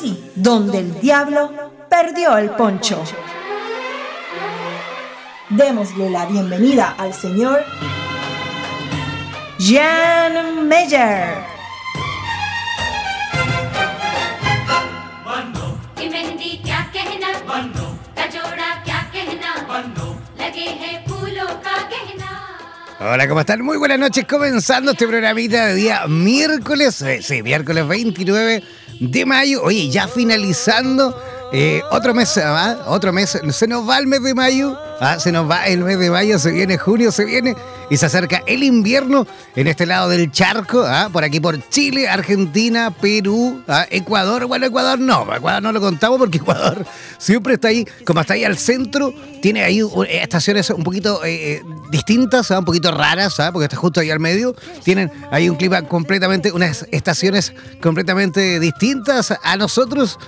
aquí 0.00 0.18
donde 0.34 0.78
el 0.78 1.00
diablo 1.00 1.52
perdió 1.88 2.36
el 2.38 2.50
poncho. 2.50 3.02
Démosle 5.50 6.10
la 6.10 6.26
bienvenida 6.26 6.94
al 6.96 7.12
señor 7.12 7.62
Jan 9.58 10.68
Meyer. 10.68 11.50
Hola, 23.02 23.26
¿cómo 23.26 23.40
están? 23.40 23.62
Muy 23.62 23.78
buenas 23.78 23.98
noches, 23.98 24.26
comenzando 24.26 24.92
este 24.92 25.06
programita 25.06 25.68
de 25.68 25.74
día 25.74 26.06
miércoles, 26.06 27.00
eh, 27.00 27.22
sí, 27.22 27.42
miércoles 27.42 27.88
29 27.88 28.62
de 29.00 29.24
mayo, 29.24 29.62
oye, 29.62 29.88
ya 29.88 30.06
finalizando 30.06 31.16
eh, 31.52 31.82
otro 31.90 32.14
mes. 32.14 32.38
Otro 32.86 33.12
mes. 33.12 33.38
Se 33.50 33.66
nos 33.66 33.88
va 33.88 33.98
el 33.98 34.06
mes 34.06 34.22
de 34.22 34.34
mayo. 34.34 34.78
¿Ah? 35.00 35.18
Se 35.18 35.32
nos 35.32 35.50
va 35.50 35.66
el 35.66 35.82
mes 35.82 35.98
de 35.98 36.10
mayo. 36.10 36.38
Se 36.38 36.52
viene 36.52 36.78
junio, 36.78 37.10
se 37.10 37.24
viene. 37.24 37.56
Y 37.90 37.96
se 37.96 38.06
acerca 38.06 38.42
el 38.46 38.62
invierno 38.62 39.26
en 39.56 39.66
este 39.66 39.86
lado 39.86 40.08
del 40.08 40.30
charco. 40.30 40.84
¿ah? 40.86 41.08
Por 41.12 41.24
aquí 41.24 41.40
por 41.40 41.68
Chile, 41.68 42.08
Argentina, 42.08 42.90
Perú, 42.90 43.62
¿ah? 43.66 43.86
Ecuador. 43.90 44.46
Bueno, 44.46 44.66
Ecuador 44.66 44.98
no. 44.98 45.22
Ecuador 45.34 45.62
no 45.62 45.72
lo 45.72 45.80
contamos 45.80 46.18
porque 46.18 46.38
Ecuador 46.38 46.86
siempre 47.18 47.54
está 47.54 47.68
ahí. 47.68 47.84
Como 48.04 48.20
está 48.20 48.34
ahí 48.34 48.44
al 48.44 48.58
centro, 48.58 49.12
tiene 49.40 49.64
ahí 49.64 49.80
estaciones 50.08 50.70
un 50.70 50.84
poquito 50.84 51.24
eh, 51.24 51.54
eh, 51.54 51.62
distintas, 51.90 52.50
un 52.50 52.64
poquito 52.64 52.90
raras, 52.90 53.36
porque 53.52 53.64
está 53.64 53.76
justo 53.76 54.00
ahí 54.00 54.10
al 54.10 54.20
medio. 54.20 54.54
Tienen 54.84 55.10
ahí 55.30 55.48
un 55.48 55.56
clima 55.56 55.82
completamente, 55.82 56.52
unas 56.52 56.86
estaciones 56.90 57.52
completamente 57.80 58.60
distintas 58.60 59.34
a 59.42 59.56
nosotros. 59.56 60.18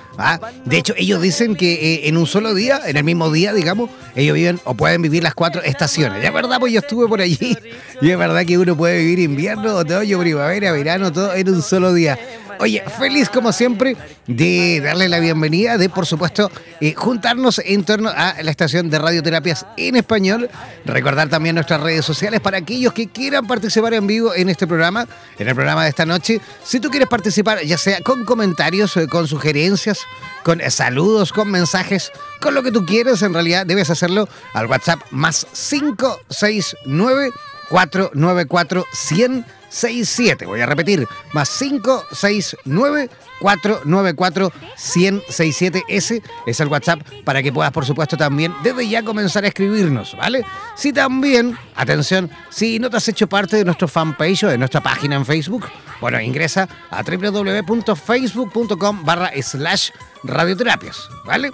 De 0.64 0.78
hecho, 0.78 0.94
ellos 0.96 1.20
dicen 1.20 1.56
que 1.56 1.72
eh, 1.72 2.08
en 2.08 2.16
un 2.16 2.26
solo 2.26 2.54
día, 2.54 2.80
en 2.86 2.96
el 2.96 3.04
mismo 3.04 3.30
día, 3.30 3.52
digamos, 3.52 3.90
ellos 4.14 4.34
viven 4.34 4.60
o 4.64 4.74
pueden 4.74 5.02
vivir 5.02 5.22
las 5.22 5.34
cuatro 5.34 5.62
estaciones. 5.62 6.22
Ya 6.22 6.28
es 6.28 6.34
verdad, 6.34 6.58
pues 6.60 6.72
yo 6.72 6.80
estuve 6.80 7.08
por 7.08 7.20
allí. 7.20 7.56
Y 8.00 8.10
es 8.10 8.18
verdad 8.18 8.44
que 8.44 8.58
uno 8.58 8.76
puede 8.76 8.98
vivir 8.98 9.20
invierno, 9.20 9.76
otoño, 9.76 10.18
primavera, 10.18 10.72
verano, 10.72 11.12
todo 11.12 11.32
en 11.34 11.48
un 11.48 11.62
solo 11.62 11.94
día. 11.94 12.18
Oye, 12.58 12.82
feliz 12.98 13.28
como 13.28 13.52
siempre 13.52 13.96
de 14.26 14.80
darle 14.80 15.08
la 15.08 15.18
bienvenida, 15.18 15.78
de 15.78 15.88
por 15.88 16.06
supuesto 16.06 16.50
eh, 16.80 16.94
juntarnos 16.94 17.60
en 17.64 17.84
torno 17.84 18.10
a 18.10 18.34
la 18.42 18.50
estación 18.50 18.90
de 18.90 18.98
radioterapias 18.98 19.66
en 19.76 19.96
español. 19.96 20.50
Recordar 20.84 21.28
también 21.28 21.54
nuestras 21.54 21.80
redes 21.80 22.04
sociales 22.04 22.40
para 22.40 22.58
aquellos 22.58 22.92
que 22.92 23.08
quieran 23.08 23.46
participar 23.46 23.94
en 23.94 24.06
vivo 24.06 24.34
en 24.34 24.48
este 24.48 24.66
programa, 24.66 25.06
en 25.38 25.48
el 25.48 25.54
programa 25.54 25.84
de 25.84 25.90
esta 25.90 26.06
noche. 26.06 26.40
Si 26.64 26.80
tú 26.80 26.90
quieres 26.90 27.08
participar, 27.08 27.62
ya 27.62 27.78
sea 27.78 28.00
con 28.00 28.24
comentarios, 28.24 28.96
eh, 28.96 29.06
con 29.08 29.26
sugerencias, 29.26 30.00
con 30.42 30.60
saludos, 30.70 31.32
con 31.32 31.50
mensajes, 31.50 32.12
con 32.40 32.54
lo 32.54 32.62
que 32.62 32.72
tú 32.72 32.84
quieras, 32.84 33.22
en 33.22 33.34
realidad 33.34 33.66
debes 33.66 33.90
hacerlo 33.90 34.28
al 34.54 34.66
WhatsApp 34.66 35.00
más 35.10 35.46
569 35.52 37.30
494 37.68 38.86
100 38.92 39.61
67. 39.72 40.46
Voy 40.46 40.60
a 40.60 40.66
repetir, 40.66 41.08
más 41.32 41.50
569 41.58 43.10
494 43.40 44.52
1067 44.76 45.84
Ese 45.88 46.22
es 46.46 46.60
el 46.60 46.68
WhatsApp 46.68 47.00
para 47.24 47.42
que 47.42 47.52
puedas, 47.52 47.72
por 47.72 47.84
supuesto, 47.84 48.16
también 48.16 48.54
desde 48.62 48.88
ya 48.88 49.02
comenzar 49.02 49.44
a 49.44 49.48
escribirnos, 49.48 50.16
¿vale? 50.16 50.44
Si 50.76 50.92
también, 50.92 51.58
atención, 51.74 52.30
si 52.50 52.78
no 52.78 52.90
te 52.90 52.98
has 52.98 53.08
hecho 53.08 53.28
parte 53.28 53.56
de 53.56 53.64
nuestro 53.64 53.88
fanpage 53.88 54.44
o 54.44 54.48
de 54.48 54.58
nuestra 54.58 54.82
página 54.82 55.16
en 55.16 55.26
Facebook, 55.26 55.66
bueno, 56.00 56.20
ingresa 56.20 56.68
a 56.90 57.02
www.facebook.com 57.02 59.04
barra 59.04 59.30
slash 59.42 59.90
radioterapias, 60.22 61.08
¿vale? 61.24 61.50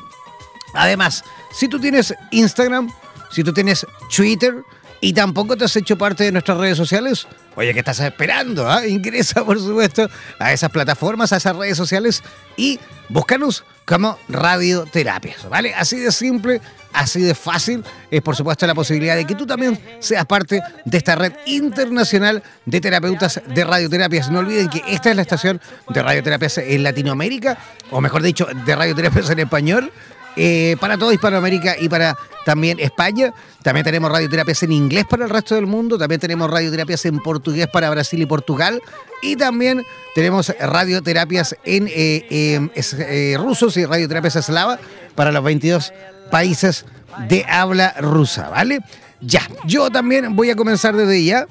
Además, 0.74 1.24
si 1.52 1.68
tú 1.68 1.78
tienes 1.78 2.14
Instagram, 2.30 2.90
si 3.30 3.44
tú 3.44 3.52
tienes 3.52 3.86
Twitter, 4.14 4.62
y 5.00 5.12
tampoco 5.12 5.56
te 5.56 5.64
has 5.64 5.76
hecho 5.76 5.96
parte 5.96 6.24
de 6.24 6.32
nuestras 6.32 6.58
redes 6.58 6.76
sociales, 6.76 7.26
oye, 7.54 7.72
¿qué 7.72 7.80
estás 7.80 8.00
esperando? 8.00 8.70
Ah? 8.70 8.86
Ingresa, 8.86 9.44
por 9.44 9.58
supuesto, 9.58 10.08
a 10.38 10.52
esas 10.52 10.70
plataformas, 10.70 11.32
a 11.32 11.36
esas 11.36 11.56
redes 11.56 11.76
sociales 11.76 12.22
y 12.56 12.78
búscanos 13.08 13.64
como 13.84 14.18
radioterapias, 14.28 15.48
¿vale? 15.48 15.72
Así 15.74 15.98
de 15.98 16.12
simple, 16.12 16.60
así 16.92 17.22
de 17.22 17.34
fácil 17.34 17.82
es, 18.10 18.20
por 18.20 18.36
supuesto, 18.36 18.66
la 18.66 18.74
posibilidad 18.74 19.16
de 19.16 19.24
que 19.24 19.34
tú 19.34 19.46
también 19.46 19.78
seas 20.00 20.26
parte 20.26 20.60
de 20.84 20.98
esta 20.98 21.14
red 21.14 21.32
internacional 21.46 22.42
de 22.66 22.80
terapeutas 22.80 23.40
de 23.46 23.64
radioterapias. 23.64 24.30
No 24.30 24.40
olviden 24.40 24.68
que 24.68 24.82
esta 24.88 25.10
es 25.10 25.16
la 25.16 25.22
estación 25.22 25.60
de 25.88 26.02
radioterapias 26.02 26.58
en 26.58 26.82
Latinoamérica, 26.82 27.56
o 27.90 28.00
mejor 28.00 28.22
dicho, 28.22 28.46
de 28.66 28.76
radioterapias 28.76 29.30
en 29.30 29.38
español. 29.38 29.92
Eh, 30.36 30.76
para 30.80 30.96
toda 30.96 31.12
Hispanoamérica 31.12 31.76
y 31.78 31.88
para 31.88 32.16
también 32.44 32.78
España. 32.80 33.34
También 33.62 33.84
tenemos 33.84 34.10
radioterapias 34.10 34.62
en 34.62 34.72
inglés 34.72 35.04
para 35.08 35.24
el 35.24 35.30
resto 35.30 35.54
del 35.54 35.66
mundo. 35.66 35.98
También 35.98 36.20
tenemos 36.20 36.50
radioterapias 36.50 37.04
en 37.06 37.18
portugués 37.20 37.66
para 37.66 37.90
Brasil 37.90 38.22
y 38.22 38.26
Portugal. 38.26 38.80
Y 39.22 39.36
también 39.36 39.84
tenemos 40.14 40.54
radioterapias 40.60 41.56
en 41.64 41.88
eh, 41.88 42.26
em, 42.30 42.70
eh, 42.74 43.36
rusos 43.38 43.76
y 43.76 43.84
radioterapias 43.84 44.36
eslava 44.36 44.78
para 45.14 45.32
los 45.32 45.42
22 45.42 45.92
países 46.30 46.86
de 47.28 47.44
habla 47.48 47.94
rusa, 47.98 48.48
¿vale? 48.48 48.78
Ya, 49.20 49.42
yo 49.66 49.90
también 49.90 50.36
voy 50.36 50.50
a 50.50 50.56
comenzar 50.56 50.94
desde 50.94 51.24
ya. 51.24 51.46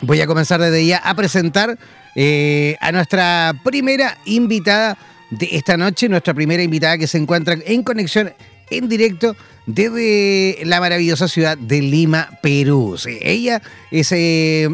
Voy 0.00 0.20
a 0.20 0.26
comenzar 0.26 0.60
desde 0.60 0.86
ya 0.86 0.98
a 0.98 1.14
presentar 1.14 1.78
a 2.80 2.92
nuestra 2.92 3.52
primera 3.62 4.16
invitada 4.24 4.96
de 5.30 5.48
esta 5.52 5.76
noche, 5.76 6.08
nuestra 6.08 6.34
primera 6.34 6.62
invitada 6.62 6.98
que 6.98 7.06
se 7.06 7.18
encuentra 7.18 7.56
en 7.64 7.82
conexión 7.82 8.32
en 8.70 8.88
directo 8.88 9.36
desde 9.66 10.58
la 10.64 10.80
maravillosa 10.80 11.28
ciudad 11.28 11.58
de 11.58 11.82
Lima, 11.82 12.30
Perú. 12.42 12.96
ella 13.20 13.60
es 13.90 14.12
eh, 14.12 14.68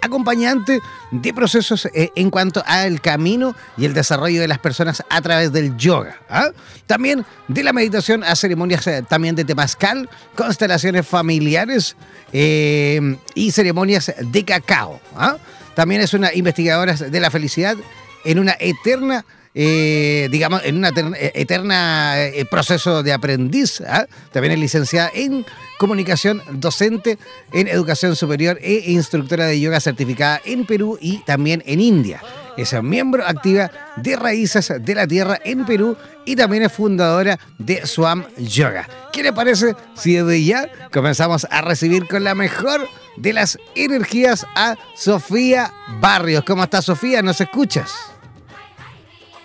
acompañante 0.00 0.80
de 1.10 1.34
procesos 1.34 1.86
eh, 1.86 2.10
en 2.14 2.30
cuanto 2.30 2.62
al 2.66 3.00
camino 3.00 3.54
y 3.76 3.84
el 3.84 3.94
desarrollo 3.94 4.40
de 4.40 4.48
las 4.48 4.58
personas 4.58 5.02
a 5.10 5.20
través 5.20 5.52
del 5.52 5.76
yoga. 5.76 6.18
¿ah? 6.30 6.50
También 6.86 7.24
de 7.48 7.62
la 7.62 7.72
meditación 7.72 8.24
a 8.24 8.34
ceremonias 8.36 8.86
eh, 8.86 9.04
también 9.06 9.34
de 9.34 9.44
temazcal, 9.44 10.08
constelaciones 10.34 11.06
familiares 11.06 11.96
y 12.32 13.50
ceremonias 13.50 14.12
de 14.18 14.44
cacao. 14.44 15.00
¿ah? 15.16 15.36
También 15.74 16.00
es 16.00 16.12
una 16.14 16.32
investigadora 16.34 16.94
de 16.94 17.20
la 17.20 17.30
felicidad 17.30 17.76
en 18.24 18.38
una 18.38 18.56
eterna 18.58 19.24
eh, 19.60 20.28
digamos, 20.30 20.62
en 20.64 20.76
una 20.76 20.92
eterna, 21.34 22.24
eh, 22.24 22.44
proceso 22.44 23.02
de 23.02 23.12
aprendiz. 23.12 23.80
¿ah? 23.80 24.06
También 24.30 24.52
es 24.52 24.60
licenciada 24.60 25.10
en 25.12 25.44
comunicación 25.80 26.40
docente 26.52 27.18
en 27.52 27.66
educación 27.66 28.14
superior 28.14 28.56
e 28.62 28.92
instructora 28.92 29.46
de 29.46 29.58
yoga 29.58 29.80
certificada 29.80 30.40
en 30.44 30.64
Perú 30.64 30.96
y 31.00 31.18
también 31.24 31.64
en 31.66 31.80
India. 31.80 32.22
Es 32.56 32.72
miembro 32.84 33.26
activa 33.26 33.72
de 33.96 34.14
Raíces 34.14 34.72
de 34.80 34.94
la 34.94 35.08
Tierra 35.08 35.40
en 35.44 35.66
Perú 35.66 35.96
y 36.24 36.36
también 36.36 36.62
es 36.62 36.72
fundadora 36.72 37.36
de 37.58 37.84
Swam 37.84 38.26
Yoga. 38.36 38.88
¿Qué 39.12 39.24
le 39.24 39.32
parece 39.32 39.74
si 39.96 40.14
desde 40.14 40.44
ya 40.44 40.68
comenzamos 40.92 41.48
a 41.50 41.62
recibir 41.62 42.06
con 42.06 42.22
la 42.22 42.36
mejor 42.36 42.88
de 43.16 43.32
las 43.32 43.58
energías 43.74 44.46
a 44.54 44.76
Sofía 44.94 45.72
Barrios? 46.00 46.44
¿Cómo 46.44 46.62
está 46.62 46.80
Sofía? 46.80 47.22
¿Nos 47.22 47.40
escuchas? 47.40 48.17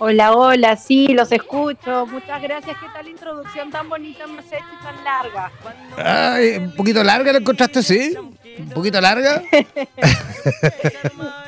Hola, 0.05 0.33
hola, 0.33 0.75
sí, 0.75 1.07
los 1.13 1.31
escucho. 1.31 2.05
Muchas 2.07 2.41
gracias. 2.41 2.75
¿Qué 2.77 2.87
tal 2.93 3.05
la 3.05 3.11
introducción 3.11 3.71
tan 3.71 3.87
bonita 3.87 4.27
me 4.27 4.39
has 4.39 4.47
hecho 4.47 4.65
y 4.77 4.83
tan 4.83 5.01
larga? 5.01 5.49
Ay, 5.95 6.57
un 6.57 6.75
poquito 6.75 7.01
larga 7.05 7.31
la 7.31 7.37
encontraste, 7.37 7.81
sí. 7.81 8.13
Un 8.57 8.69
poquito 8.71 8.99
larga. 8.99 9.41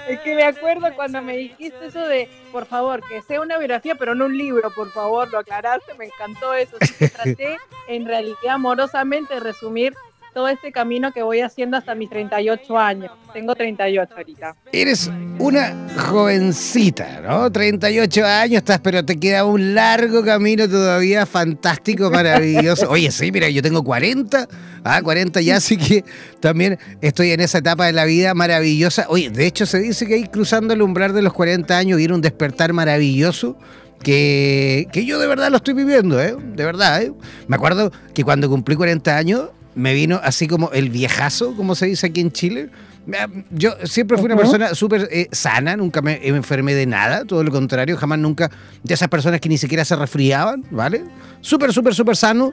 es 0.07 0.19
que 0.22 0.36
me 0.36 0.46
acuerdo 0.46 0.88
cuando 0.96 1.22
me 1.22 1.36
dijiste 1.36 1.88
eso 1.88 2.07
de, 2.07 2.30
por 2.54 2.66
favor, 2.66 3.04
que 3.06 3.22
sea 3.24 3.42
una 3.42 3.57
biografía, 3.57 3.96
pero 3.96 4.16
no 4.16 4.24
un 4.24 4.38
libro, 4.38 4.72
por 4.74 4.90
favor, 4.94 5.30
lo 5.34 5.40
aclaraste, 5.40 5.94
me 5.96 6.06
encantó 6.06 6.54
eso. 6.54 6.78
traté 7.13 7.58
en 7.90 8.06
realidad 8.06 8.38
amorosamente 8.51 9.34
de 9.34 9.42
resumir 9.42 9.94
todo 10.36 10.50
este 10.50 10.70
camino 10.74 11.14
que 11.14 11.24
voy 11.24 11.40
haciendo 11.40 11.78
hasta 11.78 11.96
mis 11.96 12.10
38 12.10 12.78
años. 12.78 13.10
Tengo 13.32 13.56
38 13.56 14.14
ahorita. 14.18 14.56
Eres 14.74 15.10
una 15.40 15.74
jovencita, 15.98 17.22
¿no? 17.22 17.50
38 17.50 18.26
años 18.26 18.58
estás, 18.58 18.82
pero 18.82 19.06
te 19.06 19.18
queda 19.18 19.46
un 19.46 19.74
largo 19.74 20.26
camino 20.26 20.68
todavía 20.68 21.26
fantástico, 21.26 22.12
maravilloso. 22.12 22.90
Oye, 22.90 23.12
sí, 23.12 23.32
mira, 23.32 23.48
yo 23.48 23.62
tengo 23.62 23.82
40, 23.82 24.50
ah, 24.84 25.02
40 25.02 25.40
ya, 25.40 25.56
así 25.56 25.78
que 25.78 26.04
también 26.42 26.80
estoy 27.00 27.32
en 27.32 27.40
esa 27.40 27.60
etapa 27.60 27.86
de 27.86 27.94
la 27.94 28.04
vida 28.04 28.34
maravillosa. 28.34 29.06
Oye, 29.08 29.30
de 29.30 29.46
hecho 29.46 29.66
se 29.66 29.80
dice 29.80 30.06
que 30.06 30.16
ahí 30.16 30.28
cruzando 30.28 30.74
el 30.74 30.82
umbral 30.82 31.14
de 31.14 31.22
los 31.22 31.32
40 31.32 31.78
años 31.78 31.98
viene 31.98 32.14
un 32.14 32.22
despertar 32.22 32.74
maravilloso. 32.74 33.58
Que, 34.04 34.90
que, 34.92 35.06
yo 35.06 35.18
de 35.18 35.28
verdad 35.28 35.50
lo 35.50 35.58
estoy 35.58 35.74
viviendo, 35.74 36.22
¿eh? 36.22 36.36
De 36.38 36.66
verdad, 36.66 37.02
¿eh? 37.02 37.14
Me 37.48 37.56
acuerdo 37.56 37.92
que 38.14 38.26
cuando 38.26 38.50
cumplí 38.50 38.76
40 38.76 39.18
años, 39.18 39.50
me 39.75 39.94
vino 39.94 40.19
así 40.24 40.48
como 40.48 40.72
el 40.72 40.89
viejazo, 40.89 41.56
como 41.56 41.75
se 41.75 41.86
dice 41.88 42.07
aquí 42.07 42.22
en 42.22 42.31
Chile. 42.31 42.69
Yo 43.51 43.75
siempre 43.83 44.18
fui 44.18 44.25
una 44.25 44.36
persona 44.36 44.74
súper 44.74 45.07
eh, 45.12 45.27
sana, 45.31 45.77
nunca 45.77 46.01
me, 46.01 46.27
enfermé 46.27 46.74
de 46.74 46.88
nada, 46.88 47.24
todo 47.24 47.44
lo 47.44 47.51
contrario, 47.51 47.98
jamás 47.98 48.18
nunca 48.18 48.50
de 48.81 48.94
esas 48.94 49.10
personas 49.10 49.39
que 49.39 49.50
ni 49.50 49.57
siquiera 49.57 49.86
se 49.86 49.95
resfriaban, 49.95 50.63
¿vale? 50.72 51.04
Súper, 51.42 51.72
súper, 51.72 51.94
súper 51.94 52.16
sano. 52.16 52.51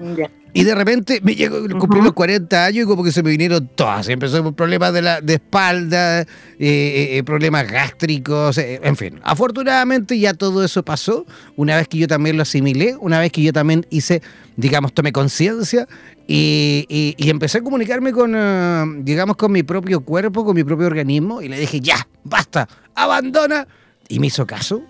Y 0.54 0.64
de 0.64 0.75
repente 0.75 1.20
me 1.22 1.34
llegó, 1.34 1.56
cumplí 1.78 2.02
los 2.02 2.12
40 2.12 2.66
años 2.66 2.84
y 2.84 2.87
como 2.87 3.02
que 3.02 3.10
se 3.10 3.22
me 3.22 3.31
vinieron 3.31 3.69
todas. 3.75 4.08
Empezó 4.08 4.43
con 4.43 4.54
problemas 4.54 4.93
de, 4.93 5.00
la, 5.00 5.20
de 5.20 5.34
espalda, 5.34 6.20
eh, 6.20 6.26
eh, 6.58 7.22
problemas 7.25 7.70
gástricos, 7.70 8.58
en 8.58 8.96
fin. 8.96 9.19
Afortunadamente 9.22 10.19
ya 10.19 10.34
todo 10.34 10.62
eso 10.62 10.82
pasó, 10.82 11.25
una 11.56 11.76
vez 11.76 11.88
que 11.88 11.99
yo 11.99 12.06
también 12.06 12.37
lo 12.37 12.43
asimilé, 12.43 12.96
una 13.00 13.19
vez 13.19 13.32
que 13.32 13.43
yo 13.43 13.52
también 13.52 13.87
hice, 13.88 14.20
digamos, 14.56 14.93
tomé 14.93 15.10
conciencia 15.10 15.88
y, 16.26 17.14
empecé 17.19 17.58
a 17.58 17.62
comunicarme 17.62 18.12
con, 18.12 18.34
eh, 18.37 18.84
digamos, 18.98 19.37
con 19.37 19.52
mi 19.52 19.62
propio 19.62 20.00
cuerpo, 20.00 20.44
con 20.44 20.55
mi 20.55 20.64
propio 20.64 20.87
organismo, 20.87 21.43
y 21.43 21.48
le 21.48 21.58
dije, 21.58 21.81
ya, 21.81 22.06
basta, 22.25 22.69
abandona. 22.94 23.66
Y 24.08 24.19
me 24.19 24.26
hizo 24.26 24.46
caso. 24.46 24.82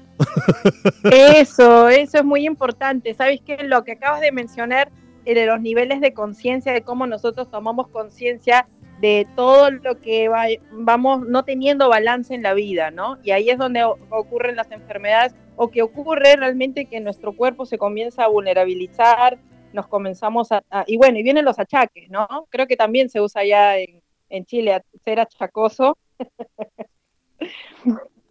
Eso, 1.05 1.89
eso 1.89 2.19
es 2.19 2.25
muy 2.25 2.47
importante. 2.47 3.15
¿Sabes 3.15 3.41
qué? 3.45 3.59
Lo 3.65 3.85
que 3.85 3.93
acabas 3.93 4.21
de 4.21 4.33
mencionar, 4.33 4.89
eh, 4.89 5.02
de 5.25 5.47
los 5.47 5.61
niveles 5.61 6.01
de 6.01 6.13
conciencia, 6.13 6.73
de 6.73 6.83
cómo 6.83 7.07
nosotros 7.07 7.51
tomamos 7.51 7.89
conciencia 7.89 8.67
de 9.01 9.27
todo 9.35 9.71
lo 9.71 10.01
que 10.01 10.29
vamos 10.71 11.27
no 11.27 11.45
teniendo 11.45 11.89
balance 11.89 12.35
en 12.35 12.43
la 12.45 12.55
vida, 12.55 12.93
¿no? 12.93 13.19
Y 13.25 13.33
ahí 13.33 13.51
es 13.51 13.59
donde 13.59 13.83
ocurren 13.83 14.55
las 14.55 14.71
enfermedades 14.71 15.35
o 15.57 15.71
que 15.71 15.83
ocurre 15.83 16.37
realmente 16.37 16.87
que 16.87 17.01
nuestro 17.01 17.33
cuerpo 17.35 17.67
se 17.67 17.79
comienza 17.79 18.23
a 18.23 18.29
vulnerabilizar, 18.29 19.39
nos 19.73 19.89
comenzamos 19.89 20.53
a, 20.53 20.63
y 20.87 20.97
bueno, 20.97 21.19
y 21.19 21.25
vienen 21.25 21.45
los 21.45 21.59
achaques, 21.59 22.11
¿no? 22.11 22.29
Creo 22.51 22.69
que 22.69 22.77
también 22.77 23.09
se 23.11 23.21
usa 23.21 23.45
ya 23.45 23.77
en, 23.77 24.45
Chile 24.47 24.83
ser 25.05 25.21
achacoso. 25.21 25.99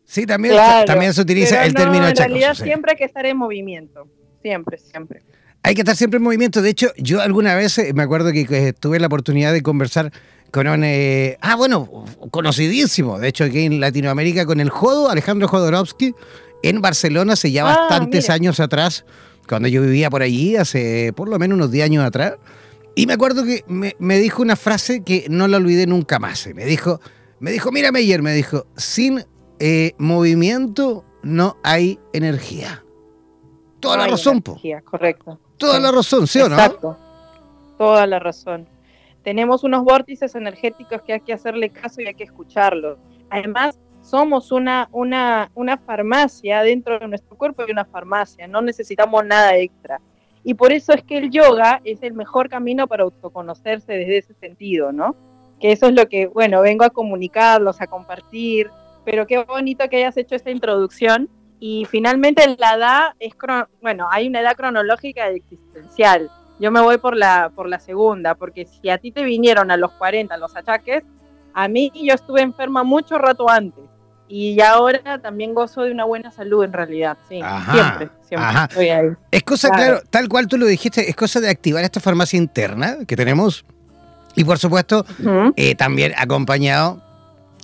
Sí, 0.04 0.26
también, 0.26 0.56
también 0.86 1.14
se 1.14 1.22
utiliza 1.22 1.64
el 1.66 1.74
término 1.74 2.04
achacoso. 2.04 2.24
En 2.24 2.30
realidad 2.32 2.54
siempre 2.54 2.92
hay 2.92 2.98
que 2.98 3.06
estar 3.06 3.26
en 3.26 3.38
movimiento, 3.38 4.10
siempre, 4.42 4.78
siempre. 4.78 5.22
Hay 5.63 5.75
que 5.75 5.81
estar 5.81 5.96
siempre 5.96 6.18
en 6.18 6.24
movimiento. 6.24 6.62
De 6.62 6.69
hecho, 6.69 6.92
yo 6.98 7.22
alguna 7.22 7.56
vez 7.56 7.78
eh, 7.78 7.94
me 7.94 8.04
acuerdo 8.04 8.31
que 8.31 8.74
tuve 8.80 9.00
la 9.00 9.08
oportunidad 9.08 9.54
de 9.54 9.62
conversar 9.62 10.12
con 10.52 10.68
un, 10.68 10.84
eh, 10.84 11.38
ah, 11.42 11.56
bueno, 11.56 12.06
conocidísimo, 12.30 13.19
de 13.19 13.30
hecho 13.30 13.46
aquí 13.46 13.62
en 13.62 13.80
Latinoamérica, 13.80 14.46
con 14.46 14.60
el 14.60 14.69
Jodo, 14.69 15.10
Alejandro 15.10 15.48
Jodorowsky, 15.48 16.13
en 16.62 16.81
Barcelona 16.81 17.34
hace 17.34 17.52
ya 17.52 17.63
ah, 17.63 17.78
bastantes 17.78 18.30
años 18.30 18.60
atrás 18.60 19.06
cuando 19.48 19.68
yo 19.68 19.81
vivía 19.81 20.10
por 20.10 20.22
allí, 20.22 20.56
hace 20.56 21.13
por 21.13 21.28
lo 21.28 21.40
menos 21.40 21.56
unos 21.56 21.72
10 21.72 21.86
años 21.86 22.06
atrás. 22.06 22.36
Y 22.96 23.08
me 23.08 23.13
acuerdo 23.13 23.44
que 23.46 23.63
me, 23.68 24.18
dijo 24.18 24.42
una 24.42 24.56
frase 24.56 25.04
que 25.04 25.25
no 25.30 25.48
la 25.48 25.58
olvidé 25.58 25.88
nunca 25.88 26.19
más. 26.19 26.48
Me 26.54 26.66
dijo, 26.66 27.00
me 27.40 27.52
dijo, 27.52 27.72
mira 27.72 27.92
Meyer, 27.92 28.22
me 28.22 28.34
dijo, 28.34 28.66
sin 28.75 29.25
eh, 29.60 29.94
movimiento 29.98 31.06
no 31.24 31.58
hay 31.63 32.00
energía. 32.13 32.84
Toda 33.80 33.98
la 33.98 34.08
razón, 34.08 34.44
energía, 34.46 34.81
Correcto. 34.81 35.40
Toda 35.62 35.80
la 35.80 35.92
razón, 35.92 36.28
¿sí 36.28 36.40
o 36.42 36.50
no? 36.50 36.56
Exacto. 36.56 36.98
Toda 37.78 38.08
la 38.08 38.20
razón. 38.20 38.68
Tenemos 39.24 39.63
unos 39.63 39.84
vórtices 39.84 40.34
energéticos 40.36 41.01
que 41.03 41.13
hay 41.13 41.22
que 41.22 41.34
hacerle 41.34 41.70
caso 41.70 42.01
y 42.01 42.08
hay 42.08 42.15
que 42.15 42.24
escucharlos. 42.24 42.98
Además, 43.30 43.80
somos 44.01 44.51
una, 44.51 44.89
una, 44.91 45.51
una 45.53 45.77
farmacia 45.77 46.63
dentro 46.63 47.00
de 47.00 47.08
nuestro 47.08 47.38
cuerpo 47.38 47.63
y 47.68 47.72
una 47.72 47.86
farmacia, 47.86 48.48
no 48.48 48.62
necesitamos 48.62 49.24
nada 49.24 49.56
extra. 49.56 50.01
Y 50.44 50.56
por 50.56 50.72
eso 50.72 50.94
es 50.94 51.03
que 51.03 51.20
el 51.20 51.30
yoga 51.30 51.82
es 51.84 52.01
el 52.01 52.13
mejor 52.13 52.50
camino 52.50 52.88
para 52.88 53.03
autoconocerse 53.03 53.94
desde 53.94 54.18
ese 54.18 54.34
sentido, 54.34 54.91
¿no? 54.91 55.15
Que 55.60 55.72
eso 55.72 55.86
es 55.86 55.94
lo 55.94 56.10
que, 56.10 56.25
bueno, 56.25 56.62
vengo 56.62 56.84
a 56.84 56.89
comunicarlos, 56.89 57.80
a 57.80 57.86
compartir, 57.86 58.72
pero 59.06 59.27
qué 59.27 59.44
bonito 59.44 59.88
que 59.88 59.98
hayas 59.98 60.18
hecho 60.18 60.34
esta 60.34 60.50
introducción. 60.50 61.30
Y 61.63 61.86
finalmente 61.86 62.44
la 62.58 62.74
edad 62.74 63.13
es, 63.20 63.34
bueno, 63.84 64.08
hay 64.12 64.27
una 64.27 64.41
edad 64.41 64.56
cronológica 64.56 65.32
y 65.32 65.36
existencial. 65.36 66.27
Yo 66.60 66.72
me 66.72 66.82
voy 66.82 66.98
por 66.98 67.15
la, 67.15 67.51
por 67.56 67.70
la 67.70 67.80
segunda, 67.80 68.34
porque 68.34 68.65
si 68.65 68.89
a 68.89 68.98
ti 68.98 69.12
te 69.12 69.24
vinieron 69.24 69.70
a 69.70 69.77
los 69.77 69.91
40 69.91 70.36
los 70.38 70.56
achaques, 70.56 71.03
a 71.53 71.68
mí 71.68 71.91
yo 71.94 72.15
estuve 72.15 72.41
enferma 72.41 72.84
mucho 72.84 73.20
rato 73.20 73.48
antes 73.48 73.84
y 74.27 74.60
ahora 74.60 75.22
también 75.22 75.53
gozo 75.53 75.84
de 75.84 75.91
una 75.91 76.06
buena 76.06 76.32
salud 76.32 76.63
en 76.63 76.74
realidad, 76.74 77.18
sí, 77.30 77.41
siempre, 77.72 78.10
siempre 78.27 78.50
estoy 78.63 78.89
ahí. 78.89 79.10
Es 79.30 79.44
cosa, 79.44 79.70
claro. 79.70 80.01
tal 80.10 80.30
cual 80.30 80.48
tú 80.48 80.58
lo 80.58 80.65
dijiste, 80.65 81.08
es 81.10 81.15
cosa 81.15 81.41
de 81.41 81.50
activar 81.50 81.84
esta 81.84 82.00
farmacia 82.00 82.38
interna 82.38 82.98
que 83.06 83.15
tenemos 83.15 83.65
y 84.36 84.46
por 84.46 84.58
supuesto 84.58 85.06
eh, 85.58 85.75
también 85.75 86.13
acompañado 86.18 87.03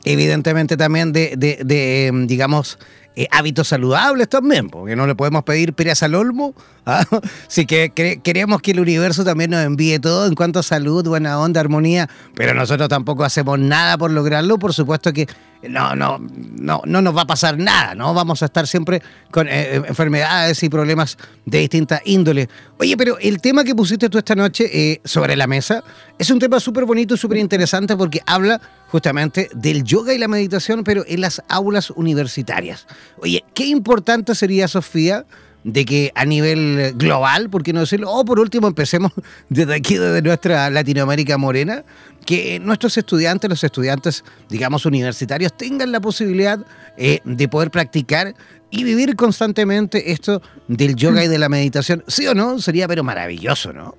evidentemente 0.04 0.78
también 0.78 1.14
de, 1.14 1.36
de, 1.38 1.62
de 1.64 2.12
digamos, 2.26 2.80
eh, 3.18 3.28
hábitos 3.32 3.70
saludables 3.70 4.30
también, 4.30 4.70
porque 4.70 4.96
no 4.96 5.08
le 5.08 5.16
podemos 5.16 5.44
pedir 5.44 5.74
peras 5.74 6.04
al 6.04 6.14
olmo. 6.14 6.54
¿ah? 6.86 7.04
Sí 7.48 7.66
que 7.66 7.92
queremos 8.24 8.62
que 8.62 8.72
el 8.72 8.80
universo 8.80 9.26
también 9.26 9.50
nos 9.50 9.66
envíe 9.66 9.98
todo 9.98 10.28
en 10.28 10.36
cuanto 10.36 10.60
a 10.60 10.64
salud, 10.64 11.04
buena 11.08 11.40
onda, 11.40 11.60
armonía, 11.60 12.08
pero 12.36 12.54
nosotros 12.54 12.88
tampoco 12.90 13.24
hacemos 13.24 13.58
nada 13.58 13.98
por 13.98 14.12
lograrlo. 14.12 14.60
Por 14.60 14.72
supuesto 14.72 15.12
que 15.14 15.28
no, 15.68 15.96
no, 15.96 16.20
no, 16.20 16.84
no 16.86 17.02
nos 17.02 17.18
va 17.18 17.24
a 17.24 17.28
pasar 17.28 17.58
nada, 17.58 17.96
¿no? 17.96 18.14
Vamos 18.14 18.44
a 18.44 18.46
estar 18.46 18.68
siempre 18.68 19.02
con 19.32 19.48
eh, 19.48 19.82
enfermedades 19.88 20.62
y 20.62 20.70
problemas 20.70 21.18
de 21.44 21.58
distinta 21.58 22.00
índole. 22.06 22.48
Oye, 22.80 22.96
pero 22.96 23.18
el 23.20 23.42
tema 23.42 23.64
que 23.64 23.74
pusiste 23.74 24.08
tú 24.08 24.20
esta 24.20 24.36
noche 24.36 25.02
sobre 25.04 25.36
la 25.36 25.48
mesa 25.48 25.84
es 26.20 26.30
un 26.30 26.38
tema 26.38 26.60
súper 26.60 26.86
bonito 26.86 27.16
y 27.16 27.18
súper 27.18 27.40
interesante 27.40 27.96
porque 27.98 28.22
habla 28.26 28.62
justamente 28.90 29.50
del 29.54 29.84
yoga 29.84 30.14
y 30.14 30.20
la 30.20 30.28
meditación, 30.28 30.84
pero 30.84 31.04
en 31.08 31.22
las 31.22 31.42
aulas 31.50 31.90
universitarias. 31.92 32.86
Oye, 33.20 33.44
qué 33.56 33.66
importante 33.66 34.36
sería, 34.36 34.68
Sofía, 34.68 35.26
de 35.64 35.86
que 35.86 36.12
a 36.16 36.24
nivel 36.24 36.94
global, 36.96 37.50
por 37.50 37.64
qué 37.64 37.74
no 37.74 37.82
decirlo, 37.82 38.12
o 38.12 38.24
por 38.24 38.40
último 38.40 38.68
empecemos 38.68 39.12
desde 39.50 39.76
aquí, 39.76 39.98
desde 39.98 40.22
nuestra 40.22 40.70
Latinoamérica 40.70 41.38
morena, 41.38 41.84
que 42.26 42.60
nuestros 42.60 42.98
estudiantes, 42.98 43.50
los 43.50 43.64
estudiantes, 43.64 44.24
digamos, 44.50 44.86
universitarios, 44.86 45.56
tengan 45.56 45.92
la 45.92 46.00
posibilidad 46.00 46.60
eh, 46.98 47.20
de 47.24 47.48
poder 47.48 47.72
practicar 47.72 48.36
y 48.70 48.84
vivir 48.84 49.16
constantemente 49.16 50.12
esto 50.12 50.42
del 50.68 50.96
yoga 50.96 51.24
y 51.24 51.28
de 51.28 51.38
la 51.38 51.50
meditación. 51.50 52.04
¿Sí 52.08 52.28
o 52.28 52.34
no? 52.34 52.60
Sería 52.60 52.88
pero 52.88 53.04
maravilloso, 53.04 53.74
¿no? 53.74 53.96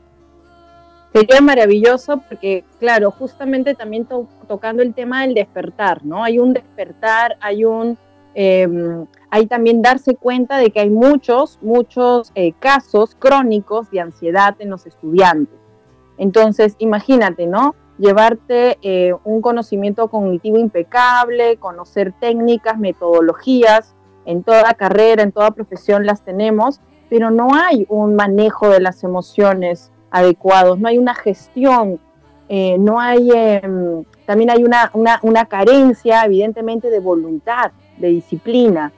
Sería 1.13 1.41
maravilloso 1.41 2.23
porque, 2.29 2.65
claro, 2.79 3.11
justamente 3.11 3.75
también 3.75 4.07
tocando 4.47 4.83
el 4.83 4.93
tema 4.93 5.23
del 5.23 5.35
despertar, 5.35 6.05
¿no? 6.05 6.23
Hay 6.23 6.39
un 6.39 6.53
despertar, 6.53 7.37
hay 7.41 7.65
un... 7.65 7.97
Em, 8.35 9.07
hay 9.31 9.47
también 9.47 9.83
darse 9.83 10.15
cuenta 10.15 10.59
de 10.59 10.71
que 10.71 10.81
hay 10.81 10.91
muchos, 10.91 11.59
muchos 11.61 12.31
eh, 12.35 12.53
casos 12.59 13.17
crónicos 13.19 13.91
de 13.91 14.01
ansiedad 14.01 14.55
en 14.59 14.71
los 14.71 14.87
estudiantes. 14.87 15.59
Entonces, 16.19 16.77
imagínate, 16.79 17.47
¿no? 17.47 17.75
Llevarte 17.99 18.79
eh, 18.83 19.13
un 19.25 19.41
conocimiento 19.41 20.09
cognitivo 20.09 20.59
impecable, 20.59 21.57
conocer 21.57 22.13
técnicas, 22.21 22.79
metodologías, 22.79 23.95
en 24.29 24.43
toda 24.43 24.75
carrera, 24.75 25.23
en 25.23 25.33
toda 25.33 25.53
profesión 25.53 26.05
las 26.05 26.21
tenemos, 26.21 26.83
pero 27.09 27.31
no 27.31 27.49
hay 27.55 27.87
un 27.89 28.15
manejo 28.15 28.69
de 28.69 28.79
las 28.79 29.03
emociones 29.03 29.91
adecuados, 30.11 30.79
no 30.79 30.87
hay 30.87 30.99
una 30.99 31.15
gestión, 31.15 31.99
eh, 32.51 32.77
no 32.79 33.01
hay, 33.01 33.31
em, 33.33 34.05
también 34.27 34.51
hay 34.51 34.65
una, 34.65 34.91
una, 35.23 35.47
carencia 35.47 36.27
evidentemente 36.27 36.91
de 36.91 37.01
voluntad, 37.01 37.73
de 37.97 38.09
disciplina. 38.09 38.93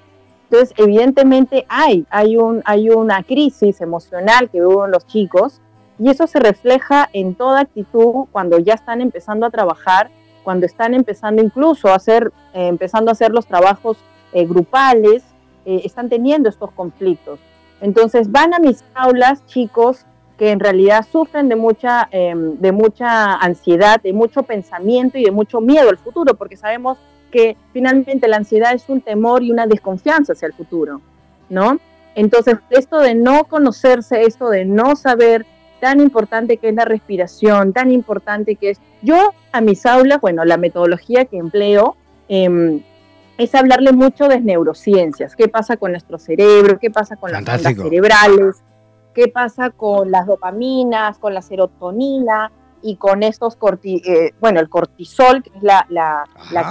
Entonces, 0.50 0.74
evidentemente 0.76 1.64
hay, 1.68 2.04
hay, 2.10 2.36
un, 2.36 2.60
hay 2.64 2.90
una 2.90 3.22
crisis 3.22 3.80
emocional 3.80 4.50
que 4.50 4.60
viven 4.60 4.90
los 4.90 5.06
chicos 5.06 5.60
y 6.00 6.10
eso 6.10 6.26
se 6.26 6.40
refleja 6.40 7.08
en 7.12 7.36
toda 7.36 7.60
actitud 7.60 8.26
cuando 8.32 8.58
ya 8.58 8.74
están 8.74 9.00
empezando 9.00 9.46
a 9.46 9.50
trabajar, 9.50 10.10
cuando 10.42 10.66
están 10.66 10.92
empezando 10.92 11.40
incluso 11.40 11.86
a 11.86 11.94
hacer, 11.94 12.32
eh, 12.52 12.66
empezando 12.66 13.10
a 13.10 13.12
hacer 13.12 13.30
los 13.30 13.46
trabajos 13.46 13.96
eh, 14.32 14.46
grupales, 14.46 15.22
están 15.66 16.08
teniendo 16.08 16.48
estos 16.48 16.72
conflictos. 16.72 17.38
Entonces 17.80 18.32
van 18.32 18.54
a 18.54 18.58
mis 18.58 18.82
aulas 18.94 19.44
chicos 19.46 20.04
que 20.40 20.50
en 20.52 20.58
realidad 20.58 21.06
sufren 21.12 21.50
de 21.50 21.54
mucha, 21.54 22.08
em, 22.10 22.56
de 22.56 22.72
mucha 22.72 23.34
ansiedad, 23.34 24.00
de 24.00 24.14
mucho 24.14 24.42
pensamiento 24.42 25.18
y 25.18 25.24
de 25.24 25.30
mucho 25.30 25.60
miedo 25.60 25.90
al 25.90 25.98
futuro, 25.98 26.34
porque 26.34 26.56
sabemos 26.56 26.96
que 27.30 27.58
finalmente 27.74 28.26
la 28.26 28.38
ansiedad 28.38 28.72
es 28.72 28.88
un 28.88 29.02
temor 29.02 29.42
y 29.42 29.50
una 29.50 29.66
desconfianza 29.66 30.32
hacia 30.32 30.46
el 30.46 30.54
futuro, 30.54 31.02
¿no? 31.50 31.78
Entonces, 32.14 32.56
esto 32.70 33.00
de 33.00 33.14
no 33.14 33.44
conocerse, 33.44 34.22
esto 34.22 34.48
de 34.48 34.64
no 34.64 34.96
saber 34.96 35.44
tan 35.78 36.00
importante 36.00 36.56
que 36.56 36.70
es 36.70 36.74
la 36.74 36.86
respiración, 36.86 37.74
tan 37.74 37.90
importante 37.90 38.56
que 38.56 38.70
es... 38.70 38.80
Yo 39.02 39.34
a 39.52 39.60
mis 39.60 39.84
aulas, 39.84 40.22
bueno, 40.22 40.44
la 40.46 40.56
metodología 40.56 41.26
que 41.26 41.36
empleo 41.36 41.96
em, 42.28 42.82
es 43.44 43.54
hablarle 43.54 43.92
mucho 43.92 44.28
de 44.28 44.38
neurociencias, 44.38 45.34
qué 45.34 45.48
pasa 45.48 45.78
con 45.78 45.92
nuestro 45.92 46.18
cerebro, 46.18 46.78
qué 46.78 46.90
pasa 46.90 47.16
con 47.16 47.32
las 47.32 47.40
ondas 47.40 47.62
cerebrales, 47.62 48.62
qué 49.14 49.28
pasa 49.28 49.70
con 49.70 50.10
las 50.10 50.26
dopaminas, 50.26 51.18
con 51.18 51.32
la 51.32 51.40
serotonina 51.40 52.52
y 52.82 52.96
con 52.96 53.22
estos 53.22 53.56
corti 53.56 54.02
eh, 54.06 54.34
bueno, 54.40 54.60
el 54.60 54.68
cortisol, 54.68 55.42
que 55.42 55.56
es 55.56 55.62
la, 55.62 55.86
la, 55.88 56.24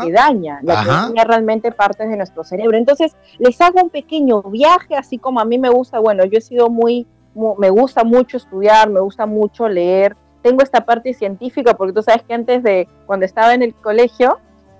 que 0.03 0.11
daña, 0.11 0.59
la 0.61 0.83
que 0.83 0.89
daña 0.89 1.23
realmente 1.23 1.71
partes 1.71 2.07
de 2.07 2.17
nuestro 2.17 2.43
cerebro. 2.43 2.77
Entonces, 2.77 3.15
les 3.39 3.59
hago 3.61 3.81
un 3.81 3.89
pequeño 3.89 4.43
viaje, 4.43 4.95
así 4.95 5.17
como 5.17 5.39
a 5.39 5.45
mí 5.45 5.57
me 5.57 5.69
gusta, 5.69 5.97
bueno, 5.97 6.23
yo 6.25 6.37
he 6.37 6.41
sido 6.41 6.69
muy, 6.69 7.07
me 7.57 7.71
gusta 7.71 8.03
mucho 8.03 8.37
estudiar, 8.37 8.91
me 8.91 8.99
gusta 8.99 9.25
mucho 9.25 9.67
leer, 9.67 10.15
tengo 10.43 10.61
esta 10.61 10.85
parte 10.85 11.15
científica, 11.15 11.73
porque 11.73 11.93
tú 11.93 12.03
sabes 12.03 12.21
que 12.21 12.33
antes 12.35 12.61
de, 12.61 12.87
cuando 13.07 13.25
estaba 13.25 13.55
en 13.55 13.63
el 13.63 13.73
colegio, 13.73 14.39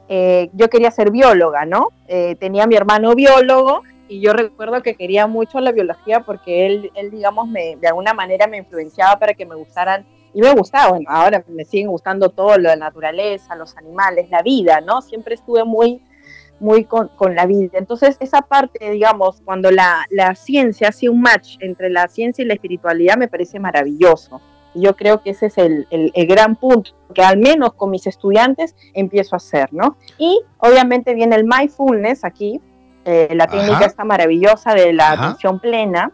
eh, 0.10 0.50
yo 0.54 0.70
quería 0.70 0.92
ser 0.92 1.12
bióloga, 1.12 1.66
¿no? 1.66 1.90
Eh, 2.08 2.36
tenía 2.40 2.66
mi 2.66 2.76
hermano 2.76 3.14
biólogo 3.14 3.84
y 4.08 4.20
yo 4.20 4.34
recuerdo 4.34 4.82
que 4.82 4.96
quería 4.96 5.28
mucho 5.28 5.60
la 5.60 5.72
biología 5.72 6.22
porque 6.22 6.66
él, 6.66 6.92
él 6.96 7.12
digamos, 7.12 7.48
me, 7.48 7.76
de 7.76 7.88
alguna 7.88 8.14
manera 8.14 8.48
me 8.48 8.58
influenciaba 8.58 9.20
para 9.20 9.36
que 9.36 9.46
me 9.46 9.54
gustaran, 9.54 10.06
y 10.34 10.42
me 10.42 10.52
gustaba, 10.54 10.90
bueno, 10.92 11.06
ahora 11.10 11.44
me 11.48 11.66
siguen 11.66 11.90
gustando 11.90 12.30
todo 12.30 12.58
lo 12.58 12.70
de 12.70 12.76
la 12.76 12.88
naturaleza, 12.88 13.56
los 13.56 13.76
animales, 13.78 14.30
la 14.30 14.42
vida, 14.42 14.82
¿no? 14.82 15.02
Siempre 15.02 15.36
estuve 15.36 15.64
muy, 15.64 16.02
muy 16.60 16.86
con, 16.86 17.10
con 17.10 17.36
la 17.36 17.46
vida. 17.46 17.78
Entonces, 17.78 18.18
esa 18.20 18.42
parte, 18.42 18.92
digamos, 18.92 19.42
cuando 19.44 19.72
la, 19.72 20.06
la 20.10 20.36
ciencia 20.36 20.90
hace 20.90 21.10
un 21.10 21.22
match 21.22 21.58
entre 21.60 21.90
la 21.90 22.08
ciencia 22.08 22.44
y 22.44 22.48
la 22.48 22.54
espiritualidad, 22.54 23.18
me 23.18 23.28
parece 23.28 23.60
maravilloso. 23.60 24.42
Yo 24.80 24.96
creo 24.96 25.22
que 25.22 25.32
ese 25.32 25.48
es 25.48 25.58
el, 25.58 25.88
el, 25.90 26.12
el, 26.14 26.28
gran 26.28 26.56
punto 26.56 26.92
que 27.14 27.22
al 27.22 27.38
menos 27.38 27.74
con 27.74 27.90
mis 27.90 28.06
estudiantes 28.08 28.76
empiezo 28.94 29.36
a 29.36 29.38
hacer, 29.38 29.74
¿no? 29.74 29.98
Y 30.18 30.42
obviamente 30.60 31.14
viene 31.14 31.36
el 31.36 31.44
mindfulness 31.44 32.24
aquí, 32.24 32.62
eh, 33.06 33.30
la 33.34 33.48
técnica 33.48 33.86
está 33.86 34.04
maravillosa 34.04 34.74
de 34.74 34.94
la 34.94 35.12
atención 35.12 35.60
plena, 35.60 36.12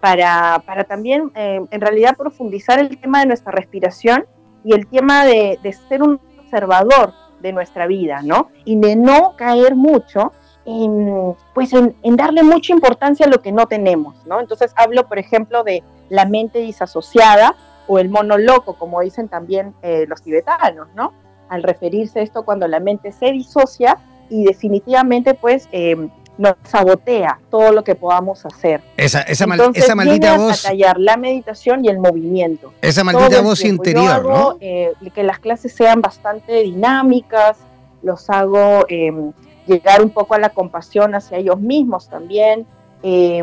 Para, 0.00 0.62
para, 0.64 0.84
también 0.84 1.32
eh, 1.34 1.60
en 1.70 1.80
realidad 1.80 2.16
profundizar 2.16 2.78
el 2.78 3.00
tema 3.00 3.18
de 3.18 3.26
nuestra 3.26 3.50
respiración 3.50 4.26
y 4.62 4.72
el 4.72 4.86
tema 4.86 5.24
de, 5.24 5.58
ser 5.88 6.04
un 6.04 6.20
observador 6.38 7.14
de 7.40 7.52
nuestra 7.52 7.86
vida, 7.86 8.20
¿no? 8.22 8.50
Y 8.64 8.78
de 8.78 8.94
no 8.94 9.34
caer 9.36 9.74
mucho 9.74 10.32
en, 10.66 11.34
pues 11.54 11.72
en, 11.72 11.94
darle 12.16 12.42
mucha 12.42 12.72
importancia 12.72 13.26
a 13.26 13.28
lo 13.28 13.40
que 13.40 13.50
no 13.50 13.66
tenemos, 13.66 14.24
¿no? 14.26 14.38
Entonces 14.38 14.72
hablo, 14.76 15.08
por 15.08 15.18
ejemplo, 15.18 15.64
de 15.64 15.82
la 16.10 16.26
mente 16.26 16.60
disasociada 16.60 17.56
o 17.88 17.98
el 17.98 18.08
mono 18.08 18.38
loco, 18.38 18.74
como 18.74 19.00
dicen 19.00 19.28
también 19.28 19.74
eh, 19.82 20.04
los 20.06 20.22
tibetanos, 20.22 20.88
¿no? 20.94 21.12
Al 21.48 21.62
referirse 21.62 22.20
a 22.20 22.22
esto 22.22 22.44
cuando 22.44 22.68
la 22.68 22.78
mente 22.78 23.10
se 23.10 23.32
disocia 23.32 23.98
y 24.28 24.44
definitivamente 24.44 25.34
pues 25.34 25.68
eh, 25.72 26.08
nos 26.38 26.54
sabotea 26.62 27.40
todo 27.50 27.72
lo 27.72 27.82
que 27.82 27.96
podamos 27.96 28.46
hacer. 28.46 28.80
Esa, 28.96 29.22
esa, 29.22 29.46
esa 29.74 29.94
maldita 29.94 30.36
voz. 30.38 30.64
A 30.64 30.68
tallar 30.68 30.98
la 30.98 31.16
meditación 31.16 31.84
y 31.84 31.88
el 31.88 31.98
movimiento. 31.98 32.72
Esa 32.80 33.02
maldita 33.02 33.40
voz 33.40 33.64
interior, 33.64 34.24
¿no? 34.24 34.56
Eh, 34.60 34.92
que 35.12 35.24
las 35.24 35.40
clases 35.40 35.72
sean 35.72 36.00
bastante 36.00 36.62
dinámicas, 36.62 37.58
los 38.02 38.30
hago 38.30 38.86
em, 38.88 39.32
llegar 39.66 40.00
un 40.00 40.10
poco 40.10 40.34
a 40.34 40.38
la 40.38 40.50
compasión 40.50 41.14
hacia 41.14 41.38
ellos 41.38 41.58
mismos 41.58 42.08
también, 42.08 42.66
eh, 43.02 43.42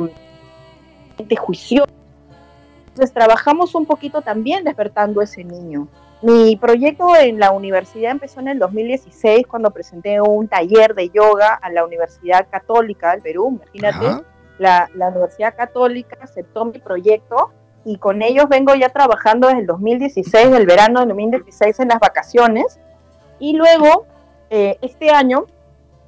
de 1.18 1.36
juicio. 1.36 1.86
Entonces 2.96 3.14
trabajamos 3.14 3.76
un 3.76 3.86
poquito 3.86 4.22
también 4.22 4.64
despertando 4.64 5.22
ese 5.22 5.44
niño. 5.44 5.90
Mi 6.22 6.56
proyecto 6.56 7.14
en 7.18 7.42
la 7.42 7.52
universidad 7.52 8.12
empezó 8.12 8.40
en 8.40 8.48
el 8.48 8.58
2016 8.58 9.46
cuando 9.48 9.70
presenté 9.72 10.22
un 10.22 10.48
taller 10.48 10.96
de 10.96 11.10
yoga 11.10 11.56
a 11.56 11.70
la 11.72 11.84
Universidad 11.84 12.48
Católica 12.50 13.12
del 13.12 13.22
Perú. 13.22 13.60
Imagínate, 13.74 14.24
la, 14.60 14.88
Universidad 14.96 15.58
Católica 15.58 16.18
aceptó 16.22 16.64
mi 16.64 16.80
proyecto 16.80 17.52
y 17.84 17.98
con 17.98 18.22
ellos 18.22 18.48
vengo 18.48 18.74
ya 18.76 18.88
trabajando 18.88 19.50
desde 19.50 19.60
el 19.60 19.68
2016, 19.68 20.52
del 20.52 20.66
verano 20.66 21.02
del 21.02 21.10
2016 21.10 21.78
en 21.82 21.90
las 21.90 22.00
vacaciones. 22.00 22.80
Y 23.40 23.58
luego, 23.58 24.06
eh, 24.50 24.78
este 24.82 25.10
año, 25.10 25.48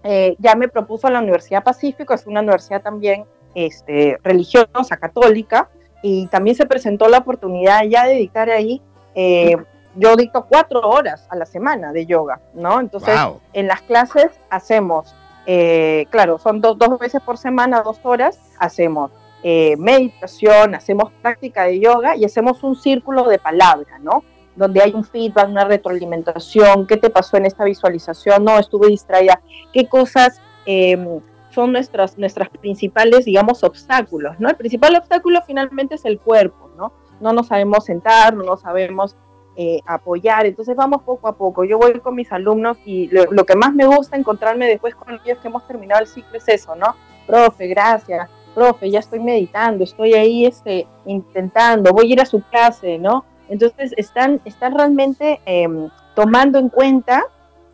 eh, 0.03 0.38
ya 0.39 0.56
me 0.56 0.70
propuso 0.70 1.10
la 1.10 1.20
Universidad 1.20 1.65
Pacífico, 1.65 2.13
es 2.13 2.25
una 2.25 2.39
universidad 2.39 2.82
también 2.82 3.25
este, 3.56 4.17
religiosa, 4.24 4.96
católica, 4.96 5.70
y 6.01 6.27
también 6.27 6.55
se 6.55 6.65
presentó 6.65 7.07
la 7.07 7.19
oportunidad 7.19 7.83
ya 7.83 8.05
de 8.05 8.13
dictar 8.13 8.49
ahí 8.49 8.81
eh, 9.15 9.55
yo 9.97 10.15
dicto 10.15 10.45
cuatro 10.47 10.81
horas 10.81 11.25
a 11.29 11.35
la 11.35 11.45
semana 11.45 11.91
de 11.91 12.05
yoga, 12.05 12.39
¿no? 12.53 12.79
Entonces, 12.79 13.19
en 13.53 13.67
las 13.67 13.81
clases 13.81 14.29
hacemos, 14.49 15.15
eh, 15.45 16.05
claro, 16.11 16.37
son 16.37 16.61
dos, 16.61 16.77
dos 16.77 16.99
veces 16.99 17.21
por 17.21 17.37
semana, 17.37 17.81
dos 17.81 17.99
horas, 18.03 18.39
hacemos 18.59 19.11
eh, 19.41 19.75
meditación, 19.77 20.75
hacemos 20.75 21.11
práctica 21.21 21.63
de 21.63 21.79
yoga 21.79 22.15
y 22.15 22.25
hacemos 22.25 22.63
un 22.63 22.75
círculo 22.75 23.23
de 23.23 23.39
palabra, 23.39 23.97
¿no? 23.99 24.23
Donde 24.55 24.81
hay 24.81 24.93
un 24.93 25.03
feedback, 25.03 25.49
una 25.49 25.65
retroalimentación, 25.65 26.85
qué 26.85 26.97
te 26.97 27.09
pasó 27.09 27.37
en 27.37 27.47
esta 27.47 27.63
visualización, 27.63 28.43
no, 28.43 28.59
estuve 28.59 28.89
distraída, 28.89 29.41
qué 29.73 29.87
cosas 29.87 30.39
em, 30.67 31.21
son 31.57 31.71
nuestras, 31.71 32.19
nuestras 32.19 32.49
principales, 32.49 33.25
digamos, 33.25 33.63
obstáculos, 33.63 34.39
¿no? 34.39 34.47
El 34.47 34.57
principal 34.57 34.95
obstáculo 34.95 35.41
finalmente 35.41 35.95
es 35.95 36.05
el 36.05 36.19
cuerpo, 36.19 36.69
¿no? 36.77 36.93
No 37.19 37.33
nos 37.33 37.47
sabemos 37.47 37.83
sentar, 37.83 38.35
no 38.35 38.43
nos 38.43 38.61
sabemos 38.61 39.15
eh, 39.55 39.79
apoyar. 39.87 40.45
Entonces 40.45 40.75
vamos 40.75 41.01
poco 41.01 41.27
a 41.27 41.35
poco. 41.35 41.63
Yo 41.63 41.79
voy 41.79 41.99
con 41.99 42.13
mis 42.13 42.31
alumnos 42.31 42.77
y 42.85 43.07
lo, 43.07 43.43
que 43.43 43.55
más 43.55 43.73
me 43.73 43.87
gusta 43.87 44.15
encontrarme 44.15 44.67
después 44.67 44.93
con 44.93 45.15
ellos 45.15 45.39
que 45.39 45.47
hemos 45.47 45.65
terminado 45.65 46.01
el 46.01 46.05
ciclo 46.05 46.37
es 46.37 46.47
eso, 46.47 46.75
¿no? 46.75 46.95
Profe, 47.25 47.65
gracias. 47.65 48.29
Profe, 48.53 48.91
ya 48.91 48.99
estoy 48.99 49.19
meditando, 49.19 49.83
estoy 49.83 50.13
ahí 50.13 50.45
este, 50.45 50.85
intentando, 51.07 51.91
voy 51.91 52.11
a 52.11 52.13
ir 52.13 52.21
a 52.21 52.27
su 52.27 52.39
clase, 52.51 52.99
¿no? 52.99 53.25
Entonces 53.49 53.95
están, 53.97 54.41
están 54.45 54.75
realmente 54.75 55.41
em, 55.45 55.89
tomando 56.13 56.59
en 56.59 56.69
cuenta 56.69 57.23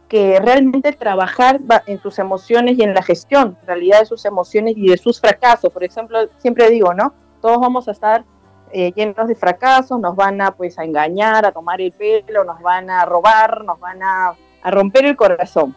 que 0.07 0.39
realmente 0.39 0.91
trabajar 0.93 1.59
en 1.87 2.01
sus 2.01 2.19
emociones 2.19 2.77
y 2.77 2.83
en 2.83 2.93
la 2.93 3.01
gestión, 3.01 3.57
en 3.61 3.67
realidad, 3.67 3.99
de 4.01 4.05
sus 4.05 4.25
emociones 4.25 4.75
y 4.77 4.87
de 4.87 4.97
sus 4.97 5.19
fracasos. 5.19 5.71
Por 5.71 5.83
ejemplo, 5.83 6.19
siempre 6.37 6.69
digo, 6.69 6.93
¿no? 6.93 7.13
Todos 7.41 7.59
vamos 7.59 7.87
a 7.87 7.91
estar 7.91 8.23
eh, 8.71 8.91
llenos 8.95 9.27
de 9.27 9.35
fracasos, 9.35 9.99
nos 9.99 10.15
van 10.15 10.41
a 10.41 10.51
pues 10.51 10.79
a 10.79 10.83
engañar, 10.83 11.45
a 11.45 11.51
tomar 11.51 11.81
el 11.81 11.91
pelo, 11.91 12.43
nos 12.43 12.61
van 12.61 12.89
a 12.89 13.05
robar, 13.05 13.63
nos 13.63 13.79
van 13.79 14.01
a, 14.01 14.35
a 14.61 14.71
romper 14.71 15.05
el 15.05 15.15
corazón. 15.15 15.75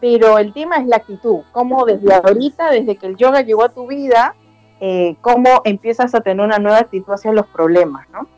Pero 0.00 0.38
el 0.38 0.52
tema 0.52 0.76
es 0.76 0.86
la 0.86 0.96
actitud, 0.96 1.40
cómo 1.52 1.84
desde 1.84 2.14
ahorita, 2.14 2.70
desde 2.70 2.96
que 2.96 3.06
el 3.06 3.16
yoga 3.16 3.40
llegó 3.40 3.64
a 3.64 3.70
tu 3.70 3.86
vida, 3.86 4.34
eh, 4.78 5.16
cómo 5.22 5.62
empiezas 5.64 6.14
a 6.14 6.20
tener 6.20 6.44
una 6.44 6.58
nueva 6.58 6.78
actitud 6.78 7.12
hacia 7.12 7.32
los 7.32 7.46
problemas, 7.46 8.06
¿no? 8.10 8.28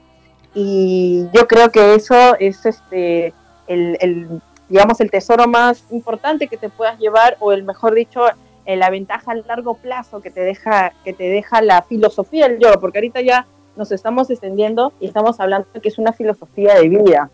Y 0.54 1.26
yo 1.34 1.48
creo 1.48 1.70
que 1.70 1.94
eso 1.94 2.36
es 2.38 2.64
este 2.64 3.34
el, 3.66 4.40
digamos 4.68 5.00
el 5.00 5.10
tesoro 5.10 5.46
más 5.46 5.84
importante 5.90 6.48
que 6.48 6.56
te 6.56 6.68
puedas 6.68 6.98
llevar 6.98 7.36
o 7.40 7.52
el 7.52 7.64
mejor 7.64 7.94
dicho 7.94 8.22
eh, 8.64 8.76
la 8.76 8.90
ventaja 8.90 9.32
a 9.32 9.34
largo 9.34 9.74
plazo 9.74 10.20
que 10.20 10.30
te 10.30 10.40
deja 10.40 10.92
que 11.04 11.12
te 11.12 11.24
deja 11.24 11.62
la 11.62 11.82
filosofía 11.82 12.48
del 12.48 12.58
yoga, 12.58 12.78
porque 12.78 12.98
ahorita 12.98 13.20
ya 13.20 13.46
nos 13.76 13.92
estamos 13.92 14.30
extendiendo 14.30 14.92
y 15.00 15.06
estamos 15.06 15.40
hablando 15.40 15.68
que 15.80 15.88
es 15.88 15.98
una 15.98 16.12
filosofía 16.12 16.74
de 16.74 16.88
vida, 16.88 17.30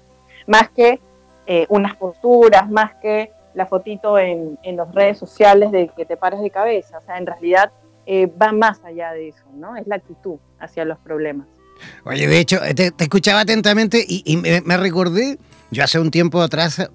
más 0.47 0.71
que 0.71 1.01
eh, 1.47 1.67
unas 1.69 1.97
posturas, 1.97 2.71
más 2.71 2.95
que 3.03 3.33
la 3.55 3.67
fotito 3.67 4.19
en, 4.19 4.59
en 4.63 4.77
las 4.77 4.93
redes 4.95 5.19
sociales 5.19 5.71
de 5.73 5.89
que 5.89 6.05
te 6.05 6.17
pares 6.17 6.41
de 6.41 6.51
cabeza. 6.51 6.99
O 6.99 7.01
sea, 7.01 7.19
en 7.19 7.27
realidad 7.27 7.71
eh, 8.07 8.27
va 8.27 8.53
más 8.53 8.85
allá 8.85 9.13
de 9.13 9.29
eso, 9.29 9.45
¿no? 9.55 9.77
Es 9.77 9.87
la 9.87 9.97
actitud 9.97 10.37
hacia 10.59 10.85
los 10.85 10.99
problemas. 10.99 11.47
Oye, 12.05 12.27
de 12.27 12.39
hecho, 12.39 12.61
te, 12.75 12.93
escuchaba 12.99 13.41
atentamente 13.41 14.05
y, 14.07 14.37
me, 14.37 14.77
recordé, 14.77 15.39
yo 15.71 15.83
hace 15.83 15.99
un 15.99 16.11
tiempo 16.11 16.41
atrás, 16.41 16.89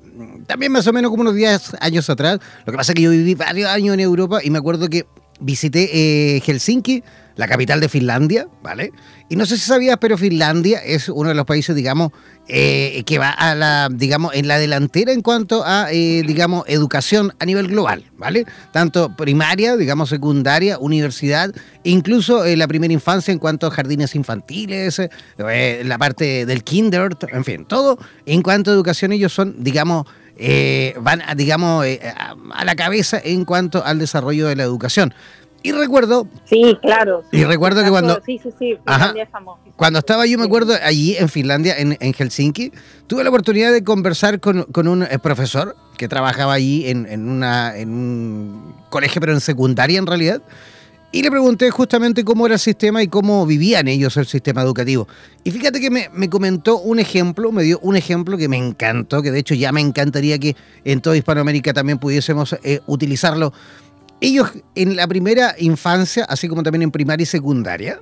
también 0.47 0.71
más 0.71 0.87
o 0.87 0.93
menos 0.93 1.11
como 1.11 1.21
unos 1.21 1.35
10 1.35 1.77
años 1.81 2.09
atrás, 2.09 2.39
lo 2.65 2.71
que 2.71 2.77
pasa 2.77 2.91
es 2.91 2.95
que 2.95 3.01
yo 3.01 3.11
viví 3.11 3.35
varios 3.35 3.69
años 3.69 3.93
en 3.93 3.99
Europa 3.99 4.39
y 4.43 4.49
me 4.49 4.57
acuerdo 4.57 4.89
que 4.89 5.05
visité 5.39 5.89
eh, 5.93 6.41
Helsinki, 6.45 7.03
la 7.35 7.47
capital 7.47 7.79
de 7.79 7.87
Finlandia, 7.87 8.47
¿vale? 8.61 8.91
Y 9.29 9.37
no 9.37 9.45
sé 9.45 9.57
si 9.57 9.65
sabías, 9.65 9.97
pero 10.01 10.17
Finlandia 10.17 10.79
es 10.79 11.07
uno 11.07 11.29
de 11.29 11.35
los 11.35 11.45
países, 11.45 11.73
digamos, 11.73 12.11
eh, 12.49 13.03
que 13.05 13.17
va 13.17 13.29
a 13.29 13.55
la, 13.55 13.87
digamos, 13.89 14.33
en 14.33 14.47
la 14.49 14.59
delantera 14.59 15.13
en 15.13 15.21
cuanto 15.21 15.63
a, 15.65 15.87
eh, 15.91 16.23
digamos, 16.27 16.65
educación 16.67 17.33
a 17.39 17.45
nivel 17.45 17.67
global, 17.69 18.03
¿vale? 18.17 18.45
Tanto 18.73 19.15
primaria, 19.15 19.77
digamos, 19.77 20.09
secundaria, 20.09 20.79
universidad, 20.79 21.53
incluso 21.83 22.43
la 22.45 22.67
primera 22.67 22.93
infancia 22.93 23.31
en 23.31 23.39
cuanto 23.39 23.67
a 23.67 23.71
jardines 23.71 24.15
infantiles, 24.15 25.01
la 25.37 25.97
parte 25.97 26.45
del 26.45 26.63
kinder, 26.63 27.15
en 27.31 27.45
fin, 27.45 27.65
todo 27.65 27.97
en 28.25 28.41
cuanto 28.41 28.71
a 28.71 28.73
educación 28.73 29.13
ellos 29.13 29.31
son, 29.31 29.63
digamos, 29.63 30.07
van, 31.01 31.21
digamos, 31.35 31.85
a 32.53 32.65
la 32.65 32.75
cabeza 32.75 33.19
en 33.23 33.45
cuanto 33.45 33.83
al 33.83 33.99
desarrollo 33.99 34.47
de 34.47 34.55
la 34.55 34.63
educación. 34.63 35.13
Y 35.61 35.71
recuerdo. 35.71 36.27
Sí, 36.45 36.77
claro. 36.81 37.23
y 37.31 37.43
recuerdo 37.43 37.83
que 37.83 37.89
cuando. 37.89 38.21
Sí, 38.25 38.39
sí, 38.41 38.49
sí. 38.57 38.77
Cuando 39.75 39.99
estaba 39.99 40.25
yo, 40.25 40.37
me 40.37 40.45
acuerdo, 40.45 40.73
allí 40.81 41.17
en 41.17 41.29
Finlandia, 41.29 41.75
en, 41.77 42.13
Helsinki, 42.13 42.71
tuve 43.07 43.23
la 43.23 43.29
oportunidad 43.29 43.71
de 43.71 43.83
conversar 43.83 44.39
con, 44.39 44.65
un 44.87 45.03
eh, 45.03 45.19
profesor 45.19 45.75
que 45.97 46.07
trabajaba 46.07 46.53
allí 46.53 46.89
en, 46.89 47.29
una, 47.29 47.75
en 47.77 47.89
un 47.89 48.75
colegio, 48.89 49.19
pero 49.19 49.33
en 49.33 49.41
secundaria 49.41 49.99
en 49.99 50.07
realidad. 50.07 50.41
Y 51.11 51.23
le 51.23 51.31
pregunté 51.31 51.71
justamente 51.71 52.23
cómo 52.23 52.45
era 52.45 52.55
el 52.55 52.59
sistema 52.59 53.01
y 53.01 53.07
cómo 53.07 53.45
vivían 53.45 53.87
ellos 53.87 54.15
el 54.17 54.27
sistema 54.27 54.61
educativo. 54.61 55.07
Y 55.43 55.49
fíjate 55.49 55.79
que 55.79 55.89
me, 55.89 56.29
comentó 56.29 56.77
un 56.79 56.99
ejemplo, 56.99 57.51
me 57.51 57.63
dio 57.63 57.79
un 57.79 57.95
ejemplo 57.95 58.37
que 58.37 58.47
me 58.47 58.57
encantó, 58.57 59.23
que 59.23 59.31
de 59.31 59.39
hecho 59.39 59.55
ya 59.55 59.71
me 59.71 59.81
encantaría 59.81 60.37
que 60.37 60.55
en 60.83 61.01
toda 61.01 61.17
Hispanoamérica 61.17 61.73
también 61.73 61.97
pudiésemos 61.97 62.55
eh, 62.63 62.81
utilizarlo 62.85 63.53
ellos 64.21 64.51
en 64.75 64.95
la 64.95 65.07
primera 65.07 65.55
infancia, 65.57 66.25
así 66.25 66.47
como 66.47 66.61
también 66.61 66.83
en 66.83 66.91
primaria 66.91 67.23
y 67.23 67.25
secundaria, 67.25 67.99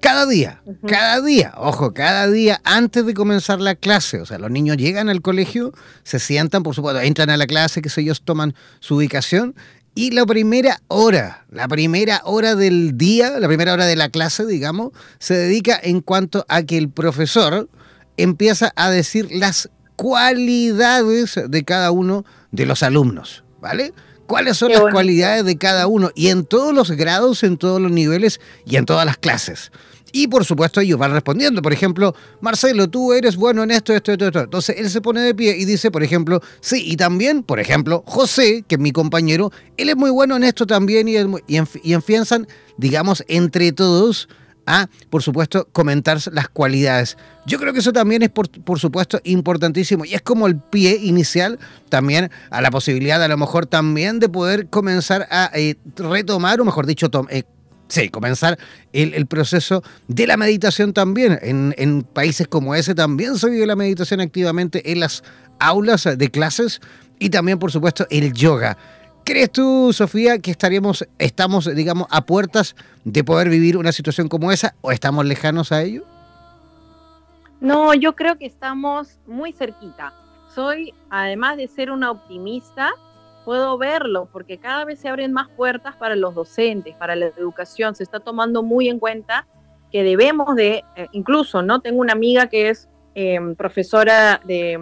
cada 0.00 0.26
día, 0.26 0.60
cada 0.88 1.20
día, 1.20 1.54
ojo, 1.56 1.94
cada 1.94 2.28
día 2.28 2.60
antes 2.64 3.06
de 3.06 3.14
comenzar 3.14 3.60
la 3.60 3.76
clase, 3.76 4.20
o 4.20 4.26
sea, 4.26 4.36
los 4.38 4.50
niños 4.50 4.76
llegan 4.76 5.08
al 5.08 5.22
colegio, 5.22 5.72
se 6.02 6.18
sientan, 6.18 6.64
por 6.64 6.74
supuesto, 6.74 7.00
entran 7.00 7.30
a 7.30 7.36
la 7.36 7.46
clase, 7.46 7.82
que 7.82 8.00
ellos 8.00 8.22
toman 8.22 8.54
su 8.80 8.96
ubicación, 8.96 9.54
y 9.94 10.10
la 10.12 10.24
primera 10.24 10.80
hora, 10.88 11.44
la 11.50 11.68
primera 11.68 12.22
hora 12.24 12.54
del 12.54 12.96
día, 12.96 13.38
la 13.38 13.48
primera 13.48 13.72
hora 13.72 13.86
de 13.86 13.96
la 13.96 14.08
clase, 14.08 14.46
digamos, 14.46 14.92
se 15.18 15.34
dedica 15.34 15.78
en 15.82 16.00
cuanto 16.00 16.46
a 16.48 16.62
que 16.62 16.78
el 16.78 16.88
profesor 16.88 17.68
empieza 18.16 18.72
a 18.76 18.90
decir 18.90 19.28
las 19.30 19.70
cualidades 19.96 21.38
de 21.48 21.64
cada 21.64 21.90
uno 21.90 22.24
de 22.50 22.66
los 22.66 22.82
alumnos, 22.82 23.44
¿vale? 23.60 23.92
cuáles 24.32 24.56
son 24.56 24.72
las 24.72 24.80
cualidades 24.90 25.44
de 25.44 25.58
cada 25.58 25.86
uno 25.86 26.10
y 26.14 26.28
en 26.28 26.46
todos 26.46 26.72
los 26.72 26.90
grados, 26.92 27.42
en 27.42 27.58
todos 27.58 27.82
los 27.82 27.90
niveles 27.90 28.40
y 28.64 28.76
en 28.76 28.86
todas 28.86 29.04
las 29.04 29.18
clases. 29.18 29.70
Y 30.12 30.28
por 30.28 30.44
supuesto 30.44 30.80
ellos 30.80 30.98
van 30.98 31.12
respondiendo. 31.12 31.62
Por 31.62 31.72
ejemplo, 31.72 32.14
Marcelo, 32.40 32.88
tú 32.88 33.12
eres 33.12 33.36
bueno 33.36 33.62
en 33.62 33.70
esto, 33.70 33.94
esto, 33.94 34.12
esto, 34.12 34.26
esto. 34.26 34.40
Entonces 34.40 34.76
él 34.78 34.90
se 34.90 35.00
pone 35.00 35.22
de 35.22 35.34
pie 35.34 35.56
y 35.56 35.64
dice, 35.64 35.90
por 35.90 36.02
ejemplo, 36.02 36.40
sí, 36.60 36.84
y 36.86 36.96
también, 36.96 37.42
por 37.42 37.58
ejemplo, 37.58 38.04
José, 38.06 38.64
que 38.68 38.74
es 38.74 38.80
mi 38.80 38.92
compañero, 38.92 39.50
él 39.76 39.88
es 39.88 39.96
muy 39.96 40.10
bueno 40.10 40.36
en 40.36 40.44
esto 40.44 40.66
también 40.66 41.08
y, 41.08 41.16
y, 41.16 41.60
y 41.82 41.92
enfianzan, 41.94 42.46
digamos, 42.76 43.24
entre 43.26 43.72
todos 43.72 44.28
a, 44.66 44.88
por 45.10 45.22
supuesto, 45.22 45.68
comentar 45.72 46.18
las 46.32 46.48
cualidades. 46.48 47.16
Yo 47.46 47.58
creo 47.58 47.72
que 47.72 47.80
eso 47.80 47.92
también 47.92 48.22
es, 48.22 48.30
por, 48.30 48.48
por, 48.48 48.78
supuesto, 48.78 49.20
importantísimo 49.24 50.04
y 50.04 50.14
es 50.14 50.22
como 50.22 50.46
el 50.46 50.56
pie 50.56 50.98
inicial 51.02 51.58
también 51.88 52.30
a 52.50 52.60
la 52.60 52.70
posibilidad, 52.70 53.22
a 53.22 53.28
lo 53.28 53.36
mejor, 53.36 53.66
también 53.66 54.20
de 54.20 54.28
poder 54.28 54.68
comenzar 54.68 55.26
a 55.30 55.50
eh, 55.54 55.76
retomar, 55.96 56.60
o 56.60 56.64
mejor 56.64 56.86
dicho, 56.86 57.10
eh, 57.30 57.42
sí, 57.92 58.08
comenzar 58.08 58.58
el, 58.94 59.26
proceso 59.26 59.82
de 60.08 60.26
la 60.26 60.38
meditación 60.38 60.94
también. 60.94 61.38
En, 61.42 61.74
en 61.76 62.02
países 62.02 62.48
como 62.48 62.74
ese 62.74 62.94
también 62.94 63.36
se 63.36 63.50
vive 63.50 63.66
la 63.66 63.76
meditación 63.76 64.20
activamente 64.20 64.92
en 64.92 65.00
las 65.00 65.22
aulas 65.58 66.08
de 66.16 66.30
clases 66.30 66.80
y 67.18 67.28
también, 67.28 67.58
por 67.58 67.70
supuesto, 67.70 68.06
el 68.08 68.32
yoga. 68.32 68.78
¿Crees 69.24 69.52
tú, 69.52 69.92
Sofía, 69.92 70.38
que 70.38 70.50
estaríamos, 70.50 71.06
estamos, 71.18 71.72
digamos, 71.74 72.08
a 72.10 72.24
puertas 72.24 72.74
de 73.04 73.22
poder 73.22 73.50
vivir 73.50 73.76
una 73.76 73.92
situación 73.92 74.28
como 74.28 74.50
esa 74.50 74.74
o 74.80 74.90
estamos 74.90 75.26
lejanos 75.26 75.70
a 75.70 75.82
ello? 75.82 76.04
No, 77.60 77.92
yo 77.94 78.16
creo 78.16 78.38
que 78.38 78.46
estamos 78.46 79.20
muy 79.26 79.52
cerquita. 79.52 80.14
Soy, 80.54 80.94
además 81.10 81.58
de 81.58 81.68
ser 81.68 81.90
una 81.90 82.10
optimista, 82.10 82.90
puedo 83.44 83.78
verlo 83.78 84.28
porque 84.32 84.58
cada 84.58 84.84
vez 84.84 85.00
se 85.00 85.08
abren 85.08 85.32
más 85.32 85.48
puertas 85.50 85.96
para 85.96 86.16
los 86.16 86.34
docentes, 86.34 86.94
para 86.96 87.16
la 87.16 87.26
educación. 87.26 87.94
Se 87.94 88.02
está 88.02 88.20
tomando 88.20 88.62
muy 88.62 88.88
en 88.88 88.98
cuenta 88.98 89.46
que 89.90 90.02
debemos 90.02 90.56
de, 90.56 90.84
eh, 90.96 91.08
incluso, 91.12 91.62
¿no? 91.62 91.80
Tengo 91.80 92.00
una 92.00 92.12
amiga 92.12 92.46
que 92.46 92.70
es 92.70 92.88
em, 93.14 93.54
profesora 93.54 94.40
de 94.44 94.78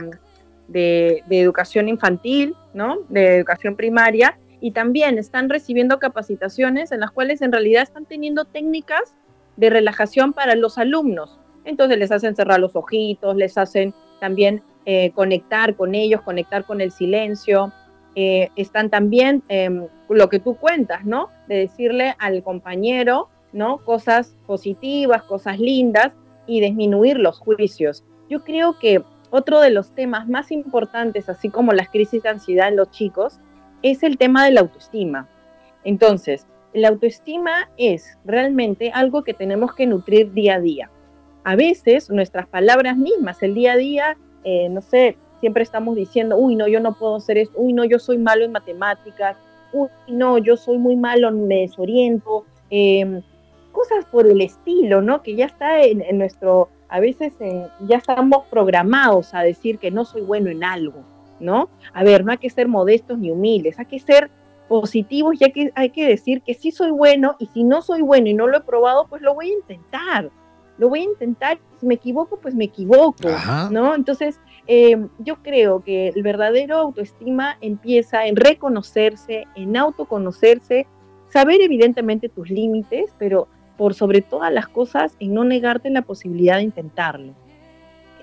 de, 0.70 1.24
educación 1.30 1.88
infantil, 1.88 2.54
¿no? 2.74 2.98
de 3.08 3.36
educación 3.36 3.76
primaria, 3.76 4.38
y 4.60 4.72
también 4.72 5.18
están 5.18 5.48
recibiendo 5.48 5.98
capacitaciones 5.98 6.92
en 6.92 7.00
las 7.00 7.10
cuales 7.10 7.42
en 7.42 7.50
realidad 7.50 7.82
están 7.82 8.04
teniendo 8.04 8.44
técnicas 8.44 9.14
de 9.56 9.70
relajación 9.70 10.32
para 10.32 10.54
los 10.54 10.78
alumnos. 10.78 11.38
Entonces 11.64 11.98
les 11.98 12.12
hacen 12.12 12.36
cerrar 12.36 12.60
los 12.60 12.76
ojitos, 12.76 13.36
les 13.36 13.56
hacen 13.56 13.94
también 14.20 14.62
eh, 14.84 15.12
conectar 15.12 15.74
con 15.76 15.94
ellos, 15.94 16.20
conectar 16.22 16.64
con 16.64 16.80
el 16.80 16.92
silencio. 16.92 17.72
Eh, 18.14 18.50
están 18.56 18.90
también 18.90 19.42
em, 19.48 19.86
lo 20.08 20.28
que 20.28 20.40
tú 20.40 20.56
cuentas, 20.56 21.04
¿no? 21.04 21.28
De 21.48 21.56
decirle 21.56 22.14
al 22.18 22.42
compañero, 22.42 23.28
¿no? 23.52 23.78
Cosas 23.78 24.36
positivas, 24.46 25.22
cosas 25.22 25.58
lindas 25.58 26.12
y 26.46 26.60
disminuir 26.60 27.18
los 27.18 27.38
juicios. 27.38 28.04
Yo 28.28 28.42
creo 28.44 28.78
que 28.78 29.04
otro 29.30 29.60
de 29.60 29.70
los 29.70 29.92
temas 29.94 30.28
más 30.28 30.50
importantes, 30.50 31.28
así 31.28 31.50
como 31.50 31.72
las 31.72 31.88
crisis 31.88 32.22
de 32.22 32.30
ansiedad 32.30 32.68
en 32.68 32.76
los 32.76 32.90
chicos, 32.90 33.38
es 33.82 34.02
el 34.02 34.18
tema 34.18 34.44
de 34.44 34.50
la 34.50 34.60
autoestima. 34.60 35.28
Entonces, 35.84 36.46
la 36.72 36.88
autoestima 36.88 37.70
es 37.76 38.18
realmente 38.24 38.90
algo 38.92 39.22
que 39.22 39.34
tenemos 39.34 39.74
que 39.74 39.86
nutrir 39.86 40.32
día 40.32 40.56
a 40.56 40.60
día. 40.60 40.90
A 41.44 41.56
veces 41.56 42.10
nuestras 42.10 42.46
palabras 42.46 42.96
mismas, 42.96 43.42
el 43.42 43.54
día 43.54 43.72
a 43.72 43.76
día, 43.76 44.16
eh, 44.44 44.68
no 44.68 44.80
sé, 44.80 45.16
siempre 45.40 45.62
estamos 45.62 45.96
diciendo, 45.96 46.37
uy, 46.37 46.55
no, 46.55 46.68
yo 46.68 46.81
no 46.81 46.92
puedo 46.92 47.16
hacer 47.16 47.38
esto, 47.38 47.55
uy, 47.59 47.72
no, 47.72 47.85
yo 47.85 47.98
soy 47.98 48.18
malo 48.18 48.44
en 48.44 48.53
matemáticas, 48.53 49.37
uy, 49.72 49.88
no, 50.09 50.38
yo 50.38 50.57
soy 50.57 50.79
muy 50.79 50.96
malo, 50.96 51.31
me 51.33 51.62
desoriento, 51.62 52.44
em, 52.70 53.22
cosas 53.72 54.05
por 54.05 54.26
el 54.26 54.40
estilo, 54.40 55.00
¿no? 55.00 55.22
Que 55.22 55.35
ya 55.37 55.46
está 55.46 55.83
en 55.83 56.18
nuestro 56.18 56.68
a 56.90 56.98
veces 56.98 57.33
ya 57.87 57.96
estamos 57.96 58.44
programados 58.50 59.33
a 59.33 59.42
decir 59.42 59.79
que 59.79 59.90
no 59.90 60.05
soy 60.05 60.22
bueno 60.22 60.50
en 60.50 60.64
algo, 60.64 61.05
¿no? 61.38 61.70
A 61.94 62.03
ver, 62.03 62.24
no 62.24 62.33
hay 62.33 62.38
que 62.38 62.50
ser 62.50 62.66
modestos 62.66 63.16
ni 63.16 63.31
humildes, 63.31 63.79
hay 63.79 63.87
que 63.87 64.00
ser 64.00 64.29
positivos 64.68 65.40
y 65.40 65.44
hay 65.44 65.53
que, 65.53 65.72
hay 65.76 65.90
que 65.90 66.07
decir 66.07 66.42
que 66.42 66.55
sí 66.55 66.72
soy 66.72 66.90
bueno 66.90 67.37
y 67.38 67.46
si 67.46 67.62
no 67.62 67.81
soy 67.81 68.03
bueno 68.03 68.29
y 68.29 68.35
no 68.35 68.48
lo 68.48 68.59
he 68.59 68.61
probado, 68.61 69.07
pues 69.09 69.22
lo 69.22 69.35
voy 69.35 69.50
a 69.50 69.55
intentar, 69.55 70.31
lo 70.79 70.88
voy 70.88 71.00
a 71.00 71.05
intentar, 71.05 71.59
si 71.79 71.87
me 71.87 71.94
equivoco, 71.94 72.38
pues 72.40 72.57
me 72.57 72.64
equivoco, 72.64 73.29
¿no? 73.70 73.94
Entonces, 73.94 74.40
eh, 74.72 74.96
yo 75.18 75.42
creo 75.42 75.83
que 75.83 76.11
el 76.11 76.22
verdadero 76.22 76.76
autoestima 76.76 77.59
empieza 77.61 78.28
en 78.28 78.37
reconocerse, 78.37 79.48
en 79.56 79.76
autoconocerse, 79.76 80.87
saber 81.28 81.61
evidentemente 81.61 82.28
tus 82.28 82.50
límites, 82.50 83.12
pero 83.18 83.48
por 83.76 83.94
sobre 83.94 84.22
todas 84.22 84.52
las 84.52 84.68
cosas 84.68 85.16
en 85.18 85.35
no 85.35 85.42
negarte 85.42 85.90
la 85.90 86.02
posibilidad 86.02 86.59
de 86.59 86.62
intentarlo. 86.62 87.33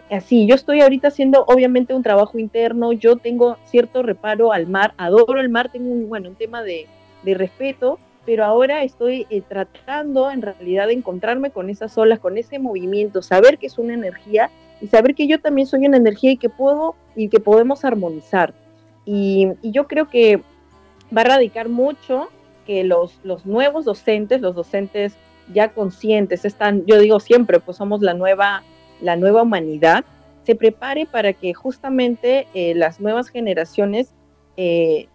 Así, 0.09 0.47
yo 0.47 0.55
estoy 0.55 0.79
ahorita 0.79 1.09
haciendo 1.09 1.43
obviamente 1.49 1.93
un 1.93 2.01
trabajo 2.01 2.39
interno, 2.39 2.93
yo 2.93 3.17
tengo 3.17 3.57
cierto 3.65 4.01
reparo 4.01 4.53
al 4.53 4.67
mar, 4.67 4.93
adoro 4.95 5.41
el 5.41 5.49
mar, 5.49 5.69
tengo 5.69 5.91
un, 5.91 6.07
bueno, 6.07 6.29
un 6.29 6.35
tema 6.35 6.63
de, 6.63 6.87
de 7.23 7.33
respeto, 7.33 7.99
pero 8.25 8.45
ahora 8.45 8.83
estoy 8.83 9.27
eh, 9.29 9.41
tratando 9.41 10.31
en 10.31 10.41
realidad 10.41 10.87
de 10.87 10.93
encontrarme 10.93 11.51
con 11.51 11.69
esas 11.69 11.97
olas, 11.97 12.19
con 12.19 12.37
ese 12.37 12.57
movimiento, 12.57 13.21
saber 13.21 13.57
que 13.57 13.67
es 13.67 13.77
una 13.77 13.95
energía 13.95 14.49
y 14.81 14.87
saber 14.87 15.15
que 15.15 15.27
yo 15.27 15.39
también 15.39 15.67
soy 15.67 15.85
una 15.87 15.97
energía 15.97 16.31
y 16.31 16.37
que 16.37 16.49
puedo 16.49 16.95
y 17.15 17.29
que 17.29 17.39
podemos 17.39 17.83
armonizar. 17.83 18.53
Y, 19.05 19.49
yo 19.63 19.87
creo 19.87 20.09
que 20.09 20.41
va 21.15 21.21
a 21.21 21.25
radicar 21.25 21.69
mucho 21.69 22.29
que 22.65 22.83
los, 22.83 23.19
los 23.23 23.45
nuevos 23.45 23.85
docentes, 23.85 24.41
los 24.41 24.55
docentes 24.55 25.15
ya 25.53 25.69
conscientes, 25.69 26.43
están, 26.43 26.85
yo 26.85 26.99
digo 26.99 27.19
siempre, 27.19 27.59
pues 27.59 27.77
somos 27.77 28.01
la 28.01 28.13
nueva, 28.13 28.63
la 29.01 29.15
nueva 29.15 29.43
humanidad, 29.43 30.03
se 30.43 30.55
prepare 30.55 31.05
para 31.05 31.33
que 31.33 31.53
justamente 31.53 32.47
eh, 32.53 32.73
las 32.75 32.99
nuevas 32.99 33.29
generaciones 33.29 34.13
eh, 34.57 35.07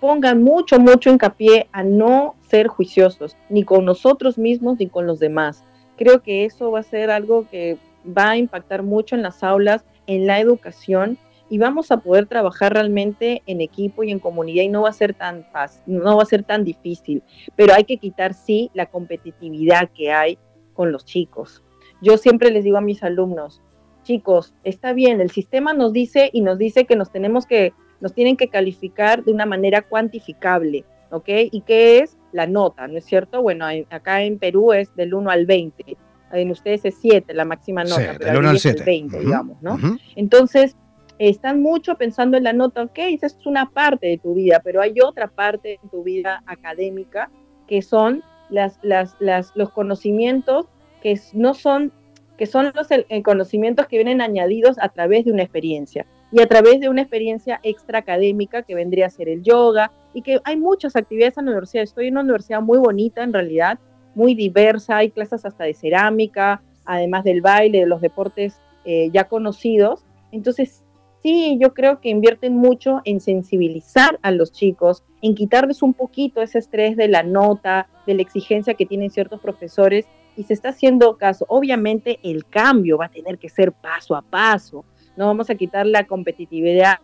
pongan 0.00 0.42
mucho, 0.42 0.78
mucho 0.78 1.10
hincapié 1.10 1.68
a 1.72 1.82
no 1.82 2.34
ser 2.48 2.66
juiciosos, 2.66 3.36
ni 3.48 3.64
con 3.64 3.84
nosotros 3.84 4.38
mismos 4.38 4.78
ni 4.78 4.88
con 4.88 5.06
los 5.06 5.18
demás. 5.18 5.64
Creo 5.96 6.22
que 6.22 6.44
eso 6.44 6.70
va 6.70 6.80
a 6.80 6.82
ser 6.82 7.10
algo 7.10 7.48
que 7.50 7.78
va 8.06 8.30
a 8.30 8.36
impactar 8.36 8.82
mucho 8.82 9.14
en 9.14 9.22
las 9.22 9.42
aulas, 9.42 9.84
en 10.06 10.26
la 10.26 10.40
educación 10.40 11.18
y 11.48 11.58
vamos 11.58 11.90
a 11.90 11.98
poder 11.98 12.26
trabajar 12.26 12.72
realmente 12.72 13.42
en 13.46 13.60
equipo 13.60 14.02
y 14.02 14.10
en 14.10 14.18
comunidad 14.18 14.64
y 14.64 14.68
no 14.68 14.82
va 14.82 14.90
a 14.90 14.94
ser 14.94 15.14
tan 15.14 15.44
fácil, 15.52 15.82
no 15.86 16.16
va 16.16 16.22
a 16.22 16.26
ser 16.26 16.42
tan 16.42 16.64
difícil, 16.64 17.22
pero 17.54 17.74
hay 17.74 17.84
que 17.84 17.98
quitar 17.98 18.34
sí 18.34 18.70
la 18.74 18.86
competitividad 18.86 19.90
que 19.90 20.12
hay 20.12 20.38
con 20.74 20.92
los 20.92 21.04
chicos. 21.04 21.62
Yo 22.02 22.18
siempre 22.18 22.50
les 22.50 22.64
digo 22.64 22.76
a 22.76 22.82
mis 22.82 23.02
alumnos, 23.02 23.62
chicos, 24.02 24.54
está 24.64 24.92
bien, 24.92 25.20
el 25.20 25.30
sistema 25.30 25.72
nos 25.72 25.92
dice 25.92 26.30
y 26.32 26.40
nos 26.40 26.58
dice 26.58 26.84
que 26.84 26.96
nos 26.96 27.10
tenemos 27.10 27.46
que 27.46 27.72
nos 28.00 28.12
tienen 28.12 28.36
que 28.36 28.48
calificar 28.48 29.24
de 29.24 29.32
una 29.32 29.46
manera 29.46 29.82
cuantificable, 29.82 30.84
¿ok? 31.10 31.28
¿Y 31.50 31.62
qué 31.62 32.00
es? 32.00 32.18
La 32.32 32.46
nota, 32.46 32.86
¿no 32.88 32.98
es 32.98 33.06
cierto? 33.06 33.40
Bueno, 33.40 33.66
acá 33.88 34.22
en 34.22 34.38
Perú 34.38 34.74
es 34.74 34.94
del 34.96 35.14
1 35.14 35.30
al 35.30 35.46
20, 35.46 35.96
en 36.32 36.50
ustedes 36.50 36.84
es 36.84 36.96
7 37.00 37.32
la 37.34 37.44
máxima 37.44 37.84
nota, 37.84 38.14
pero 38.18 38.32
del 38.32 38.38
1 38.38 38.48
al 38.50 38.58
7. 38.58 38.82
20, 38.84 39.20
digamos, 39.20 39.62
¿no? 39.62 39.78
Entonces, 40.14 40.76
están 41.18 41.62
mucho 41.62 41.96
pensando 41.96 42.36
en 42.36 42.44
la 42.44 42.52
nota, 42.52 42.82
ok, 42.82 42.98
esa 42.98 43.26
es 43.26 43.38
una 43.46 43.70
parte 43.70 44.06
de 44.06 44.18
tu 44.18 44.34
vida, 44.34 44.60
pero 44.62 44.82
hay 44.82 44.94
otra 45.00 45.28
parte 45.28 45.68
de 45.82 45.88
tu 45.90 46.02
vida 46.02 46.42
académica 46.46 47.30
que 47.66 47.82
son 47.82 48.22
las, 48.50 48.78
las, 48.82 49.16
las, 49.18 49.52
los 49.54 49.70
conocimientos 49.70 50.66
que 51.02 51.18
no 51.32 51.54
son 51.54 51.92
que 52.36 52.44
son 52.46 52.70
los 52.74 52.88
conocimientos 53.24 53.86
que 53.86 53.96
vienen 53.96 54.20
añadidos 54.20 54.76
a 54.78 54.90
través 54.90 55.24
de 55.24 55.32
una 55.32 55.42
experiencia 55.42 56.06
y 56.30 56.42
a 56.42 56.46
través 56.46 56.80
de 56.80 56.88
una 56.88 57.02
experiencia 57.02 57.60
extra 57.62 58.00
académica 58.00 58.62
que 58.62 58.74
vendría 58.74 59.06
a 59.06 59.10
ser 59.10 59.28
el 59.28 59.42
yoga 59.42 59.90
y 60.12 60.22
que 60.22 60.40
hay 60.44 60.56
muchas 60.56 60.96
actividades 60.96 61.38
en 61.38 61.46
la 61.46 61.52
universidad. 61.52 61.84
Estoy 61.84 62.08
en 62.08 62.14
una 62.14 62.22
universidad 62.22 62.60
muy 62.60 62.78
bonita 62.78 63.22
en 63.22 63.32
realidad, 63.32 63.78
muy 64.16 64.34
diversa, 64.34 64.96
hay 64.96 65.10
clases 65.10 65.44
hasta 65.44 65.64
de 65.64 65.74
cerámica, 65.74 66.62
además 66.84 67.24
del 67.24 67.40
baile, 67.40 67.80
de 67.80 67.86
los 67.86 68.00
deportes 68.00 68.60
eh, 68.84 69.10
ya 69.12 69.24
conocidos. 69.24 70.04
Entonces, 70.32 70.82
sí, 71.22 71.58
yo 71.60 71.74
creo 71.74 72.00
que 72.00 72.08
invierten 72.08 72.56
mucho 72.56 73.00
en 73.04 73.20
sensibilizar 73.20 74.18
a 74.22 74.32
los 74.32 74.50
chicos, 74.52 75.04
en 75.22 75.34
quitarles 75.34 75.82
un 75.82 75.94
poquito 75.94 76.42
ese 76.42 76.58
estrés 76.58 76.96
de 76.96 77.08
la 77.08 77.22
nota, 77.22 77.88
de 78.06 78.14
la 78.14 78.22
exigencia 78.22 78.74
que 78.74 78.86
tienen 78.86 79.10
ciertos 79.10 79.40
profesores 79.40 80.06
y 80.36 80.42
se 80.42 80.54
está 80.54 80.70
haciendo 80.70 81.16
caso. 81.16 81.46
Obviamente 81.48 82.18
el 82.24 82.44
cambio 82.46 82.98
va 82.98 83.06
a 83.06 83.10
tener 83.10 83.38
que 83.38 83.48
ser 83.48 83.72
paso 83.72 84.16
a 84.16 84.22
paso 84.22 84.84
no 85.16 85.26
vamos 85.26 85.50
a 85.50 85.54
quitar 85.54 85.86
la 85.86 86.06
competitividad 86.06 86.98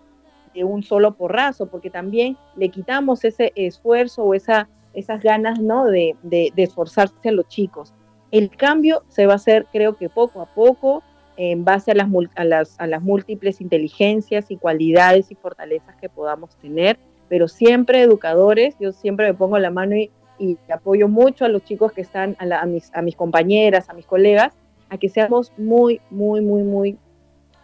de 0.55 0.64
un 0.64 0.83
solo 0.83 1.14
porrazo, 1.14 1.66
porque 1.66 1.90
también 1.90 2.37
le 2.57 2.68
quitamos 2.68 3.25
ese 3.25 3.53
esfuerzo 3.57 4.22
o 4.22 4.35
esa, 4.35 4.68
esas 4.94 5.22
ganas 5.22 5.61
¿no? 5.61 5.87
de, 5.87 6.16
esforzarse 6.57 7.28
a 7.28 7.33
los 7.33 7.48
chicos. 7.48 7.94
El 8.31 8.50
cambio 8.50 9.02
se 9.09 9.26
va 9.26 9.35
a 9.35 9.37
hacer, 9.37 9.66
creo 9.72 9.96
que 9.96 10.09
poco 10.09 10.40
a 10.40 10.46
poco, 10.46 11.02
en 11.37 11.64
base 11.64 11.90
a 11.90 11.94
las, 11.94 12.09
a 12.37 12.44
las, 12.44 12.78
a 12.78 12.87
las 12.87 13.02
múltiples 13.02 13.61
inteligencias 13.61 14.50
y 14.50 14.57
cualidades 14.57 15.31
y 15.31 15.35
fortalezas 15.35 15.96
que 15.96 16.09
podamos 16.09 16.57
tener, 16.57 16.98
pero 17.28 17.48
siempre 17.48 18.02
educadores, 18.02 18.76
yo 18.78 18.92
siempre 18.92 19.26
me 19.26 19.35
pongo 19.35 19.59
la 19.59 19.70
mano 19.70 19.96
y, 19.96 20.11
y 20.38 20.59
apoyo 20.70 21.09
mucho 21.09 21.44
a 21.44 21.48
los 21.48 21.64
chicos 21.64 21.92
que 21.92 22.02
están, 22.02 22.37
a, 22.38 22.61
a, 22.61 22.66
mis, 22.66 22.94
a 22.94 23.02
mis 23.02 23.16
compañeras, 23.16 23.88
a 23.88 23.94
mis 23.94 24.07
colegas, 24.07 24.55
a 24.88 24.98
que 24.98 25.09
seamos 25.09 25.52
muy, 25.57 26.00
muy, 26.11 26.40
muy, 26.42 26.62
muy 26.62 26.98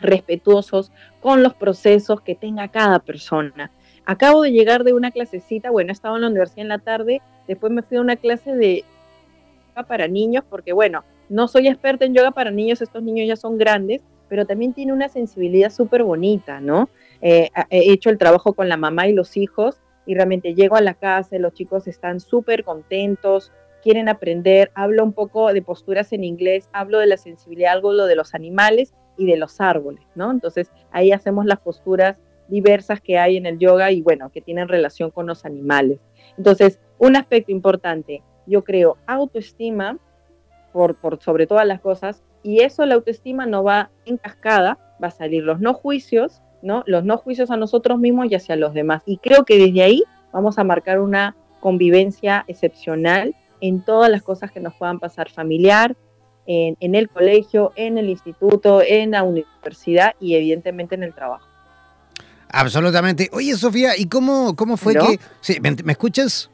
respetuosos 0.00 0.92
con 1.20 1.42
los 1.42 1.54
procesos 1.54 2.20
que 2.20 2.34
tenga 2.34 2.68
cada 2.68 3.00
persona. 3.00 3.70
Acabo 4.08 4.40
de 4.40 4.52
llegar 4.52 4.84
de 4.84 4.94
una 4.94 5.10
clasecita, 5.10 5.70
bueno, 5.70 5.90
he 5.90 5.92
estado 5.92 6.16
en 6.16 6.22
la 6.22 6.28
universidad 6.28 6.62
en 6.62 6.68
la 6.68 6.78
tarde, 6.78 7.20
después 7.46 7.70
me 7.70 7.82
fui 7.82 7.98
a 7.98 8.00
una 8.00 8.16
clase 8.16 8.56
de 8.56 8.82
yoga 9.76 9.86
para 9.86 10.08
niños, 10.08 10.44
porque 10.48 10.72
bueno, 10.72 11.04
no 11.28 11.46
soy 11.46 11.68
experta 11.68 12.06
en 12.06 12.14
yoga 12.14 12.30
para 12.30 12.50
niños, 12.50 12.80
estos 12.80 13.02
niños 13.02 13.28
ya 13.28 13.36
son 13.36 13.58
grandes, 13.58 14.00
pero 14.30 14.46
también 14.46 14.72
tiene 14.72 14.94
una 14.94 15.10
sensibilidad 15.10 15.68
súper 15.68 16.04
bonita, 16.04 16.58
¿no? 16.58 16.88
Eh, 17.20 17.50
he 17.68 17.92
hecho 17.92 18.08
el 18.08 18.16
trabajo 18.16 18.54
con 18.54 18.70
la 18.70 18.78
mamá 18.78 19.08
y 19.08 19.12
los 19.12 19.36
hijos 19.36 19.76
y 20.06 20.14
realmente 20.14 20.54
llego 20.54 20.76
a 20.76 20.80
la 20.80 20.94
casa 20.94 21.36
los 21.36 21.52
chicos 21.52 21.86
están 21.86 22.18
súper 22.18 22.64
contentos, 22.64 23.52
quieren 23.82 24.08
aprender, 24.08 24.70
hablo 24.74 25.04
un 25.04 25.12
poco 25.12 25.52
de 25.52 25.60
posturas 25.60 26.14
en 26.14 26.24
inglés, 26.24 26.70
hablo 26.72 26.98
de 27.00 27.08
la 27.08 27.18
sensibilidad, 27.18 27.72
algo 27.72 27.94
de 28.06 28.16
los 28.16 28.34
animales 28.34 28.94
y 29.18 29.26
de 29.26 29.36
los 29.36 29.60
árboles, 29.60 30.06
¿no? 30.14 30.30
Entonces 30.30 30.70
ahí 30.92 31.12
hacemos 31.12 31.44
las 31.44 31.60
posturas 31.60 32.16
diversas 32.48 33.00
que 33.00 33.18
hay 33.18 33.36
en 33.36 33.46
el 33.46 33.58
yoga 33.58 33.90
y 33.90 34.02
bueno, 34.02 34.30
que 34.30 34.40
tienen 34.40 34.68
relación 34.68 35.10
con 35.10 35.26
los 35.26 35.44
animales. 35.44 36.00
Entonces, 36.36 36.78
un 36.98 37.16
aspecto 37.16 37.52
importante, 37.52 38.22
yo 38.46 38.64
creo, 38.64 38.96
autoestima 39.06 39.98
por, 40.72 40.96
por 40.96 41.20
sobre 41.22 41.46
todas 41.46 41.66
las 41.66 41.80
cosas, 41.80 42.22
y 42.42 42.60
eso 42.60 42.86
la 42.86 42.94
autoestima 42.94 43.46
no 43.46 43.64
va 43.64 43.90
en 44.04 44.16
cascada, 44.16 44.78
va 45.02 45.08
a 45.08 45.12
salir 45.12 45.42
los 45.42 45.60
no 45.60 45.74
juicios, 45.74 46.42
¿no? 46.62 46.82
Los 46.86 47.04
no 47.04 47.18
juicios 47.18 47.50
a 47.50 47.56
nosotros 47.56 47.98
mismos 47.98 48.26
y 48.30 48.34
hacia 48.34 48.56
los 48.56 48.74
demás. 48.74 49.02
Y 49.06 49.18
creo 49.18 49.44
que 49.44 49.58
desde 49.58 49.82
ahí 49.82 50.02
vamos 50.32 50.58
a 50.58 50.64
marcar 50.64 51.00
una 51.00 51.36
convivencia 51.60 52.44
excepcional 52.48 53.34
en 53.60 53.84
todas 53.84 54.10
las 54.10 54.22
cosas 54.22 54.50
que 54.50 54.60
nos 54.60 54.74
puedan 54.74 55.00
pasar 55.00 55.30
familiar, 55.30 55.96
en, 56.50 56.94
el 56.94 57.10
colegio, 57.10 57.72
en 57.76 57.98
el 57.98 58.08
instituto, 58.08 58.80
en 58.80 59.10
la 59.10 59.22
universidad 59.22 60.14
y 60.18 60.34
evidentemente 60.34 60.94
en 60.94 61.02
el 61.02 61.14
trabajo. 61.14 61.46
Absolutamente. 62.50 63.28
Oye, 63.32 63.56
Sofía, 63.56 63.96
¿y 63.96 64.06
cómo, 64.06 64.56
cómo 64.56 64.76
fue 64.76 64.94
que... 64.94 65.20
Sí, 65.40 65.58
¿me, 65.60 65.76
escuchas? 65.92 66.50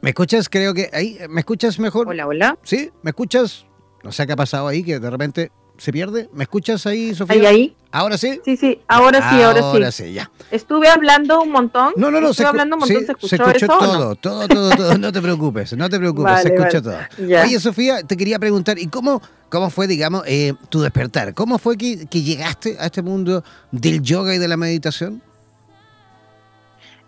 ¿Me 0.00 0.10
escuchas? 0.10 0.48
Creo 0.48 0.74
que 0.74 0.90
ahí, 0.92 1.18
¿me 1.28 1.40
escuchas 1.40 1.78
mejor? 1.78 2.08
Hola, 2.08 2.26
hola. 2.26 2.58
¿Sí? 2.62 2.90
¿Me 3.02 3.10
escuchas? 3.10 3.66
No 4.02 4.12
sé 4.12 4.26
qué 4.26 4.32
ha 4.32 4.36
pasado 4.36 4.68
ahí, 4.68 4.82
que 4.82 4.98
de 4.98 5.10
repente 5.10 5.52
se 5.76 5.92
pierde. 5.92 6.28
¿Me 6.32 6.44
escuchas 6.44 6.86
ahí, 6.86 7.14
Sofía? 7.14 7.36
¿Ahí, 7.36 7.46
ahí? 7.46 7.76
¿Ahora 7.90 8.16
sí? 8.18 8.40
Sí, 8.44 8.56
sí, 8.56 8.80
ahora 8.88 9.30
sí, 9.30 9.42
ahora 9.42 9.60
sí. 9.60 9.64
Ahora 9.66 9.92
sí, 9.92 10.12
ya. 10.12 10.30
Estuve 10.52 10.86
hablando 10.86 11.40
un 11.40 11.50
montón. 11.50 11.94
No, 11.96 12.10
no, 12.10 12.20
no. 12.20 12.28
Estuve 12.28 12.46
hablando 12.46 12.76
un 12.76 12.80
montón, 12.80 13.06
¿se 13.06 13.12
escuchó, 13.12 13.28
se 13.28 13.36
escuchó 13.36 13.66
todo, 13.66 14.14
todo, 14.16 14.46
todo, 14.46 14.70
todo, 14.76 14.98
No 14.98 15.10
te 15.10 15.22
preocupes, 15.22 15.74
no 15.74 15.88
te 15.88 15.98
preocupes, 15.98 16.42
se 16.42 16.54
escuchó 16.54 16.82
todo. 16.82 16.98
Oye, 17.18 17.58
Sofía, 17.58 18.02
te 18.02 18.18
quería 18.18 18.38
preguntar, 18.38 18.78
¿y 18.78 18.86
cómo, 18.88 19.22
cómo 19.48 19.70
fue, 19.70 19.86
digamos, 19.86 20.24
eh, 20.26 20.52
tu 20.68 20.82
despertar? 20.82 21.32
¿Cómo 21.32 21.58
fue 21.58 21.78
que, 21.78 22.06
que 22.06 22.20
llegaste 22.20 22.76
a 22.78 22.84
este 22.84 23.00
mundo 23.00 23.42
del 23.70 24.02
yoga 24.02 24.34
y 24.34 24.38
de 24.38 24.46
la 24.46 24.58
meditación? 24.58 25.22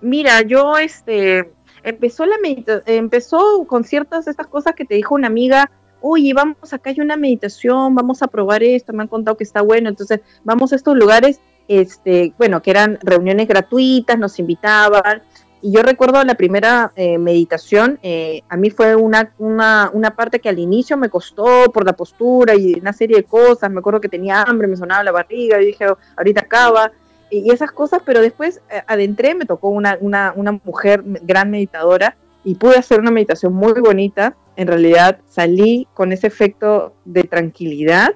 Mira, 0.00 0.40
yo, 0.40 0.78
este, 0.78 1.52
empezó 1.82 2.24
la 2.24 2.38
meditación, 2.38 2.82
empezó 2.86 3.66
con 3.66 3.84
ciertas 3.84 4.24
de 4.24 4.30
estas 4.30 4.46
cosas 4.46 4.74
que 4.74 4.86
te 4.86 4.94
dijo 4.94 5.14
una 5.14 5.26
amiga 5.26 5.70
oye, 6.06 6.34
vamos, 6.34 6.72
acá 6.72 6.90
hay 6.90 7.00
una 7.00 7.16
meditación, 7.16 7.94
vamos 7.94 8.22
a 8.22 8.26
probar 8.26 8.62
esto, 8.62 8.92
me 8.92 9.02
han 9.02 9.08
contado 9.08 9.38
que 9.38 9.44
está 9.44 9.62
bueno, 9.62 9.88
entonces 9.88 10.20
vamos 10.44 10.70
a 10.72 10.76
estos 10.76 10.94
lugares, 10.96 11.40
este, 11.68 12.32
bueno, 12.38 12.62
que 12.62 12.70
eran 12.70 12.98
reuniones 13.02 13.48
gratuitas, 13.48 14.18
nos 14.18 14.38
invitaban, 14.38 15.22
y 15.62 15.72
yo 15.72 15.82
recuerdo 15.82 16.22
la 16.24 16.34
primera 16.34 16.92
eh, 16.94 17.16
meditación, 17.16 17.98
eh, 18.02 18.42
a 18.50 18.56
mí 18.56 18.68
fue 18.68 18.96
una, 18.96 19.32
una, 19.38 20.14
parte 20.14 20.38
que 20.38 20.50
al 20.50 20.58
inicio 20.58 20.98
me 20.98 21.08
costó 21.08 21.72
por 21.72 21.86
la 21.86 21.94
postura 21.94 22.54
y 22.54 22.74
una 22.74 22.92
serie 22.92 23.16
de 23.16 23.24
cosas, 23.24 23.70
me 23.70 23.78
acuerdo 23.78 24.00
que 24.00 24.10
tenía 24.10 24.42
hambre, 24.42 24.68
me 24.68 24.76
sonaba 24.76 25.02
la 25.02 25.12
barriga, 25.12 25.62
y 25.62 25.66
dije, 25.66 25.86
ahorita 26.16 26.42
acaba, 26.42 26.92
y, 27.30 27.50
esas 27.50 27.72
cosas, 27.72 28.02
pero 28.04 28.20
después 28.20 28.60
eh, 28.70 28.82
adentré, 28.86 29.34
me 29.34 29.46
tocó 29.46 29.70
una, 29.70 29.96
una, 30.00 30.34
una 30.36 30.52
mujer 30.52 31.02
gran 31.22 31.50
meditadora, 31.50 32.16
y 32.44 32.54
pude 32.56 32.76
hacer 32.76 33.00
una 33.00 33.10
meditación 33.10 33.54
muy 33.54 33.72
bonita. 33.80 34.36
En 34.56 34.68
realidad 34.68 35.18
salí 35.28 35.88
con 35.94 36.12
ese 36.12 36.26
efecto 36.26 36.94
de 37.04 37.24
tranquilidad 37.24 38.14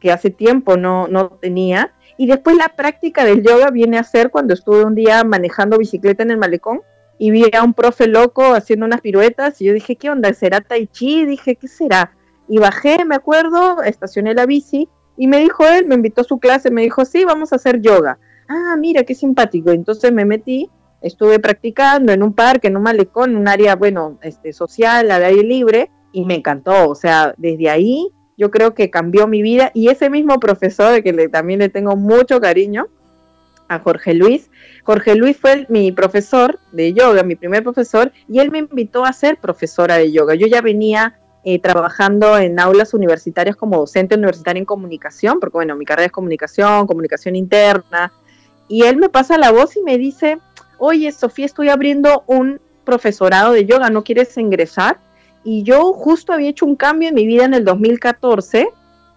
que 0.00 0.12
hace 0.12 0.30
tiempo 0.30 0.76
no, 0.76 1.08
no 1.08 1.30
tenía. 1.30 1.92
Y 2.16 2.26
después 2.26 2.56
la 2.56 2.68
práctica 2.68 3.24
del 3.24 3.42
yoga 3.42 3.70
viene 3.70 3.98
a 3.98 4.04
ser 4.04 4.30
cuando 4.30 4.54
estuve 4.54 4.84
un 4.84 4.94
día 4.94 5.24
manejando 5.24 5.78
bicicleta 5.78 6.22
en 6.22 6.30
el 6.30 6.38
malecón 6.38 6.82
y 7.18 7.30
vi 7.30 7.44
a 7.52 7.62
un 7.62 7.74
profe 7.74 8.06
loco 8.06 8.54
haciendo 8.54 8.86
unas 8.86 9.00
piruetas 9.00 9.60
y 9.60 9.66
yo 9.66 9.72
dije, 9.72 9.96
¿qué 9.96 10.10
onda? 10.10 10.32
¿Será 10.32 10.60
tai 10.60 10.86
chi? 10.86 11.24
Dije, 11.26 11.56
¿qué 11.56 11.68
será? 11.68 12.12
Y 12.48 12.58
bajé, 12.58 13.04
me 13.04 13.14
acuerdo, 13.14 13.82
estacioné 13.82 14.34
la 14.34 14.46
bici 14.46 14.88
y 15.16 15.26
me 15.26 15.38
dijo 15.38 15.64
él, 15.66 15.86
me 15.86 15.94
invitó 15.94 16.22
a 16.22 16.24
su 16.24 16.38
clase, 16.38 16.70
me 16.70 16.82
dijo, 16.82 17.04
sí, 17.04 17.24
vamos 17.24 17.52
a 17.52 17.56
hacer 17.56 17.80
yoga. 17.80 18.18
Ah, 18.48 18.76
mira, 18.78 19.04
qué 19.04 19.14
simpático. 19.14 19.70
Entonces 19.70 20.12
me 20.12 20.24
metí, 20.24 20.70
estuve 21.02 21.38
practicando 21.38 22.12
en 22.12 22.22
un 22.22 22.32
parque, 22.32 22.68
en 22.68 22.76
un 22.76 22.82
malecón, 22.82 23.30
en 23.30 23.36
un 23.36 23.48
área, 23.48 23.76
bueno, 23.76 24.18
este, 24.22 24.52
social, 24.52 25.10
al 25.10 25.24
aire 25.24 25.42
libre, 25.42 25.90
y 26.12 26.24
me 26.24 26.34
encantó. 26.34 26.88
O 26.88 26.94
sea, 26.94 27.34
desde 27.38 27.70
ahí 27.70 28.10
yo 28.36 28.50
creo 28.50 28.74
que 28.74 28.90
cambió 28.90 29.26
mi 29.26 29.42
vida 29.42 29.70
y 29.74 29.88
ese 29.88 30.10
mismo 30.10 30.40
profesor, 30.40 31.02
que 31.02 31.12
le, 31.12 31.28
también 31.28 31.60
le 31.60 31.68
tengo 31.68 31.96
mucho 31.96 32.40
cariño, 32.40 32.88
a 33.68 33.78
Jorge 33.78 34.14
Luis. 34.14 34.50
Jorge 34.84 35.14
Luis 35.14 35.36
fue 35.36 35.66
mi 35.68 35.92
profesor 35.92 36.58
de 36.72 36.92
yoga, 36.92 37.22
mi 37.22 37.34
primer 37.34 37.62
profesor, 37.62 38.12
y 38.28 38.38
él 38.40 38.50
me 38.50 38.58
invitó 38.58 39.04
a 39.04 39.12
ser 39.12 39.38
profesora 39.38 39.96
de 39.96 40.12
yoga. 40.12 40.34
Yo 40.34 40.46
ya 40.46 40.60
venía 40.60 41.18
eh, 41.44 41.58
trabajando 41.58 42.36
en 42.38 42.58
aulas 42.60 42.94
universitarias 42.94 43.56
como 43.56 43.78
docente 43.78 44.16
universitaria 44.16 44.60
en 44.60 44.66
comunicación, 44.66 45.40
porque 45.40 45.56
bueno, 45.56 45.76
mi 45.76 45.84
carrera 45.84 46.06
es 46.06 46.12
comunicación, 46.12 46.86
comunicación 46.86 47.36
interna, 47.36 48.12
y 48.68 48.84
él 48.84 48.96
me 48.96 49.08
pasa 49.08 49.38
la 49.38 49.50
voz 49.50 49.76
y 49.76 49.82
me 49.82 49.98
dice, 49.98 50.38
oye, 50.78 51.12
Sofía, 51.12 51.46
estoy 51.46 51.68
abriendo 51.68 52.24
un 52.26 52.60
profesorado 52.84 53.52
de 53.52 53.66
yoga, 53.66 53.90
¿no 53.90 54.04
quieres 54.04 54.36
ingresar? 54.36 54.98
Y 55.44 55.62
yo 55.62 55.92
justo 55.92 56.32
había 56.32 56.48
hecho 56.48 56.66
un 56.66 56.76
cambio 56.76 57.10
en 57.10 57.14
mi 57.14 57.26
vida 57.26 57.44
en 57.44 57.54
el 57.54 57.64
2014, 57.64 58.68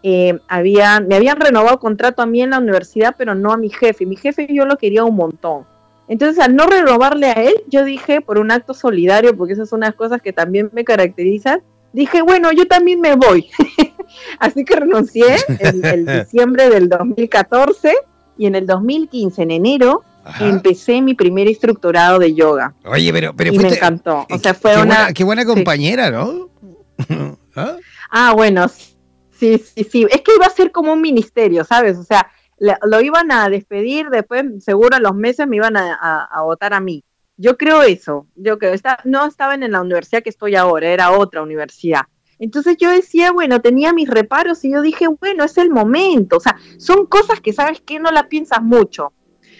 eh, 0.03 0.33
me 0.33 1.15
habían 1.15 1.39
renovado 1.39 1.79
contrato 1.79 2.21
a 2.21 2.25
mí 2.25 2.41
en 2.41 2.51
la 2.51 2.59
universidad, 2.59 3.15
pero 3.17 3.35
no 3.35 3.51
a 3.51 3.57
mi 3.57 3.69
jefe. 3.69 4.05
Mi 4.05 4.15
jefe 4.15 4.47
yo 4.49 4.65
lo 4.65 4.77
quería 4.77 5.03
un 5.03 5.15
montón. 5.15 5.65
Entonces, 6.07 6.41
al 6.41 6.55
no 6.55 6.67
renovarle 6.67 7.27
a 7.27 7.33
él, 7.33 7.53
yo 7.67 7.83
dije, 7.83 8.21
por 8.21 8.37
un 8.37 8.51
acto 8.51 8.73
solidario, 8.73 9.35
porque 9.35 9.53
esas 9.53 9.69
son 9.69 9.79
unas 9.79 9.95
cosas 9.95 10.21
que 10.21 10.31
también 10.31 10.69
me 10.71 10.85
caracterizan, 10.85 11.61
dije, 11.91 12.21
bueno, 12.21 12.51
yo 12.51 12.67
también 12.67 13.01
me 13.01 13.15
voy. 13.15 13.49
Así 14.39 14.63
que 14.63 14.75
renuncié 14.77 15.35
en 15.59 15.83
el 15.83 16.05
diciembre 16.23 16.69
del 16.69 16.87
2014 16.87 17.93
y 18.37 18.45
en 18.45 18.55
el 18.55 18.65
2015, 18.65 19.41
en 19.41 19.51
enero, 19.51 20.03
empecé 20.39 21.01
mi 21.01 21.13
primer 21.13 21.47
instructorado 21.47 22.19
de 22.19 22.33
yoga. 22.33 22.73
Oye, 22.85 23.11
pero, 23.11 23.35
pero 23.35 23.53
y 23.53 23.59
me 23.59 23.69
encantó. 23.69 24.25
O 24.29 24.37
sea, 24.37 24.53
fue 24.53 24.71
qué 24.71 24.77
una. 24.77 24.85
Buena, 24.85 25.13
qué 25.13 25.23
buena 25.23 25.45
compañera, 25.45 26.11
¿no? 26.11 26.49
¿Ah? 27.55 27.77
ah, 28.11 28.33
bueno, 28.35 28.67
sí, 28.69 29.57
sí, 29.57 29.83
sí. 29.83 30.07
Es 30.09 30.21
que 30.21 30.35
iba 30.35 30.45
a 30.45 30.51
ser 30.51 30.71
como 30.71 30.93
un 30.93 31.01
ministerio, 31.01 31.63
¿sabes? 31.63 31.97
O 31.97 32.03
sea, 32.03 32.29
lo 32.59 33.01
iban 33.01 33.31
a 33.31 33.49
despedir, 33.49 34.09
después, 34.09 34.43
seguro 34.59 34.95
a 34.95 34.99
los 34.99 35.15
meses 35.15 35.47
me 35.47 35.57
iban 35.57 35.77
a, 35.77 36.25
a 36.25 36.41
votar 36.41 36.73
a 36.73 36.79
mí. 36.79 37.03
Yo 37.37 37.55
creo 37.55 37.83
eso, 37.83 38.27
yo 38.35 38.57
creo, 38.57 38.73
está, 38.73 38.99
no 39.03 39.25
estaba 39.27 39.53
en 39.53 39.71
la 39.71 39.81
universidad 39.81 40.23
que 40.23 40.29
estoy 40.31 40.55
ahora, 40.55 40.89
era 40.89 41.11
otra 41.11 41.43
universidad. 41.43 42.01
Entonces 42.39 42.77
yo 42.77 42.89
decía, 42.91 43.31
bueno, 43.31 43.61
tenía 43.61 43.93
mis 43.93 44.09
reparos 44.09 44.63
y 44.63 44.71
yo 44.71 44.81
dije, 44.81 45.07
bueno, 45.07 45.43
es 45.43 45.57
el 45.57 45.69
momento. 45.69 46.37
O 46.37 46.39
sea, 46.39 46.57
son 46.77 47.05
cosas 47.05 47.41
que 47.41 47.53
sabes 47.53 47.81
que 47.81 47.99
no 47.99 48.11
la 48.11 48.27
piensas 48.29 48.61
mucho. 48.61 49.13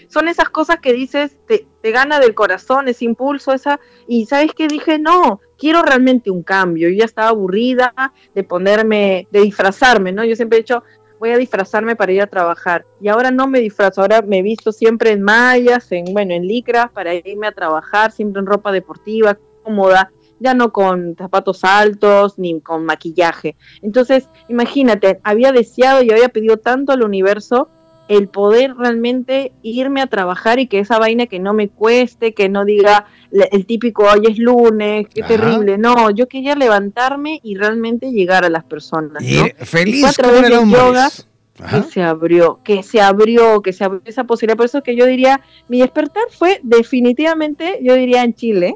Son 0.08 0.28
esas 0.28 0.50
cosas 0.50 0.80
que 0.80 0.94
dices, 0.94 1.38
te, 1.48 1.68
te 1.82 1.92
gana 1.92 2.20
del 2.20 2.34
corazón, 2.34 2.88
ese 2.88 3.06
impulso, 3.06 3.54
esa. 3.54 3.80
Y 4.08 4.26
sabes 4.26 4.54
que 4.54 4.68
dije, 4.68 5.00
no, 5.00 5.42
quiero 5.58 5.82
realmente 5.82 6.32
un 6.32 6.44
cambio. 6.44 6.90
Yo 6.90 6.96
ya 6.98 7.06
estaba 7.06 7.30
aburrida 7.30 7.94
de 8.34 8.44
ponerme, 8.44 9.28
de 9.32 9.42
disfrazarme, 9.42 10.12
¿no? 10.12 10.24
Yo 10.24 10.36
siempre 10.36 10.58
he 10.58 10.62
dicho, 10.62 10.84
voy 11.20 11.32
a 11.32 11.38
disfrazarme 11.38 11.96
para 11.96 12.12
ir 12.12 12.22
a 12.22 12.28
trabajar. 12.28 12.86
Y 13.02 13.08
ahora 13.08 13.32
no 13.32 13.48
me 13.48 13.60
disfrazo, 13.60 14.02
ahora 14.02 14.22
me 14.22 14.40
he 14.40 14.42
visto 14.42 14.72
siempre 14.72 15.12
en 15.12 15.22
mallas, 15.22 15.92
en, 15.92 16.06
bueno, 16.14 16.34
en 16.34 16.48
licras 16.48 16.90
para 16.92 17.14
irme 17.14 17.48
a 17.48 17.52
trabajar, 17.52 18.12
siempre 18.12 18.40
en 18.40 18.46
ropa 18.46 18.72
deportiva, 18.72 19.38
cómoda, 19.64 20.12
ya 20.40 20.54
no 20.54 20.72
con 20.72 21.16
zapatos 21.18 21.64
altos 21.64 22.38
ni 22.38 22.62
con 22.62 22.86
maquillaje. 22.86 23.56
Entonces, 23.82 24.30
imagínate, 24.48 25.20
había 25.24 25.52
deseado 25.52 26.04
y 26.04 26.12
había 26.12 26.30
pedido 26.30 26.58
tanto 26.58 26.92
al 26.92 27.04
universo 27.04 27.70
el 28.08 28.28
poder 28.30 28.76
realmente 28.76 29.52
irme 29.62 30.02
a 30.02 30.08
trabajar 30.08 30.60
y 30.60 30.68
que 30.68 30.80
esa 30.80 30.98
vaina 30.98 31.28
que 31.28 31.40
no 31.40 31.54
me 31.54 31.70
cueste, 31.70 32.34
que 32.34 32.50
no 32.50 32.66
diga 32.66 33.06
el 33.32 33.66
típico 33.66 34.04
hoy 34.04 34.28
es 34.30 34.38
lunes, 34.38 35.08
qué 35.14 35.24
terrible. 35.24 35.78
No, 35.78 36.10
yo 36.12 36.28
quería 36.28 36.56
levantarme 36.56 37.40
y 37.44 37.56
realmente 37.56 38.12
llegar 38.12 38.46
a 38.46 38.50
las 38.50 38.64
personas. 38.64 39.24
feliz 39.64 40.06
a 40.06 40.14
través 40.14 40.42
del 40.44 40.70
yoga 40.70 41.10
que 41.58 41.84
se 41.84 42.04
abrió, 42.04 42.60
que 42.64 42.84
se 42.84 43.02
abrió, 43.02 43.62
que 43.62 43.74
se 43.74 43.84
abrió 43.84 44.02
esa 44.06 44.26
posibilidad. 44.26 44.58
Por 44.58 44.68
eso 44.68 44.84
que 44.84 44.96
yo 44.96 45.06
diría, 45.06 45.42
mi 45.68 45.80
despertar 45.80 46.24
fue 46.30 46.60
definitivamente, 46.64 47.80
yo 47.82 47.96
diría 47.96 48.24
en 48.24 48.36
Chile, 48.36 48.76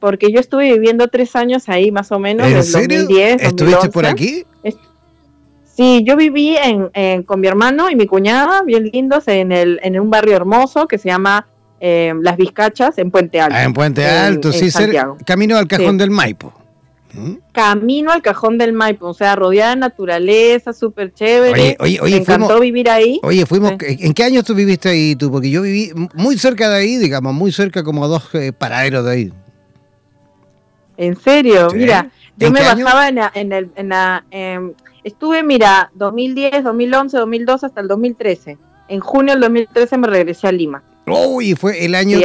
porque 0.00 0.32
yo 0.32 0.40
estuve 0.40 0.72
viviendo 0.72 1.08
tres 1.08 1.36
años 1.36 1.68
ahí 1.68 1.90
más 1.90 2.12
o 2.12 2.18
menos, 2.18 2.46
¿En 2.46 2.56
2010. 2.56 3.42
¿Estuviste 3.42 3.90
por 3.90 4.06
aquí? 4.06 4.44
Sí, 5.76 6.04
yo 6.06 6.16
viví 6.16 6.56
en, 6.56 7.22
con 7.24 7.40
mi 7.40 7.48
hermano 7.48 7.90
y 7.90 7.96
mi 7.96 8.06
cuñada, 8.06 8.62
bien 8.62 8.90
lindos, 8.92 9.26
en, 9.26 9.50
el, 9.50 9.80
en 9.82 9.98
un 9.98 10.08
barrio 10.08 10.36
hermoso 10.36 10.86
que 10.86 10.98
se 10.98 11.08
llama 11.08 11.48
eh, 11.80 12.12
Las 12.22 12.36
Vizcachas, 12.36 12.96
en 12.98 13.10
Puente 13.10 13.40
Alto. 13.40 13.56
Ah, 13.56 13.64
en 13.64 13.72
Puente 13.72 14.04
Alto, 14.06 14.52
sí, 14.52 14.70
camino 15.26 15.56
al 15.56 15.66
cajón 15.66 15.98
del 15.98 16.10
Maipo. 16.10 16.52
¿Mm? 17.12 17.34
Camino 17.52 18.12
al 18.12 18.22
cajón 18.22 18.56
del 18.56 18.72
Maipo, 18.72 19.06
o 19.06 19.14
sea, 19.14 19.34
rodeada 19.34 19.74
de 19.74 19.80
naturaleza, 19.80 20.72
súper 20.72 21.12
chévere. 21.12 21.76
Oye, 21.80 21.98
oye, 22.00 22.14
Me 22.14 22.16
encantó 22.22 22.60
vivir 22.60 22.88
ahí. 22.88 23.20
Oye, 23.22 23.44
fuimos, 23.44 23.72
¿en 23.80 24.14
qué 24.14 24.24
años 24.24 24.44
tú 24.44 24.54
viviste 24.54 24.88
ahí 24.88 25.16
tú? 25.16 25.30
Porque 25.30 25.50
yo 25.50 25.62
viví 25.62 25.92
muy 26.14 26.38
cerca 26.38 26.68
de 26.68 26.76
ahí, 26.76 26.96
digamos, 26.98 27.34
muy 27.34 27.50
cerca, 27.50 27.82
como 27.82 28.06
dos 28.06 28.28
eh, 28.34 28.52
paraderos 28.52 29.04
de 29.04 29.10
ahí. 29.10 29.32
¿En 30.96 31.16
serio? 31.16 31.68
Mira, 31.74 32.10
yo 32.36 32.50
me 32.50 32.60
bajaba 32.60 33.08
en, 33.08 33.18
en, 33.34 33.52
el, 33.52 33.70
en 33.76 33.88
la, 33.88 34.24
em, 34.30 34.74
Estuve, 35.04 35.42
mira, 35.42 35.90
2010, 35.94 36.64
2011, 36.64 37.18
2012 37.18 37.66
hasta 37.66 37.80
el 37.82 37.88
2013. 37.88 38.56
En 38.88 39.00
junio 39.00 39.34
del 39.34 39.42
2013 39.42 39.98
me 39.98 40.06
regresé 40.08 40.48
a 40.48 40.52
Lima. 40.52 40.82
Uy, 41.06 41.54
fue 41.54 41.84
el 41.84 41.94
año 41.94 42.18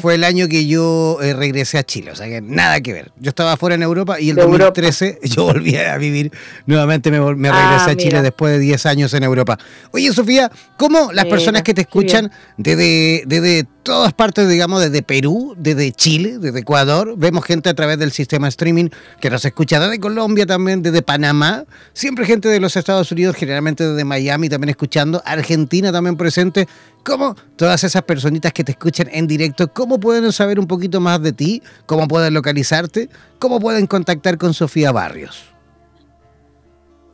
fue. 0.00 0.14
el 0.14 0.22
año 0.22 0.46
que 0.46 0.68
yo 0.68 1.18
eh, 1.20 1.34
regresé 1.34 1.78
a 1.78 1.82
Chile, 1.82 2.12
o 2.12 2.14
sea 2.14 2.28
que 2.28 2.40
nada 2.40 2.80
que 2.80 2.92
ver. 2.92 3.10
Yo 3.18 3.30
estaba 3.30 3.56
fuera 3.56 3.74
en 3.74 3.82
Europa 3.82 4.20
y 4.20 4.30
el 4.30 4.36
2013 4.36 5.18
yo 5.24 5.42
volví 5.42 5.74
a 5.74 5.98
vivir 5.98 6.30
nuevamente 6.66 7.10
me, 7.10 7.18
me 7.34 7.48
ah, 7.48 7.70
regresé 7.70 7.90
a 7.90 7.96
Chile 7.96 8.22
después 8.22 8.52
de 8.52 8.60
10 8.60 8.86
años 8.86 9.12
en 9.14 9.24
Europa. 9.24 9.58
Oye, 9.90 10.12
Sofía, 10.12 10.52
¿cómo 10.76 11.12
las 11.12 11.24
personas 11.24 11.62
que 11.62 11.74
te 11.74 11.80
escuchan 11.80 12.30
desde, 12.56 13.24
desde 13.26 13.66
todas 13.82 14.12
partes, 14.12 14.48
digamos, 14.48 14.80
desde 14.80 15.02
Perú, 15.02 15.54
desde 15.56 15.92
Chile, 15.92 16.38
desde 16.38 16.60
Ecuador. 16.60 17.14
Vemos 17.16 17.44
gente 17.44 17.68
a 17.68 17.74
través 17.74 17.98
del 17.98 18.12
sistema 18.12 18.48
streaming 18.48 18.88
que 19.20 19.30
nos 19.30 19.44
escucha 19.44 19.80
desde 19.80 19.98
Colombia 20.00 20.46
también, 20.46 20.82
desde 20.82 21.02
Panamá. 21.02 21.64
Siempre 21.92 22.24
gente 22.24 22.48
de 22.48 22.60
los 22.60 22.76
Estados 22.76 23.10
Unidos, 23.12 23.36
generalmente 23.36 23.86
desde 23.86 24.04
Miami 24.04 24.48
también 24.48 24.70
escuchando. 24.70 25.22
Argentina 25.24 25.92
también 25.92 26.16
presente. 26.16 26.68
¿Cómo 27.04 27.36
todas 27.56 27.82
esas 27.84 28.02
personitas 28.02 28.52
que 28.52 28.62
te 28.62 28.72
escuchan 28.72 29.08
en 29.12 29.26
directo, 29.26 29.72
cómo 29.72 29.98
pueden 29.98 30.32
saber 30.32 30.60
un 30.60 30.66
poquito 30.66 31.00
más 31.00 31.20
de 31.20 31.32
ti? 31.32 31.62
¿Cómo 31.86 32.06
pueden 32.06 32.32
localizarte? 32.32 33.08
¿Cómo 33.38 33.58
pueden 33.58 33.86
contactar 33.86 34.38
con 34.38 34.54
Sofía 34.54 34.92
Barrios? 34.92 35.51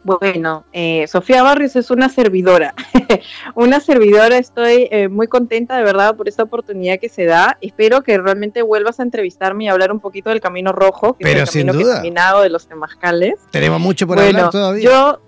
Bueno, 0.04 0.64
eh, 0.72 1.06
Sofía 1.08 1.42
Barrios 1.42 1.76
es 1.76 1.90
una 1.90 2.08
servidora, 2.08 2.74
una 3.54 3.80
servidora, 3.80 4.38
estoy 4.38 4.88
eh, 4.90 5.08
muy 5.08 5.26
contenta 5.26 5.76
de 5.76 5.82
verdad 5.82 6.16
por 6.16 6.28
esta 6.28 6.44
oportunidad 6.44 6.98
que 6.98 7.08
se 7.08 7.24
da. 7.24 7.58
Espero 7.60 8.02
que 8.02 8.16
realmente 8.16 8.62
vuelvas 8.62 9.00
a 9.00 9.02
entrevistarme 9.02 9.64
y 9.64 9.68
hablar 9.68 9.92
un 9.92 10.00
poquito 10.00 10.30
del 10.30 10.40
Camino 10.40 10.72
Rojo, 10.72 11.14
que 11.14 11.24
Pero 11.24 11.42
es 11.42 11.56
el 11.56 11.66
camino 11.66 11.90
caminado 11.90 12.42
de 12.42 12.50
los 12.50 12.66
temazcales. 12.68 13.34
Tenemos 13.50 13.80
mucho 13.80 14.06
por 14.06 14.18
hablar 14.18 14.50
todavía. 14.50 14.84
Yo 14.84 15.20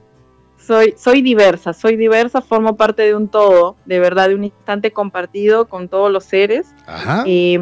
soy, 0.57 0.95
soy 0.97 1.21
diversa, 1.21 1.73
soy 1.73 1.97
diversa, 1.97 2.41
formo 2.41 2.77
parte 2.77 3.03
de 3.03 3.15
un 3.15 3.29
todo, 3.29 3.77
de 3.87 3.99
verdad, 3.99 4.29
de 4.29 4.37
un 4.37 4.45
instante 4.45 4.93
compartido 4.93 5.69
con 5.69 5.89
todos 5.89 6.13
los 6.13 6.25
seres. 6.25 6.69
Ajá. 6.87 7.25
Y 7.27 7.59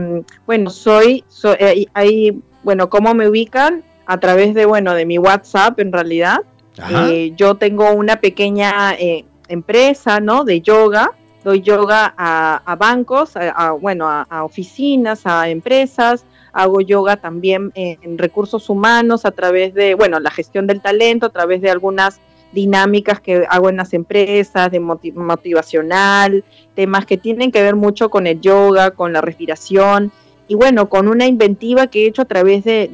bueno, 0.47 0.69
soy, 0.69 1.25
soy 1.29 1.57
eh, 1.59 1.87
ahí, 1.95 2.43
bueno, 2.63 2.91
¿cómo 2.91 3.15
me 3.15 3.29
ubican? 3.29 3.83
A 4.05 4.21
través 4.21 4.55
de, 4.55 4.67
bueno, 4.67 4.95
de 4.95 5.07
mi 5.07 5.19
WhatsApp 5.19 5.79
en 5.81 5.93
realidad 5.93 6.43
eh, 6.91 7.33
yo 7.37 7.57
tengo 7.57 7.93
una 7.93 8.21
pequeña 8.21 8.95
eh, 8.95 9.25
empresa, 9.49 10.21
¿no? 10.21 10.45
De 10.45 10.61
yoga. 10.61 11.13
Doy 11.45 11.63
yoga 11.63 12.15
a, 12.19 12.77
bancos, 12.79 13.37
a, 13.37 13.71
bueno, 13.73 14.07
a, 14.09 14.45
oficinas, 14.45 15.25
a 15.25 15.49
empresas. 15.49 16.25
Hago 16.53 16.81
yoga 16.81 17.17
también 17.17 17.71
en, 17.75 18.19
recursos 18.19 18.69
humanos 18.69 19.25
a 19.25 19.31
través 19.31 19.73
de, 19.73 19.95
bueno, 19.95 20.19
la 20.21 20.31
gestión 20.31 20.67
del 20.67 20.81
talento, 20.81 21.27
a 21.27 21.31
través 21.31 21.63
de 21.63 21.71
algunas 21.71 22.21
dinámicas 22.53 23.21
que 23.21 23.47
hago 23.49 23.69
en 23.69 23.77
las 23.77 23.95
empresas, 23.95 24.71
de 24.71 24.81
motivacional, 24.81 26.45
temas 26.75 27.07
que 27.07 27.17
tienen 27.17 27.53
que 27.53 27.63
ver 27.63 27.77
mucho 27.77 28.11
con 28.11 28.27
el 28.27 28.41
yoga, 28.41 28.91
con 28.91 29.13
la 29.13 29.21
respiración. 29.21 30.11
Y 30.49 30.55
bueno, 30.55 30.89
con 30.89 31.09
una 31.09 31.27
inventiva 31.27 31.87
que 31.89 32.05
he 32.05 32.09
hecho 32.09 32.23
a 32.23 32.25
través 32.25 32.65
de, 32.65 32.89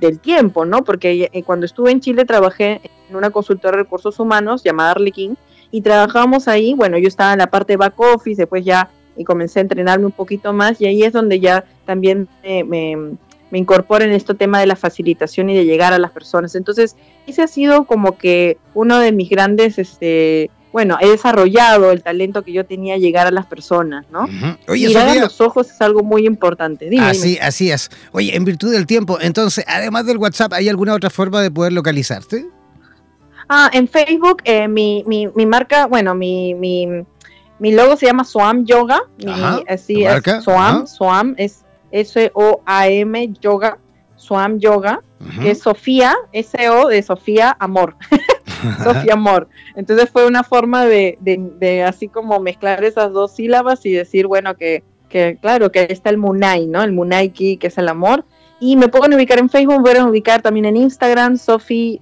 del 0.00 0.18
tiempo, 0.18 0.64
¿no? 0.64 0.82
Porque 0.82 1.28
eh, 1.30 1.42
cuando 1.42 1.66
estuve 1.66 1.92
en 1.92 2.00
Chile 2.00 2.24
trabajé 2.24 2.80
en 3.08 3.16
una 3.16 3.30
consultora 3.30 3.76
de 3.76 3.82
recursos 3.82 4.18
humanos 4.18 4.64
llamada 4.64 4.92
Arlequín 4.92 5.36
y 5.70 5.82
trabajábamos 5.82 6.48
ahí, 6.48 6.72
bueno, 6.74 6.96
yo 6.98 7.08
estaba 7.08 7.32
en 7.32 7.38
la 7.38 7.48
parte 7.48 7.76
back 7.76 8.00
office, 8.00 8.40
después 8.40 8.64
ya 8.64 8.88
y 9.16 9.24
comencé 9.24 9.60
a 9.60 9.62
entrenarme 9.62 10.06
un 10.06 10.12
poquito 10.12 10.52
más 10.52 10.80
y 10.80 10.86
ahí 10.86 11.02
es 11.02 11.12
donde 11.12 11.38
ya 11.38 11.64
también 11.84 12.28
me, 12.42 12.96
me 13.54 13.58
incorporo 13.58 14.04
en 14.04 14.10
este 14.10 14.34
tema 14.34 14.58
de 14.58 14.66
la 14.66 14.74
facilitación 14.74 15.48
y 15.50 15.54
de 15.54 15.64
llegar 15.64 15.92
a 15.92 15.98
las 16.00 16.10
personas. 16.10 16.56
Entonces, 16.56 16.96
ese 17.26 17.42
ha 17.42 17.46
sido 17.46 17.84
como 17.84 18.18
que 18.18 18.58
uno 18.74 18.98
de 18.98 19.12
mis 19.12 19.30
grandes, 19.30 19.78
este, 19.78 20.50
bueno, 20.74 20.98
he 21.00 21.08
desarrollado 21.08 21.92
el 21.92 22.02
talento 22.02 22.42
que 22.42 22.52
yo 22.52 22.66
tenía 22.66 22.96
llegar 22.96 23.28
a 23.28 23.30
las 23.30 23.46
personas, 23.46 24.06
¿no? 24.10 24.26
Oye, 24.66 24.88
Mirar 24.88 25.08
a 25.10 25.14
los 25.14 25.40
ojos 25.40 25.70
es 25.70 25.80
algo 25.80 26.02
muy 26.02 26.26
importante. 26.26 26.90
así, 26.98 27.38
así 27.40 27.70
es. 27.70 27.92
Oye, 28.10 28.34
en 28.34 28.44
virtud 28.44 28.72
del 28.72 28.84
tiempo, 28.84 29.18
entonces, 29.20 29.64
además 29.68 30.04
del 30.04 30.16
WhatsApp, 30.16 30.52
¿hay 30.52 30.68
alguna 30.68 30.94
otra 30.94 31.10
forma 31.10 31.42
de 31.42 31.52
poder 31.52 31.72
localizarte? 31.72 32.48
Ah, 33.48 33.70
en 33.72 33.86
Facebook, 33.86 34.42
eh, 34.42 34.66
mi, 34.66 35.04
mi, 35.06 35.28
mi, 35.28 35.46
marca, 35.46 35.86
bueno, 35.86 36.12
mi, 36.16 36.54
mi, 36.54 36.88
mi 37.60 37.70
logo 37.70 37.96
se 37.96 38.06
llama 38.06 38.24
Swam 38.24 38.64
Yoga. 38.64 39.00
así 39.68 40.02
es, 40.02 40.24
Swam, 40.42 40.88
Swam 40.88 41.36
es 41.38 41.64
S-O-A-M 41.92 43.32
Yoga, 43.40 43.78
Swam 44.16 44.58
Yoga, 44.58 45.00
que 45.40 45.52
es 45.52 45.60
Sofía, 45.60 46.16
S-O 46.32 46.88
de 46.88 47.00
Sofía 47.00 47.56
Amor. 47.60 47.94
Sofía 48.84 49.14
Amor. 49.14 49.48
Entonces 49.76 50.10
fue 50.10 50.26
una 50.26 50.44
forma 50.44 50.84
de, 50.84 51.18
de, 51.20 51.82
así 51.82 52.08
como 52.08 52.40
mezclar 52.40 52.84
esas 52.84 53.12
dos 53.12 53.32
sílabas 53.32 53.84
y 53.86 53.92
decir, 53.92 54.26
bueno, 54.26 54.56
que, 54.56 54.82
que 55.08 55.38
claro, 55.40 55.70
que 55.70 55.86
está 55.90 56.10
el 56.10 56.18
Munai, 56.18 56.66
¿no? 56.66 56.82
El 56.82 56.92
Munai 56.92 57.30
que 57.30 57.58
es 57.60 57.78
el 57.78 57.88
amor. 57.88 58.24
Y 58.60 58.76
me 58.76 58.88
pueden 58.88 59.14
ubicar 59.14 59.38
en 59.38 59.50
Facebook, 59.50 59.76
me 59.76 59.82
pueden 59.82 60.04
ubicar 60.04 60.40
también 60.40 60.64
en 60.64 60.76
Instagram, 60.76 61.36
Sofi-Swam. 61.36 62.00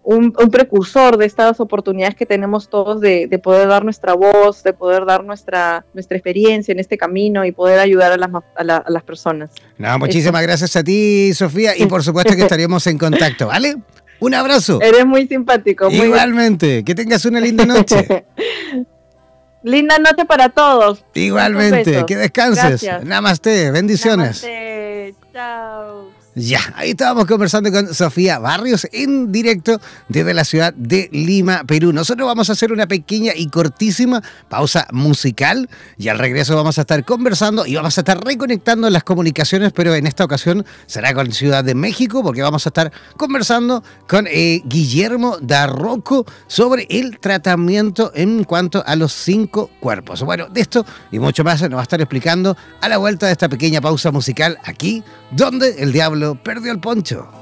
un, 0.05 0.33
precursor 0.33 1.17
de 1.17 1.27
estas 1.27 1.61
oportunidades 1.61 2.15
que 2.15 2.27
tenemos 2.27 2.69
todos 2.69 3.01
de, 3.01 3.29
poder 3.43 3.69
dar 3.69 3.85
nuestra 3.85 4.15
voz, 4.15 4.63
de 4.63 4.73
poder 4.73 5.05
dar 5.05 5.25
nuestra, 5.25 5.85
nuestra 5.95 6.17
experiencia 6.17 6.73
en 6.73 6.81
este 6.81 6.99
camino 6.99 7.45
y 7.45 7.53
poder 7.53 7.79
ayudar 7.79 8.13
a 8.13 8.17
las, 8.17 8.31
a, 8.57 8.91
las 8.91 9.03
personas. 9.03 9.51
No, 9.79 9.99
muchísimas 9.99 10.43
gracias 10.43 10.77
a 10.77 10.85
ti, 10.85 11.33
Sofía, 11.35 11.77
y 11.77 11.87
por 11.87 12.03
supuesto 12.03 12.35
que 12.35 12.43
estaríamos 12.43 12.87
en 12.87 12.99
contacto, 12.99 13.47
¿vale? 13.47 13.77
Un 14.21 14.35
abrazo. 14.35 14.81
Eres 14.81 15.05
muy 15.05 15.27
simpático. 15.27 15.91
Igualmente, 15.91 16.85
que 16.85 16.95
tengas 16.95 17.25
una 17.25 17.41
linda 17.41 17.65
noche. 17.67 18.25
linda 19.65 19.99
noche 19.99 20.25
para 20.25 20.49
todos. 20.49 21.05
Igualmente, 21.15 22.05
que 22.07 22.17
descanses. 22.17 22.89
Namaste, 23.05 23.73
bendiciones. 23.73 24.43
Namaste, 24.43 25.15
chao. 25.33 26.22
Ya, 26.35 26.61
ahí 26.77 26.91
estábamos 26.93 27.27
conversando 27.27 27.71
con 27.71 27.93
Sofía 27.93 28.39
Barrios 28.39 28.89
en 28.93 29.31
directo 29.31 29.79
desde 30.09 30.33
la 30.33 30.47
ciudad 30.47 30.73
de 30.73 31.11
Lima, 31.13 31.63
Perú. 31.67 31.93
Nosotros 31.93 32.27
vamos 32.27 32.49
a 32.49 32.55
hacer 32.55 32.73
una 32.73 32.87
pequeña 32.87 33.33
y 33.37 33.49
cortísima 33.49 34.23
pausa 34.49 34.89
musical 34.93 35.69
y 35.99 36.09
al 36.09 36.19
regreso 36.19 36.57
vamos 36.57 36.79
a 36.79 36.83
estar 36.83 37.05
conversando 37.05 37.67
y 37.67 37.75
vamos 37.75 37.99
a 37.99 38.01
estar 38.01 38.25
reconectando 38.25 38.89
las 38.89 39.05
comunicaciones, 39.05 39.73
pero 39.73 39.95
en 39.95 40.07
esta 40.07 40.25
ocasión 40.25 40.65
será 40.87 41.13
con 41.13 41.31
Ciudad 41.33 41.65
de 41.65 41.75
México 41.75 42.23
porque 42.23 42.41
vamos 42.41 42.65
a 42.65 42.71
estar 42.71 42.91
conversando 43.19 43.85
con 44.09 44.27
eh, 44.27 44.63
Guillermo 44.65 45.37
Darroco 45.39 46.25
sobre 46.47 46.87
el 46.89 47.19
tratamiento 47.19 48.11
en 48.15 48.45
cuanto 48.45 48.83
a 48.87 48.97
los 48.97 49.13
cinco 49.13 49.69
cuerpos. 49.81 50.23
Bueno, 50.23 50.47
de 50.49 50.63
esto 50.63 50.87
y 51.11 51.19
mucho 51.19 51.45
más 51.45 51.61
nos 51.61 51.75
va 51.75 51.81
a 51.81 51.83
estar 51.83 52.01
explicando 52.01 52.57
a 52.81 52.89
la 52.89 52.97
vuelta 52.97 53.27
de 53.27 53.33
esta 53.33 53.51
pequeña 53.51 53.83
pausa 53.83 54.11
musical 54.11 54.57
aquí, 54.65 55.05
donde 55.31 55.83
el 55.83 55.93
diablo 55.93 56.22
perdió 56.43 56.73
el 56.73 56.79
poncho. 56.79 57.42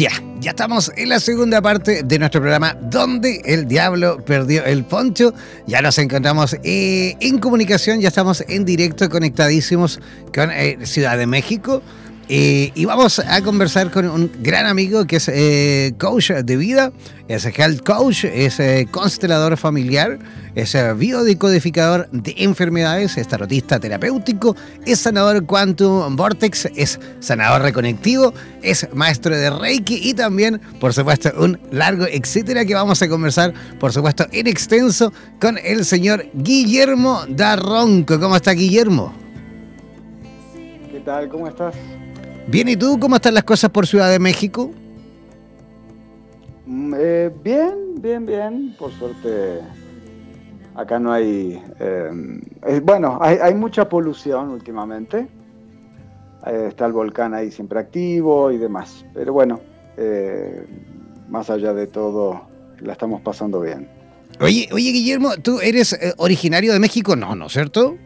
Ya, 0.00 0.12
ya 0.40 0.52
estamos 0.52 0.90
en 0.96 1.10
la 1.10 1.20
segunda 1.20 1.60
parte 1.60 2.02
de 2.02 2.18
nuestro 2.18 2.40
programa 2.40 2.74
donde 2.80 3.42
el 3.44 3.68
diablo 3.68 4.24
perdió 4.24 4.64
el 4.64 4.82
poncho. 4.82 5.34
Ya 5.66 5.82
nos 5.82 5.98
encontramos 5.98 6.56
eh, 6.64 7.18
en 7.20 7.38
comunicación, 7.38 8.00
ya 8.00 8.08
estamos 8.08 8.42
en 8.48 8.64
directo 8.64 9.10
conectadísimos 9.10 10.00
con 10.34 10.50
eh, 10.52 10.78
Ciudad 10.86 11.18
de 11.18 11.26
México. 11.26 11.82
Eh, 12.32 12.70
y 12.76 12.84
vamos 12.84 13.18
a 13.18 13.42
conversar 13.42 13.90
con 13.90 14.08
un 14.08 14.30
gran 14.38 14.66
amigo 14.66 15.04
que 15.04 15.16
es 15.16 15.28
eh, 15.28 15.94
coach 15.98 16.30
de 16.30 16.56
vida, 16.56 16.92
es 17.26 17.44
health 17.44 17.82
coach, 17.82 18.22
es 18.22 18.60
eh, 18.60 18.86
constelador 18.88 19.56
familiar, 19.56 20.16
es 20.54 20.76
biodecodificador 20.96 22.08
de 22.12 22.32
enfermedades, 22.38 23.18
es 23.18 23.26
tarotista 23.26 23.80
terapéutico, 23.80 24.54
es 24.86 25.00
sanador 25.00 25.44
quantum 25.44 26.14
vortex, 26.14 26.66
es 26.76 27.00
sanador 27.18 27.62
reconectivo, 27.62 28.32
es 28.62 28.86
maestro 28.94 29.36
de 29.36 29.50
Reiki 29.50 29.98
y 30.00 30.14
también, 30.14 30.60
por 30.78 30.94
supuesto, 30.94 31.32
un 31.36 31.58
largo 31.72 32.06
etcétera 32.08 32.64
que 32.64 32.76
vamos 32.76 33.02
a 33.02 33.08
conversar, 33.08 33.52
por 33.80 33.92
supuesto, 33.92 34.24
en 34.30 34.46
extenso 34.46 35.12
con 35.40 35.58
el 35.58 35.84
señor 35.84 36.24
Guillermo 36.32 37.24
Darronco. 37.28 38.20
¿Cómo 38.20 38.36
está 38.36 38.52
Guillermo? 38.52 39.12
¿Qué 40.92 41.00
tal? 41.00 41.28
¿Cómo 41.28 41.48
estás? 41.48 41.74
Bien, 42.50 42.68
¿y 42.68 42.74
tú 42.74 42.98
cómo 42.98 43.14
están 43.14 43.34
las 43.34 43.44
cosas 43.44 43.70
por 43.70 43.86
Ciudad 43.86 44.10
de 44.10 44.18
México? 44.18 44.72
Mm, 46.66 46.94
eh, 46.98 47.30
bien, 47.44 48.02
bien, 48.02 48.26
bien. 48.26 48.74
Por 48.76 48.90
suerte, 48.90 49.60
acá 50.74 50.98
no 50.98 51.12
hay... 51.12 51.62
Eh, 51.78 52.80
bueno, 52.82 53.20
hay, 53.22 53.54
mucha 53.54 53.88
polución 53.88 54.50
últimamente. 54.50 55.28
Eh, 56.44 56.66
está 56.70 56.86
el 56.86 56.92
volcán 56.92 57.34
ahí 57.34 57.52
siempre 57.52 57.78
activo 57.78 58.50
y 58.50 58.58
demás. 58.58 59.04
Pero 59.14 59.32
bueno, 59.32 59.60
más 61.28 61.50
allá 61.50 61.72
de 61.72 61.86
todo, 61.86 62.48
la 62.80 62.94
estamos 62.94 63.20
pasando 63.20 63.60
bien. 63.60 63.88
Oye, 64.40 64.68
oye 64.72 64.90
Guillermo, 64.90 65.36
¿tú 65.40 65.60
eres 65.60 65.96
originario 66.16 66.72
de 66.72 66.80
México? 66.80 67.14
No, 67.14 67.36
¿no 67.36 67.46
es 67.46 67.52
cierto? 67.52 67.96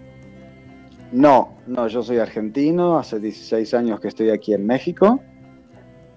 No, 1.15 1.55
no, 1.69 1.87
yo 1.87 2.03
soy 2.03 2.19
argentino, 2.19 2.99
hace 2.99 3.21
16 3.21 3.73
años 3.75 4.01
que 4.01 4.09
estoy 4.09 4.31
aquí 4.31 4.53
en 4.53 4.67
México 4.67 5.21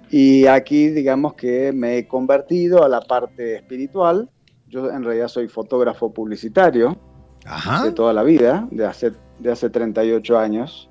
y 0.10 0.48
aquí 0.48 0.90
digamos 0.90 1.36
que 1.36 1.72
me 1.72 2.00
he 2.00 2.08
convertido 2.08 2.84
a 2.84 2.90
la 2.90 3.02
parte 3.02 3.58
espiritual. 3.58 4.28
Yo 4.68 4.90
en 4.90 5.04
realidad 5.04 5.28
soy 5.28 5.50
fotógrafo 5.50 6.12
publicitario 6.12 6.98
de 7.84 7.92
toda 7.92 8.12
la 8.12 8.24
vida, 8.24 8.68
de 8.72 8.88
hace, 8.88 9.12
de 9.38 9.52
hace 9.52 9.70
38 9.70 10.36
años. 10.36 10.90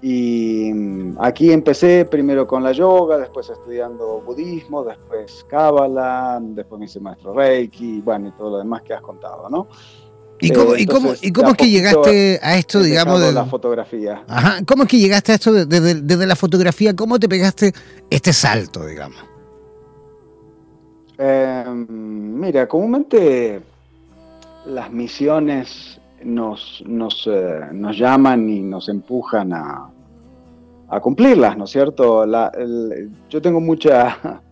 Y 0.00 0.72
mm, 0.72 1.18
aquí 1.20 1.52
empecé 1.52 2.06
primero 2.06 2.46
con 2.46 2.62
la 2.62 2.72
yoga, 2.72 3.18
después 3.18 3.50
estudiando 3.50 4.22
budismo, 4.22 4.82
después 4.82 5.44
cábala, 5.50 6.38
después 6.40 6.78
me 6.78 6.86
hice 6.86 7.00
maestro 7.00 7.34
reiki, 7.34 8.00
bueno, 8.00 8.28
y 8.28 8.32
todo 8.32 8.50
lo 8.50 8.58
demás 8.58 8.80
que 8.80 8.94
has 8.94 9.02
contado, 9.02 9.50
¿no? 9.50 9.68
¿Y 10.40 10.50
cómo, 10.50 10.76
y 10.76 10.86
cómo, 10.86 11.12
y 11.20 11.32
cómo 11.32 11.50
es 11.50 11.56
que 11.56 11.70
llegaste 11.70 12.38
a 12.42 12.58
esto, 12.58 12.82
digamos, 12.82 13.20
de 13.20 13.32
la 13.32 13.46
fotografía? 13.46 14.22
Ajá, 14.28 14.58
¿cómo 14.66 14.82
es 14.82 14.88
que 14.88 14.98
llegaste 14.98 15.32
a 15.32 15.34
esto 15.36 15.52
desde, 15.52 16.26
la 16.26 16.36
fotografía? 16.36 16.94
¿Cómo 16.94 17.18
te 17.18 17.28
pegaste 17.28 17.72
este 18.10 18.32
salto, 18.32 18.86
digamos? 18.86 19.18
Em, 21.18 21.86
mira, 22.38 22.68
comúnmente 22.68 23.60
las 24.66 24.90
misiones 24.92 25.98
nos, 26.22 26.82
nos, 26.86 27.26
eh, 27.26 27.60
nos 27.72 27.96
llaman 27.96 28.50
y 28.50 28.60
nos 28.60 28.90
empujan 28.90 29.54
a, 29.54 29.90
a 30.88 31.00
cumplirlas, 31.00 31.56
¿no 31.56 31.64
es 31.64 31.70
cierto? 31.70 32.24
yo 33.30 33.42
tengo 33.42 33.60
mucha 33.60 34.42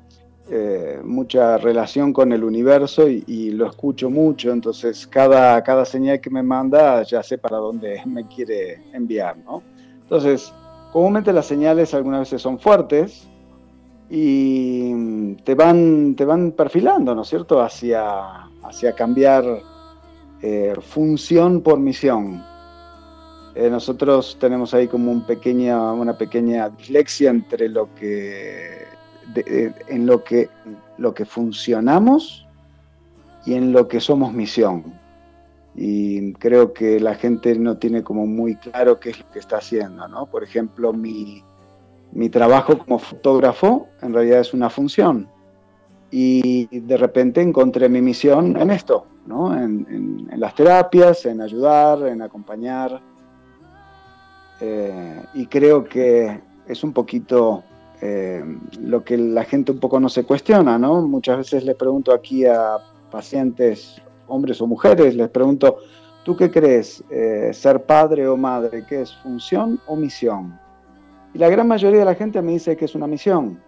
eh, 0.50 1.00
mucha 1.02 1.56
relación 1.56 2.12
con 2.12 2.30
el 2.32 2.44
universo 2.44 3.08
y, 3.08 3.50
lo 3.50 3.66
escucho 3.66 4.10
mucho, 4.10 4.52
entonces 4.52 5.06
cada, 5.06 5.62
cada 5.62 5.86
señal 5.86 6.20
que 6.20 6.28
me 6.28 6.42
manda 6.42 7.02
ya 7.02 7.22
sé 7.22 7.38
para 7.38 7.56
dónde 7.56 8.02
me 8.06 8.26
quiere 8.26 8.82
enviar, 8.92 9.38
¿no? 9.38 9.62
Entonces, 10.02 10.52
comúnmente 10.92 11.32
las 11.32 11.46
señales 11.46 11.94
algunas 11.94 12.20
veces 12.20 12.42
son 12.42 12.58
fuertes 12.58 13.26
y 14.10 15.34
te 15.44 15.54
van, 15.54 16.14
te 16.14 16.26
van 16.26 16.52
perfilando, 16.52 17.14
¿no 17.14 17.22
es 17.22 17.28
cierto?, 17.28 17.62
hacia, 17.62 18.50
hacia 18.62 18.94
cambiar 18.94 19.44
eh, 20.42 20.74
función 20.78 21.62
por 21.62 21.78
misión. 21.78 22.44
Eh, 23.54 23.70
nosotros 23.70 24.36
tenemos 24.38 24.74
ahí 24.74 24.88
como 24.88 25.10
un 25.10 25.24
pequeña, 25.24 25.92
una 25.92 26.18
pequeña 26.18 26.68
dislexia 26.68 27.30
entre 27.30 27.70
lo 27.70 27.94
que 27.94 28.83
en 29.34 30.06
lo 30.06 30.24
que, 30.24 30.48
lo 30.98 31.14
que 31.14 31.24
funcionamos 31.24 32.46
y 33.46 33.54
en 33.54 33.72
lo 33.72 33.88
que 33.88 34.00
somos 34.00 34.32
misión. 34.32 34.84
Y 35.76 36.32
creo 36.34 36.72
que 36.72 37.00
la 37.00 37.14
gente 37.14 37.58
no 37.58 37.76
tiene 37.78 38.02
como 38.02 38.26
muy 38.26 38.56
claro 38.56 39.00
qué 39.00 39.10
es 39.10 39.18
lo 39.18 39.30
que 39.30 39.40
está 39.40 39.58
haciendo, 39.58 40.06
¿no? 40.06 40.26
Por 40.26 40.44
ejemplo, 40.44 40.92
mi, 40.92 41.42
mi 42.12 42.28
trabajo 42.28 42.78
como 42.78 42.98
fotógrafo 42.98 43.88
en 44.00 44.14
realidad 44.14 44.40
es 44.40 44.54
una 44.54 44.70
función. 44.70 45.28
Y 46.10 46.66
de 46.78 46.96
repente 46.96 47.42
encontré 47.42 47.88
mi 47.88 48.00
misión 48.00 48.56
en 48.56 48.70
esto, 48.70 49.04
¿no? 49.26 49.52
En, 49.52 50.28
las 50.36 50.54
terapias, 50.54 51.26
en 51.26 51.40
ayudar, 51.40 52.06
en 52.06 52.22
acompañar. 52.22 53.00
Eh, 54.60 55.22
y 55.34 55.46
creo 55.46 55.82
que 55.82 56.40
es 56.68 56.84
un 56.84 56.92
poquito 56.92 57.64
eh, 58.06 58.44
lo 58.82 59.02
que 59.02 59.16
la 59.16 59.44
gente 59.44 59.72
un 59.72 59.80
poco 59.80 59.98
no 59.98 60.10
se 60.10 60.24
cuestiona, 60.24 60.78
¿no? 60.78 61.00
Muchas 61.08 61.38
veces 61.38 61.64
le 61.64 61.74
pregunto 61.74 62.12
aquí 62.12 62.44
a 62.44 62.76
pacientes, 63.10 64.02
hombres 64.26 64.60
o 64.60 64.66
mujeres, 64.66 65.14
les 65.14 65.30
pregunto, 65.30 65.78
¿tú 66.22 66.36
qué 66.36 66.50
crees? 66.50 67.02
Eh, 67.08 67.48
¿Ser 67.54 67.82
padre 67.84 68.28
o 68.28 68.36
madre, 68.36 68.84
qué 68.86 69.00
es? 69.00 69.14
¿Función 69.22 69.80
o 69.86 69.96
misión? 69.96 70.60
Y 71.32 71.38
la 71.38 71.48
gran 71.48 71.66
mayoría 71.66 72.00
de 72.00 72.04
la 72.04 72.14
gente 72.14 72.42
me 72.42 72.52
dice 72.52 72.76
que 72.76 72.84
es 72.84 72.94
una 72.94 73.06
misión. 73.06 73.58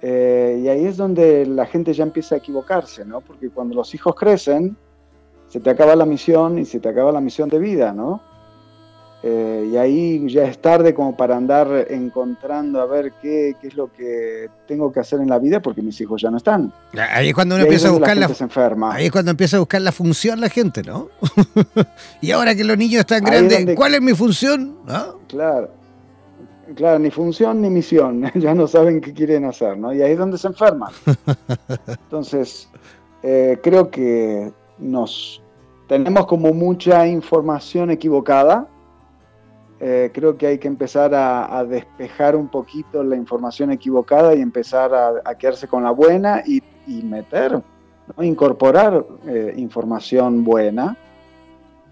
Eh, 0.00 0.60
y 0.64 0.66
ahí 0.66 0.84
es 0.84 0.96
donde 0.96 1.46
la 1.46 1.66
gente 1.66 1.92
ya 1.92 2.02
empieza 2.02 2.34
a 2.34 2.38
equivocarse, 2.38 3.04
¿no? 3.04 3.20
Porque 3.20 3.50
cuando 3.50 3.76
los 3.76 3.94
hijos 3.94 4.16
crecen, 4.16 4.76
se 5.46 5.60
te 5.60 5.70
acaba 5.70 5.94
la 5.94 6.06
misión 6.06 6.58
y 6.58 6.64
se 6.64 6.80
te 6.80 6.88
acaba 6.88 7.12
la 7.12 7.20
misión 7.20 7.48
de 7.48 7.60
vida, 7.60 7.92
¿no? 7.92 8.20
Eh, 9.24 9.70
y 9.72 9.76
ahí 9.76 10.28
ya 10.28 10.44
es 10.44 10.58
tarde 10.58 10.94
como 10.94 11.16
para 11.16 11.36
andar 11.36 11.86
encontrando 11.90 12.80
a 12.80 12.86
ver 12.86 13.12
qué, 13.22 13.54
qué, 13.60 13.68
es 13.68 13.74
lo 13.76 13.92
que 13.92 14.48
tengo 14.66 14.92
que 14.92 14.98
hacer 14.98 15.20
en 15.20 15.28
la 15.28 15.38
vida 15.38 15.62
porque 15.62 15.80
mis 15.80 16.00
hijos 16.00 16.20
ya 16.20 16.30
no 16.30 16.38
están. 16.38 16.72
Ahí 16.98 17.28
es 17.28 17.34
cuando 17.34 17.54
uno 17.54 17.62
empieza 17.62 17.88
a 17.88 17.92
buscar 17.92 18.16
la, 18.16 18.28
Ahí 18.90 19.06
es 19.06 19.12
cuando 19.12 19.30
empieza 19.30 19.58
a 19.58 19.60
buscar 19.60 19.80
la 19.80 19.92
función 19.92 20.40
la 20.40 20.48
gente, 20.48 20.82
¿no? 20.82 21.08
y 22.20 22.32
ahora 22.32 22.56
que 22.56 22.64
los 22.64 22.76
niños 22.76 23.00
están 23.00 23.22
grandes, 23.22 23.76
¿cuál 23.76 23.94
es 23.94 24.02
mi 24.02 24.14
función? 24.14 24.78
Claro. 25.28 25.82
Claro, 26.74 26.98
ni 26.98 27.10
función 27.10 27.60
ni 27.60 27.70
misión, 27.70 28.30
ya 28.34 28.54
no 28.54 28.66
saben 28.66 29.00
qué 29.00 29.12
quieren 29.12 29.44
hacer, 29.44 29.76
¿no? 29.76 29.92
Y 29.92 30.02
ahí 30.02 30.12
es 30.12 30.18
donde 30.18 30.38
se 30.38 30.48
enferman. 30.48 30.90
Entonces, 31.86 32.68
eh, 33.22 33.58
creo 33.62 33.90
que 33.90 34.50
nos 34.78 35.42
tenemos 35.86 36.26
como 36.26 36.52
mucha 36.52 37.06
información 37.06 37.90
equivocada 37.90 38.66
eh, 39.84 40.12
creo 40.14 40.38
que 40.38 40.46
hay 40.46 40.58
que 40.58 40.68
empezar 40.68 41.12
a, 41.12 41.64
despejar 41.64 42.36
un 42.36 42.46
poquito 42.46 43.02
la 43.02 43.16
información 43.16 43.72
equivocada 43.72 44.32
y 44.32 44.40
empezar 44.40 44.94
a, 44.94 45.34
quedarse 45.34 45.66
con 45.66 45.82
la 45.82 45.90
buena 45.90 46.44
y, 46.46 46.62
meter, 47.02 47.60
incorporar 48.20 49.04
eh, 49.26 49.54
información 49.56 50.44
buena, 50.44 50.96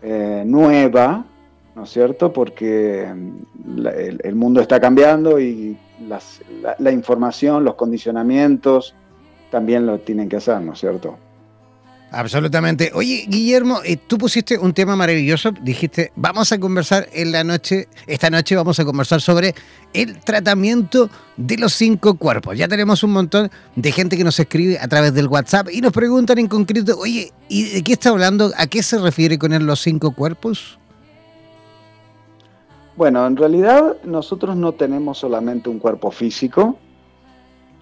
eh, 0.02 0.44
nueva, 0.46 1.24
¿no 1.74 1.82
es 1.82 1.90
cierto? 1.90 2.32
Porque 2.32 3.12
mm, 3.12 3.86
el, 4.22 4.34
mundo 4.36 4.60
está 4.60 4.80
cambiando 4.80 5.40
y 5.40 5.76
la 6.78 6.92
información, 6.92 7.64
los 7.64 7.74
condicionamientos 7.74 8.94
también 9.50 9.84
lo 9.84 9.98
tienen 9.98 10.28
que 10.28 10.36
hacer, 10.36 10.60
¿no 10.60 10.74
es 10.74 10.78
cierto? 10.78 11.16
Absolutamente. 12.12 12.90
Oye, 12.94 13.24
Guillermo, 13.28 13.80
eh, 13.84 13.96
tú 13.96 14.18
pusiste 14.18 14.58
un 14.58 14.72
tema 14.74 14.96
maravilloso. 14.96 15.52
Dijiste, 15.62 16.10
vamos 16.16 16.50
a 16.50 16.58
conversar 16.58 17.06
en 17.12 17.30
la 17.30 17.44
noche, 17.44 17.88
esta 18.06 18.30
noche 18.30 18.56
vamos 18.56 18.80
a 18.80 18.84
conversar 18.84 19.20
sobre 19.20 19.54
el 19.92 20.18
tratamiento 20.18 21.08
de 21.36 21.56
los 21.56 21.72
cinco 21.72 22.14
cuerpos. 22.14 22.58
Ya 22.58 22.66
tenemos 22.66 23.04
un 23.04 23.12
montón 23.12 23.50
de 23.76 23.92
gente 23.92 24.16
que 24.16 24.24
nos 24.24 24.40
escribe 24.40 24.78
a 24.80 24.88
través 24.88 25.14
del 25.14 25.28
WhatsApp 25.28 25.68
y 25.70 25.80
nos 25.80 25.92
preguntan 25.92 26.38
en 26.38 26.48
concreto, 26.48 26.98
oye, 26.98 27.32
¿y 27.48 27.70
de 27.70 27.82
qué 27.84 27.92
está 27.92 28.10
hablando? 28.10 28.50
¿A 28.56 28.66
qué 28.66 28.82
se 28.82 28.98
refiere 28.98 29.38
con 29.38 29.64
los 29.64 29.80
cinco 29.80 30.10
cuerpos? 30.10 30.80
Bueno, 32.96 33.24
en 33.24 33.36
realidad 33.36 33.98
nosotros 34.02 34.56
no 34.56 34.72
tenemos 34.72 35.18
solamente 35.18 35.70
un 35.70 35.78
cuerpo 35.78 36.10
físico, 36.10 36.76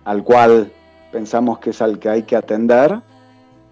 al 0.04 0.22
cual 0.22 0.70
pensamos 1.10 1.58
que 1.60 1.70
es 1.70 1.80
al 1.80 1.98
que 1.98 2.10
hay 2.10 2.22
que 2.24 2.36
atender, 2.36 3.00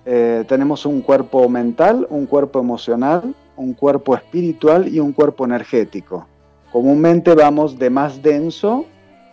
eh, 0.08 0.44
tenemos 0.46 0.86
un 0.86 1.00
cuerpo 1.02 1.48
mental, 1.48 2.06
un 2.10 2.26
cuerpo 2.26 2.60
emocional, 2.60 3.34
un 3.56 3.74
cuerpo 3.74 4.14
espiritual 4.14 4.86
y 4.86 5.00
un 5.00 5.12
cuerpo 5.12 5.44
energético. 5.44 6.28
Comúnmente 6.70 7.34
vamos 7.34 7.76
de 7.76 7.90
más 7.90 8.22
denso, 8.22 8.84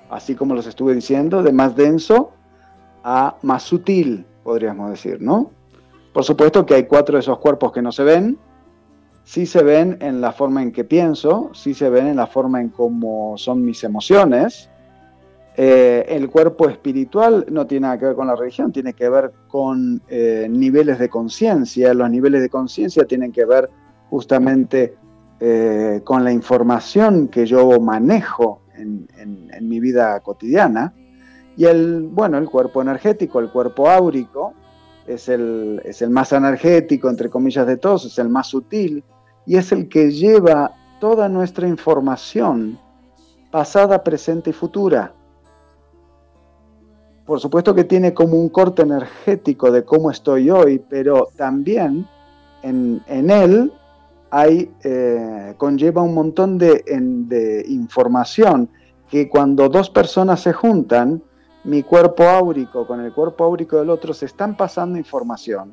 así 0.09 0.33
como 0.33 0.55
los 0.55 0.65
estuve 0.65 0.95
diciendo, 0.95 1.43
de 1.43 1.53
más 1.53 1.75
denso 1.75 2.31
a 3.03 3.35
más 3.43 3.61
sutil, 3.61 4.25
podríamos 4.43 4.89
decir, 4.89 5.21
¿no? 5.21 5.51
Por 6.11 6.23
supuesto 6.23 6.65
que 6.65 6.73
hay 6.73 6.83
cuatro 6.85 7.17
de 7.17 7.19
esos 7.19 7.37
cuerpos 7.37 7.71
que 7.71 7.83
no 7.83 7.91
se 7.91 8.03
ven, 8.03 8.39
sí 9.23 9.45
se 9.45 9.61
ven 9.61 9.97
en 10.01 10.21
la 10.21 10.31
forma 10.31 10.63
en 10.63 10.71
que 10.71 10.83
pienso, 10.83 11.51
sí 11.53 11.75
se 11.75 11.89
ven 11.89 12.07
en 12.07 12.15
la 12.15 12.27
forma 12.27 12.61
en 12.61 12.69
cómo 12.69 13.37
son 13.37 13.63
mis 13.63 13.83
emociones. 13.83 14.71
Eh, 15.55 16.05
el 16.07 16.29
cuerpo 16.31 16.67
espiritual 16.67 17.45
no 17.51 17.67
tiene 17.67 17.83
nada 17.83 17.99
que 17.99 18.05
ver 18.05 18.15
con 18.15 18.27
la 18.27 18.35
religión, 18.35 18.71
tiene 18.71 18.93
que 18.93 19.07
ver 19.07 19.31
con 19.47 20.01
eh, 20.07 20.47
niveles 20.49 20.97
de 20.97 21.09
conciencia. 21.09 21.93
Los 21.93 22.09
niveles 22.09 22.41
de 22.41 22.49
conciencia 22.49 23.05
tienen 23.05 23.31
que 23.31 23.45
ver 23.45 23.69
justamente 24.09 24.95
eh, 25.39 26.01
con 26.03 26.23
la 26.23 26.31
información 26.31 27.27
que 27.27 27.45
yo 27.45 27.79
manejo 27.79 28.61
en, 28.75 29.07
mi 29.61 29.79
vida 29.79 30.19
cotidiana. 30.21 30.93
Y 31.55 31.65
el, 31.65 32.01
bueno, 32.01 32.37
el 32.39 32.49
cuerpo 32.49 32.81
energético, 32.81 33.39
el 33.39 33.51
cuerpo 33.51 33.89
áurico, 33.89 34.53
es 35.05 35.29
el, 35.29 35.81
es 35.85 36.01
el 36.01 36.09
más 36.09 36.33
energético, 36.33 37.09
entre 37.09 37.29
comillas, 37.29 37.67
de 37.67 37.77
todos, 37.77 38.05
es 38.05 38.17
el 38.17 38.29
más 38.29 38.47
sutil 38.47 39.03
y 39.45 39.57
es 39.57 39.71
el 39.71 39.87
que 39.89 40.11
lleva 40.11 40.71
toda 40.99 41.29
nuestra 41.29 41.67
información 41.67 42.79
pasada, 43.51 44.03
presente 44.03 44.49
y 44.49 44.53
futura. 44.53 45.13
Por 47.25 47.39
supuesto 47.39 47.73
que 47.73 47.85
tiene 47.85 48.13
como 48.13 48.37
un 48.37 48.49
corte 48.49 48.81
energético 48.81 49.71
de 49.71 49.83
cómo 49.83 50.11
estoy 50.11 50.49
hoy, 50.49 50.81
pero 50.89 51.29
también 51.37 52.05
en, 52.61 53.01
él 53.07 53.71
hay, 54.29 54.71
eh, 54.83 55.53
conlleva 55.57 56.01
un 56.01 56.13
montón 56.13 56.57
de, 56.57 56.83
de 56.85 57.65
información 57.69 58.69
que 59.09 59.29
cuando 59.29 59.69
dos 59.69 59.89
personas 59.89 60.41
se 60.41 60.53
juntan, 60.53 61.21
mi 61.63 61.83
cuerpo 61.83 62.23
áurico 62.23 62.85
con 62.85 62.99
el 62.99 63.13
cuerpo 63.13 63.45
áurico 63.45 63.77
del 63.77 63.89
otro 63.89 64.13
se 64.13 64.25
están 64.25 64.57
pasando 64.57 64.97
información. 64.97 65.71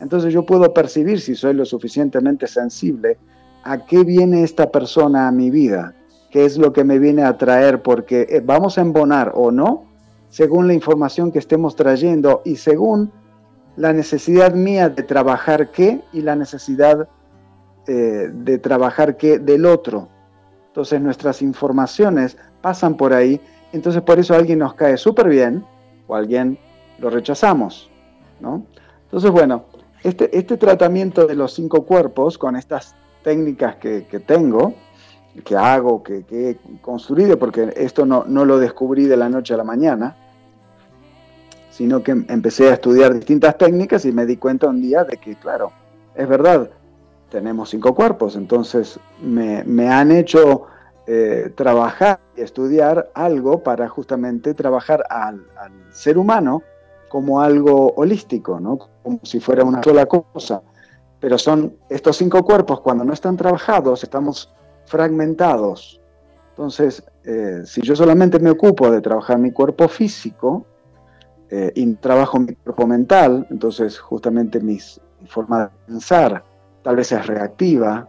Entonces 0.00 0.32
yo 0.32 0.44
puedo 0.44 0.72
percibir 0.72 1.20
si 1.20 1.34
soy 1.34 1.54
lo 1.54 1.64
suficientemente 1.64 2.46
sensible 2.46 3.16
a 3.62 3.84
qué 3.86 4.04
viene 4.04 4.42
esta 4.42 4.70
persona 4.70 5.26
a 5.26 5.32
mi 5.32 5.50
vida, 5.50 5.94
qué 6.30 6.44
es 6.44 6.58
lo 6.58 6.72
que 6.72 6.84
me 6.84 6.98
viene 6.98 7.22
a 7.22 7.36
traer, 7.38 7.82
porque 7.82 8.26
eh, 8.28 8.42
vamos 8.44 8.76
a 8.76 8.82
embonar 8.82 9.32
o 9.34 9.50
no, 9.50 9.93
según 10.34 10.66
la 10.66 10.74
información 10.74 11.30
que 11.30 11.38
estemos 11.38 11.76
trayendo 11.76 12.42
y 12.44 12.56
según 12.56 13.12
la 13.76 13.92
necesidad 13.92 14.52
mía 14.52 14.88
de 14.88 15.04
trabajar 15.04 15.70
qué 15.70 16.00
y 16.12 16.22
la 16.22 16.34
necesidad 16.34 17.08
eh, 17.86 18.30
de 18.32 18.58
trabajar 18.58 19.16
qué 19.16 19.38
del 19.38 19.64
otro. 19.64 20.08
Entonces 20.66 21.00
nuestras 21.00 21.40
informaciones 21.40 22.36
pasan 22.60 22.96
por 22.96 23.12
ahí 23.12 23.40
entonces 23.74 24.02
por 24.02 24.18
eso 24.18 24.34
alguien 24.34 24.60
nos 24.60 24.74
cae 24.74 24.96
súper 24.96 25.28
bien 25.28 25.64
o 26.08 26.14
alguien 26.14 26.58
lo 27.00 27.10
rechazamos, 27.10 27.90
¿no? 28.40 28.64
Entonces, 29.02 29.30
bueno, 29.32 29.64
este, 30.02 30.36
este 30.36 30.56
tratamiento 30.56 31.26
de 31.26 31.34
los 31.34 31.54
cinco 31.54 31.84
cuerpos 31.84 32.38
con 32.38 32.54
estas 32.56 32.94
técnicas 33.24 33.76
que, 33.76 34.02
tengo, 34.24 34.74
que 35.44 35.56
hago, 35.56 36.02
que, 36.04 36.24
he 36.30 36.56
construido, 36.80 37.36
porque 37.36 37.72
esto 37.76 38.06
no, 38.06 38.24
no 38.28 38.44
lo 38.44 38.58
descubrí 38.58 39.06
de 39.06 39.16
la 39.16 39.28
noche 39.28 39.54
a 39.54 39.56
la 39.56 39.64
mañana, 39.64 40.16
sino 41.74 42.04
que 42.04 42.12
empecé 42.12 42.70
a 42.70 42.74
estudiar 42.74 43.12
distintas 43.12 43.58
técnicas 43.58 44.04
y 44.04 44.12
me 44.12 44.26
di 44.26 44.36
cuenta 44.36 44.68
un 44.68 44.80
día 44.80 45.02
de 45.02 45.16
que, 45.16 45.34
claro, 45.34 45.72
es 46.14 46.28
verdad, 46.28 46.70
tenemos 47.30 47.70
cinco 47.70 47.96
cuerpos, 47.96 48.36
entonces 48.36 49.00
me, 49.20 49.64
me 49.64 49.88
han 49.88 50.12
hecho 50.12 50.66
eh, 51.08 51.52
trabajar 51.56 52.20
y 52.36 52.42
estudiar 52.42 53.10
algo 53.12 53.64
para 53.64 53.88
justamente 53.88 54.54
trabajar 54.54 55.02
al, 55.10 55.44
ser 55.90 56.16
humano 56.16 56.62
como 57.08 57.40
algo 57.40 57.92
holístico, 57.96 58.60
¿no? 58.60 58.78
como 59.02 59.18
si 59.24 59.40
fuera 59.40 59.64
una 59.64 59.82
sola 59.82 60.06
cosa. 60.06 60.62
Pero 61.18 61.38
son 61.38 61.74
estos 61.88 62.16
cinco 62.18 62.44
cuerpos, 62.44 62.82
cuando 62.82 63.02
no 63.02 63.12
están 63.12 63.36
trabajados, 63.36 64.04
estamos 64.04 64.54
fragmentados. 64.86 66.00
Entonces, 66.50 67.02
eh, 67.24 67.62
si 67.64 67.82
yo 67.82 67.96
solamente 67.96 68.38
me 68.38 68.50
ocupo 68.50 68.92
de 68.92 69.00
trabajar 69.00 69.38
mi 69.40 69.50
cuerpo 69.50 69.88
físico 69.88 70.66
eh, 71.50 71.72
y 71.74 71.94
trabajo 71.94 72.38
mi 72.38 72.54
cuerpo 72.54 72.86
mental, 72.86 73.46
entonces 73.50 73.98
justamente 73.98 74.60
mi 74.60 74.78
forma 75.26 75.64
de 75.64 75.70
pensar 75.86 76.44
tal 76.82 76.96
vez 76.96 77.12
es 77.12 77.26
reactiva, 77.26 78.08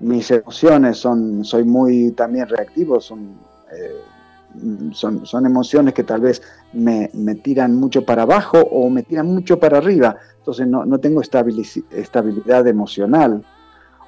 mis 0.00 0.30
emociones 0.30 0.98
son, 0.98 1.44
soy 1.44 1.64
muy 1.64 2.10
también 2.12 2.48
reactivo, 2.48 3.00
son, 3.00 3.38
eh, 3.72 4.92
son, 4.92 5.26
son, 5.26 5.46
emociones 5.46 5.94
que 5.94 6.02
tal 6.02 6.22
vez 6.22 6.42
me, 6.72 7.08
tiran 7.42 7.74
mucho 7.74 8.04
para 8.04 8.22
abajo 8.22 8.58
o 8.58 8.88
me 8.90 9.02
tiran 9.02 9.26
mucho 9.26 9.58
para 9.58 9.78
arriba, 9.78 10.16
entonces 10.38 10.66
no, 10.66 10.84
no 10.84 10.98
tengo 10.98 11.20
estabilidad 11.22 12.66
emocional. 12.66 13.44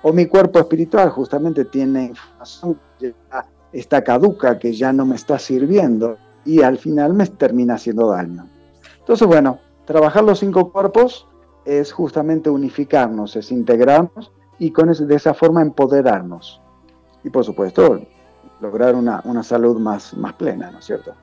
O 0.02 0.12
mi 0.12 0.26
cuerpo 0.26 0.60
espiritual 0.60 1.10
justamente 1.10 1.64
tiene 1.64 2.04
información 2.04 2.78
que 2.98 3.14
está 3.72 4.02
caduca, 4.02 4.58
que 4.58 4.72
ya 4.72 4.92
no 4.92 5.04
me 5.04 5.16
está 5.16 5.38
sirviendo 5.38 6.16
y 6.44 6.62
al 6.62 6.78
final 6.78 7.14
me 7.14 7.26
termina 7.26 7.74
haciendo 7.74 8.10
daño. 8.10 8.48
Entonces, 9.08 9.26
bueno, 9.26 9.58
trabajar 9.86 10.22
los 10.22 10.38
cinco 10.38 10.70
cuerpos 10.70 11.26
es 11.64 11.92
justamente 11.92 12.50
unificarnos, 12.50 13.36
es 13.36 13.50
integrarnos 13.50 14.30
y 14.58 14.70
con 14.70 14.92
de 14.92 15.14
esa 15.14 15.32
forma 15.32 15.62
empoderarnos. 15.62 16.60
Y 17.24 17.30
por 17.30 17.42
supuesto, 17.42 18.02
lograr 18.60 18.94
una, 18.94 19.42
salud 19.42 19.78
más, 19.78 20.12
más 20.12 20.34
plena, 20.34 20.70
¿no 20.70 20.80
es 20.80 20.84
cierto? 20.84 21.14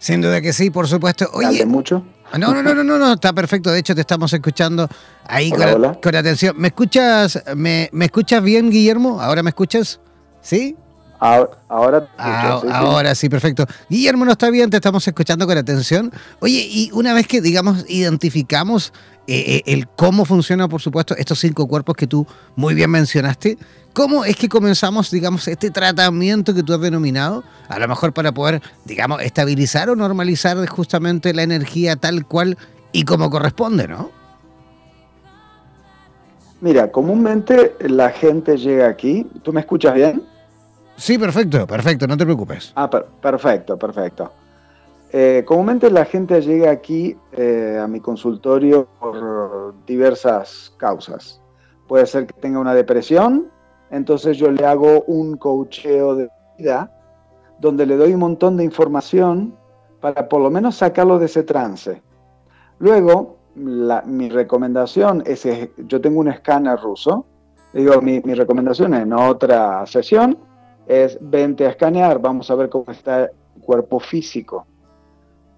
Sin 0.00 0.20
duda 0.20 0.40
que 0.40 0.52
sí, 0.52 0.70
por 0.70 0.88
supuesto. 0.88 1.28
Oye, 1.34 1.64
mucho? 1.64 2.04
No, 2.36 2.52
no, 2.52 2.60
no, 2.60 2.74
no, 2.74 2.98
no, 2.98 3.12
está 3.12 3.32
perfecto. 3.32 3.70
De 3.70 3.78
hecho, 3.78 3.94
te 3.94 4.00
estamos 4.00 4.32
escuchando 4.32 4.88
ahí 5.28 5.52
con, 5.52 6.16
atención. 6.16 6.56
¿Me 6.58 6.68
escuchas, 6.68 7.40
me, 7.54 7.88
¿Me 7.92 8.06
escuchas 8.06 8.42
bien, 8.42 8.68
Guillermo? 8.68 9.20
¿Ahora 9.20 9.44
me 9.44 9.50
escuchas? 9.50 10.00
¿Sí? 10.40 10.76
Ahora, 11.24 12.06
ah, 12.18 12.60
ahora 12.70 13.14
sí, 13.14 13.30
perfecto. 13.30 13.64
Guillermo, 13.88 14.26
no 14.26 14.32
está 14.32 14.50
bien, 14.50 14.68
te 14.68 14.76
estamos 14.76 15.08
escuchando 15.08 15.46
con 15.46 15.56
atención. 15.56 16.12
Oye, 16.40 16.66
y 16.68 16.90
una 16.92 17.14
vez 17.14 17.26
que, 17.26 17.40
digamos, 17.40 17.86
identificamos 17.88 18.92
eh, 19.26 19.56
eh, 19.56 19.62
el 19.64 19.88
cómo 19.88 20.26
funciona, 20.26 20.68
por 20.68 20.82
supuesto, 20.82 21.16
estos 21.16 21.38
cinco 21.38 21.66
cuerpos 21.66 21.96
que 21.96 22.06
tú 22.06 22.26
muy 22.56 22.74
bien 22.74 22.90
mencionaste, 22.90 23.56
¿cómo 23.94 24.26
es 24.26 24.36
que 24.36 24.50
comenzamos, 24.50 25.10
digamos, 25.10 25.48
este 25.48 25.70
tratamiento 25.70 26.54
que 26.54 26.62
tú 26.62 26.74
has 26.74 26.80
denominado? 26.82 27.42
A 27.68 27.78
lo 27.78 27.88
mejor 27.88 28.12
para 28.12 28.32
poder, 28.32 28.60
digamos, 28.84 29.22
estabilizar 29.22 29.88
o 29.88 29.96
normalizar 29.96 30.66
justamente 30.66 31.32
la 31.32 31.42
energía 31.42 31.96
tal 31.96 32.26
cual 32.26 32.58
y 32.92 33.04
como 33.04 33.30
corresponde, 33.30 33.88
¿no? 33.88 34.10
Mira, 36.60 36.92
comúnmente 36.92 37.76
la 37.80 38.10
gente 38.10 38.58
llega 38.58 38.88
aquí, 38.88 39.26
¿tú 39.42 39.54
me 39.54 39.60
escuchas 39.60 39.94
bien? 39.94 40.33
Sí, 40.96 41.18
perfecto, 41.18 41.66
perfecto, 41.66 42.06
no 42.06 42.16
te 42.16 42.24
preocupes. 42.24 42.72
Ah, 42.76 42.88
perfecto, 42.88 43.76
perfecto. 43.76 44.30
Eh, 45.12 45.44
comúnmente 45.46 45.90
la 45.90 46.04
gente 46.04 46.40
llega 46.40 46.70
aquí 46.70 47.16
eh, 47.32 47.78
a 47.80 47.86
mi 47.86 48.00
consultorio 48.00 48.88
por 48.98 49.74
diversas 49.86 50.72
causas. 50.76 51.40
Puede 51.86 52.06
ser 52.06 52.26
que 52.26 52.32
tenga 52.40 52.58
una 52.58 52.74
depresión, 52.74 53.48
entonces 53.90 54.36
yo 54.36 54.50
le 54.50 54.64
hago 54.66 55.02
un 55.06 55.36
coacheo 55.36 56.16
de 56.16 56.28
vida 56.58 56.90
donde 57.60 57.86
le 57.86 57.96
doy 57.96 58.12
un 58.14 58.20
montón 58.20 58.56
de 58.56 58.64
información 58.64 59.54
para 60.00 60.28
por 60.28 60.40
lo 60.40 60.50
menos 60.50 60.76
sacarlo 60.76 61.18
de 61.18 61.26
ese 61.26 61.44
trance. 61.44 62.02
Luego, 62.78 63.38
mi 63.54 64.28
recomendación 64.30 65.22
es 65.26 65.46
yo 65.76 66.00
tengo 66.00 66.20
un 66.20 66.28
escáner 66.28 66.78
ruso. 66.80 67.24
Digo, 67.72 68.00
mi, 68.02 68.20
mi 68.24 68.34
recomendación 68.34 68.94
en 68.94 69.12
otra 69.12 69.86
sesión 69.86 70.38
es 70.86 71.18
vente 71.20 71.66
a 71.66 71.70
escanear, 71.70 72.20
vamos 72.20 72.50
a 72.50 72.54
ver 72.54 72.68
cómo 72.68 72.90
está 72.90 73.24
el 73.24 73.30
cuerpo 73.60 74.00
físico. 74.00 74.66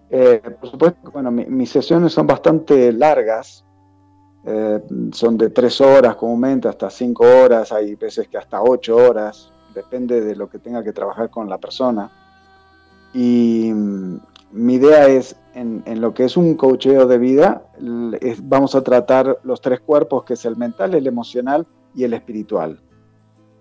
Eh, 0.08 0.40
por 0.60 0.70
supuesto, 0.70 1.10
bueno, 1.10 1.30
mis 1.30 1.70
sesiones 1.70 2.12
son 2.12 2.26
bastante 2.26 2.92
largas, 2.92 3.64
eh, 4.44 4.80
son 5.12 5.36
de 5.36 5.50
tres 5.50 5.80
horas 5.80 6.14
comúnmente 6.14 6.68
hasta 6.68 6.88
cinco 6.90 7.24
horas, 7.24 7.72
hay 7.72 7.96
veces 7.96 8.28
que 8.28 8.38
hasta 8.38 8.62
ocho 8.62 8.96
horas, 8.96 9.52
depende 9.74 10.20
de 10.20 10.36
lo 10.36 10.48
que 10.48 10.58
tenga 10.58 10.82
que 10.82 10.92
trabajar 10.92 11.30
con 11.30 11.48
la 11.48 11.58
persona. 11.58 12.10
Y 13.12 13.72
mm, 13.74 14.18
mi 14.52 14.74
idea 14.74 15.06
es, 15.08 15.36
en, 15.54 15.82
lo 16.00 16.14
que 16.14 16.24
es 16.24 16.36
un 16.36 16.54
coacheo 16.54 17.06
de 17.06 17.18
vida, 17.18 17.62
vamos 18.42 18.74
a 18.74 18.82
tratar 18.82 19.38
los 19.42 19.60
tres 19.60 19.80
cuerpos, 19.80 20.24
que 20.24 20.34
es 20.34 20.44
el 20.44 20.56
mental, 20.56 20.94
el 20.94 21.06
emocional 21.06 21.66
y 21.94 22.04
el 22.04 22.14
espiritual. 22.14 22.80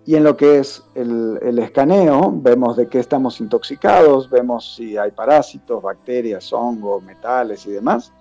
Y 0.06 0.14
en 0.14 0.22
lo 0.22 0.36
que 0.36 0.60
es 0.60 0.84
el, 0.94 1.58
escaneo, 1.58 2.32
vemos 2.32 2.76
de 2.76 2.86
qué 2.86 3.00
estamos 3.00 3.40
intoxicados, 3.40 4.30
vemos 4.30 4.76
si 4.76 4.96
hay 4.96 5.10
parásitos, 5.10 5.82
bacterias, 5.82 6.52
hongos, 6.52 7.02
metales 7.02 7.66
y 7.66 7.72
demás. 7.72 8.12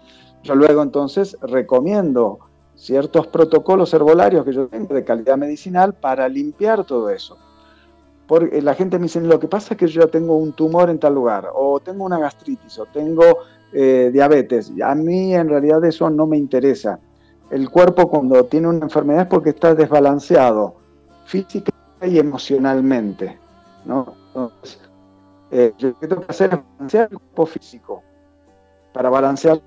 Yo 0.42 0.56
luego 0.56 0.82
entonces 0.82 1.38
recomiendo 1.44 2.40
ciertos 2.74 3.28
protocolos 3.28 3.94
herbolarios 3.94 4.44
que 4.44 4.54
yo 4.54 4.68
tengo 4.68 4.96
de 4.96 5.04
calidad 5.04 5.38
medicinal 5.38 5.94
para 5.94 6.28
limpiar 6.28 6.86
todo 6.86 7.12
eso. 7.12 7.38
Porque 8.26 8.64
la 8.64 8.74
gente 8.74 8.98
me 8.98 9.04
dice, 9.04 9.22
lo 9.22 9.40
que 9.40 9.48
pasa 9.48 9.76
es 9.76 9.78
que 9.78 9.88
yo 9.88 10.08
tengo 10.08 10.38
un 10.38 10.54
tumor 10.54 10.90
en 10.90 10.98
tal 10.98 11.14
lugar, 11.14 11.50
o 11.54 11.80
tengo 11.80 12.04
una 12.04 12.18
gastritis, 12.18 12.80
o 12.80 12.88
tengo 12.88 13.24
eh, 13.72 14.10
diabetes. 14.12 14.74
A 14.84 14.96
mí 14.96 15.36
en 15.36 15.50
realidad 15.50 15.86
eso 15.86 16.10
no 16.10 16.26
me 16.26 16.38
interesa. 16.38 17.00
el 17.52 17.70
cuerpo 17.70 18.10
cuando 18.10 18.44
tiene 18.46 18.70
una 18.70 18.86
enfermedad 18.86 19.22
es 19.22 19.28
porque 19.28 19.52
está 19.52 19.76
desbalanceado 19.76 20.85
física 21.26 21.72
y 22.02 22.18
emocionalmente. 22.20 23.38
¿no? 23.86 24.16
Entonces, 24.28 24.80
eh, 25.52 25.74
yo 25.78 25.90
lo 25.90 26.00
que 26.00 26.08
tengo 26.08 26.22
que 26.22 26.32
hacer 26.32 26.54
es 26.54 26.60
balancear 26.74 27.10
el 27.12 27.18
cuerpo 27.18 27.46
físico. 27.46 28.04
Para 28.94 29.10
balancear 29.10 29.56
el 29.56 29.62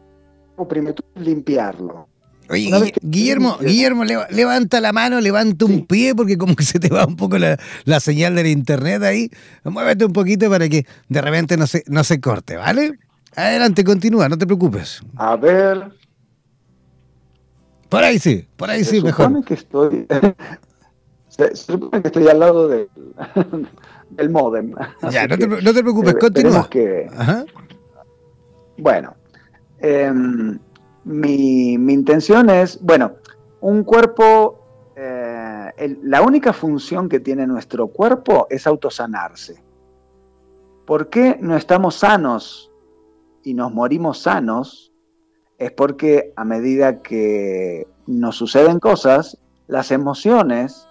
cuerpo, 0.54 0.68
primero 0.68 0.96
limpiarlo. 1.16 2.08
Oye, 2.50 2.94
Guillermo, 3.02 3.58
Guillermo, 3.60 4.04
levanta 4.04 4.80
la 4.80 4.92
mano, 4.92 5.20
levanta 5.20 5.66
un 5.66 5.86
pie, 5.86 6.14
porque 6.14 6.38
como 6.38 6.56
que 6.56 6.64
se 6.64 6.80
te 6.80 6.88
va 6.88 7.04
un 7.04 7.14
poco 7.14 7.36
la, 7.38 8.00
señal 8.00 8.36
del 8.36 8.46
internet 8.46 9.02
ahí. 9.02 9.30
Muévete 9.64 10.06
un 10.06 10.14
poquito 10.14 10.48
para 10.48 10.66
que 10.68 10.86
de 11.08 11.20
repente 11.20 11.58
no 11.58 11.66
se, 11.66 11.84
no 11.88 12.02
se 12.04 12.20
corte, 12.20 12.56
¿vale? 12.56 12.98
Adelante, 13.36 13.84
continúa, 13.84 14.30
no 14.30 14.38
te 14.38 14.46
preocupes. 14.46 15.02
A 15.16 15.36
ver. 15.36 15.92
Por 17.90 18.02
ahí 18.02 18.18
sí, 18.18 18.46
por 18.56 18.70
ahí 18.70 18.82
sí, 18.82 19.02
mejor. 19.02 19.44
Que 19.44 19.54
estoy, 19.54 20.06
se, 21.38 21.54
supone 21.54 22.02
que 22.02 22.08
estoy 22.08 22.28
al 22.28 22.40
lado 22.40 22.68
del, 22.68 22.88
del 24.10 24.30
modem. 24.30 24.74
Ya, 25.10 25.26
no 25.26 25.38
te, 25.38 25.46
no 25.46 25.72
te, 25.72 25.82
preocupes, 25.82 26.14
continúa. 26.16 26.68
Que, 26.68 27.08
Bueno. 28.76 29.14
Eh, 29.80 30.12
mi, 31.04 31.74
intención 31.74 32.50
es, 32.50 32.82
bueno, 32.82 33.12
un 33.60 33.84
cuerpo, 33.84 34.92
eh, 34.96 35.96
la 36.02 36.22
única 36.22 36.52
función 36.52 37.08
que 37.08 37.20
tiene 37.20 37.46
nuestro 37.46 37.88
cuerpo 37.88 38.46
es 38.50 38.66
autosanarse. 38.66 39.62
¿Por 40.84 41.08
qué 41.08 41.38
no 41.40 41.56
estamos 41.56 41.96
sanos 41.96 42.72
y 43.44 43.54
nos 43.54 43.72
morimos 43.72 44.20
sanos? 44.22 44.92
Es 45.58 45.70
porque 45.72 46.32
a 46.36 46.44
medida 46.44 47.00
que 47.00 47.86
nos 48.06 48.36
suceden 48.36 48.80
cosas, 48.80 49.38
las 49.66 49.90
emociones 49.90 50.87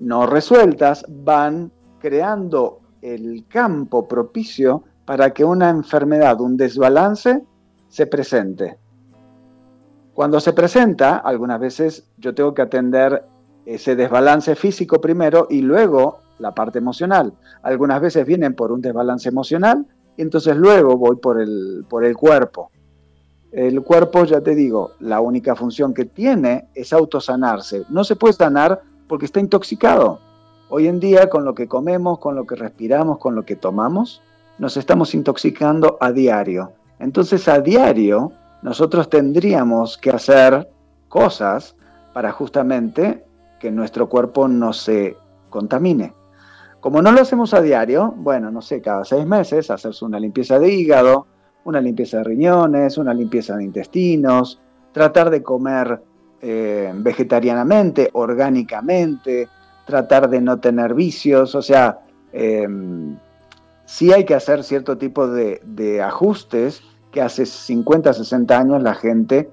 no 0.00 0.26
resueltas 0.26 1.04
van 1.08 1.70
creando 2.00 2.80
el 3.02 3.46
campo 3.48 4.06
propicio 4.06 4.84
para 5.04 5.30
que 5.30 5.44
una 5.44 5.70
enfermedad, 5.70 6.40
un 6.40 6.56
desbalance, 6.56 7.42
se 7.88 8.06
presente. 8.06 8.76
Cuando 10.14 10.40
se 10.40 10.52
presenta, 10.52 11.18
algunas 11.18 11.60
veces 11.60 12.04
yo 12.18 12.34
tengo 12.34 12.52
que 12.52 12.62
atender 12.62 13.24
ese 13.64 13.96
desbalance 13.96 14.54
físico 14.56 15.00
primero 15.00 15.46
y 15.48 15.62
luego 15.62 16.18
la 16.38 16.54
parte 16.54 16.78
emocional. 16.78 17.32
Algunas 17.62 18.00
veces 18.00 18.26
vienen 18.26 18.54
por 18.54 18.72
un 18.72 18.80
desbalance 18.80 19.28
emocional 19.28 19.86
y 20.16 20.22
entonces 20.22 20.56
luego 20.56 20.96
voy 20.96 21.16
por 21.16 21.40
el, 21.40 21.84
por 21.88 22.04
el 22.04 22.16
cuerpo. 22.16 22.70
El 23.52 23.82
cuerpo, 23.82 24.24
ya 24.24 24.40
te 24.40 24.54
digo, 24.54 24.92
la 25.00 25.20
única 25.20 25.54
función 25.54 25.94
que 25.94 26.04
tiene 26.04 26.68
es 26.74 26.92
autosanarse. 26.92 27.84
No 27.88 28.04
se 28.04 28.16
puede 28.16 28.34
sanar 28.34 28.82
porque 29.08 29.26
está 29.26 29.40
intoxicado. 29.40 30.20
Hoy 30.68 30.86
en 30.86 31.00
día, 31.00 31.28
con 31.30 31.44
lo 31.44 31.54
que 31.54 31.66
comemos, 31.66 32.18
con 32.18 32.36
lo 32.36 32.46
que 32.46 32.54
respiramos, 32.54 33.18
con 33.18 33.34
lo 33.34 33.44
que 33.44 33.56
tomamos, 33.56 34.22
nos 34.58 34.76
estamos 34.76 35.14
intoxicando 35.14 35.96
a 36.00 36.12
diario. 36.12 36.72
Entonces, 36.98 37.48
a 37.48 37.60
diario, 37.60 38.32
nosotros 38.62 39.08
tendríamos 39.08 39.96
que 39.96 40.10
hacer 40.10 40.68
cosas 41.08 41.74
para 42.12 42.32
justamente 42.32 43.24
que 43.58 43.70
nuestro 43.70 44.08
cuerpo 44.08 44.46
no 44.46 44.72
se 44.72 45.16
contamine. 45.48 46.12
Como 46.80 47.02
no 47.02 47.10
lo 47.12 47.20
hacemos 47.20 47.54
a 47.54 47.60
diario, 47.60 48.14
bueno, 48.16 48.50
no 48.50 48.62
sé, 48.62 48.80
cada 48.80 49.04
seis 49.04 49.26
meses 49.26 49.70
hacerse 49.70 50.04
una 50.04 50.20
limpieza 50.20 50.58
de 50.58 50.72
hígado, 50.72 51.26
una 51.64 51.80
limpieza 51.80 52.18
de 52.18 52.24
riñones, 52.24 52.98
una 52.98 53.12
limpieza 53.14 53.56
de 53.56 53.64
intestinos, 53.64 54.60
tratar 54.92 55.30
de 55.30 55.42
comer 55.42 56.02
eh, 56.40 56.92
vegetarianamente, 56.94 58.10
orgánicamente, 58.12 59.48
tratar 59.84 60.28
de 60.28 60.40
no 60.40 60.60
tener 60.60 60.94
vicios, 60.94 61.54
o 61.54 61.62
sea, 61.62 62.00
em, 62.32 63.16
sí 63.86 64.12
hay 64.12 64.24
que 64.24 64.34
hacer 64.34 64.62
cierto 64.62 64.98
tipo 64.98 65.26
de, 65.26 66.02
ajustes 66.02 66.82
que 67.10 67.22
hace 67.22 67.46
50, 67.46 68.12
60 68.12 68.58
años 68.58 68.82
la 68.82 68.94
gente 68.94 69.50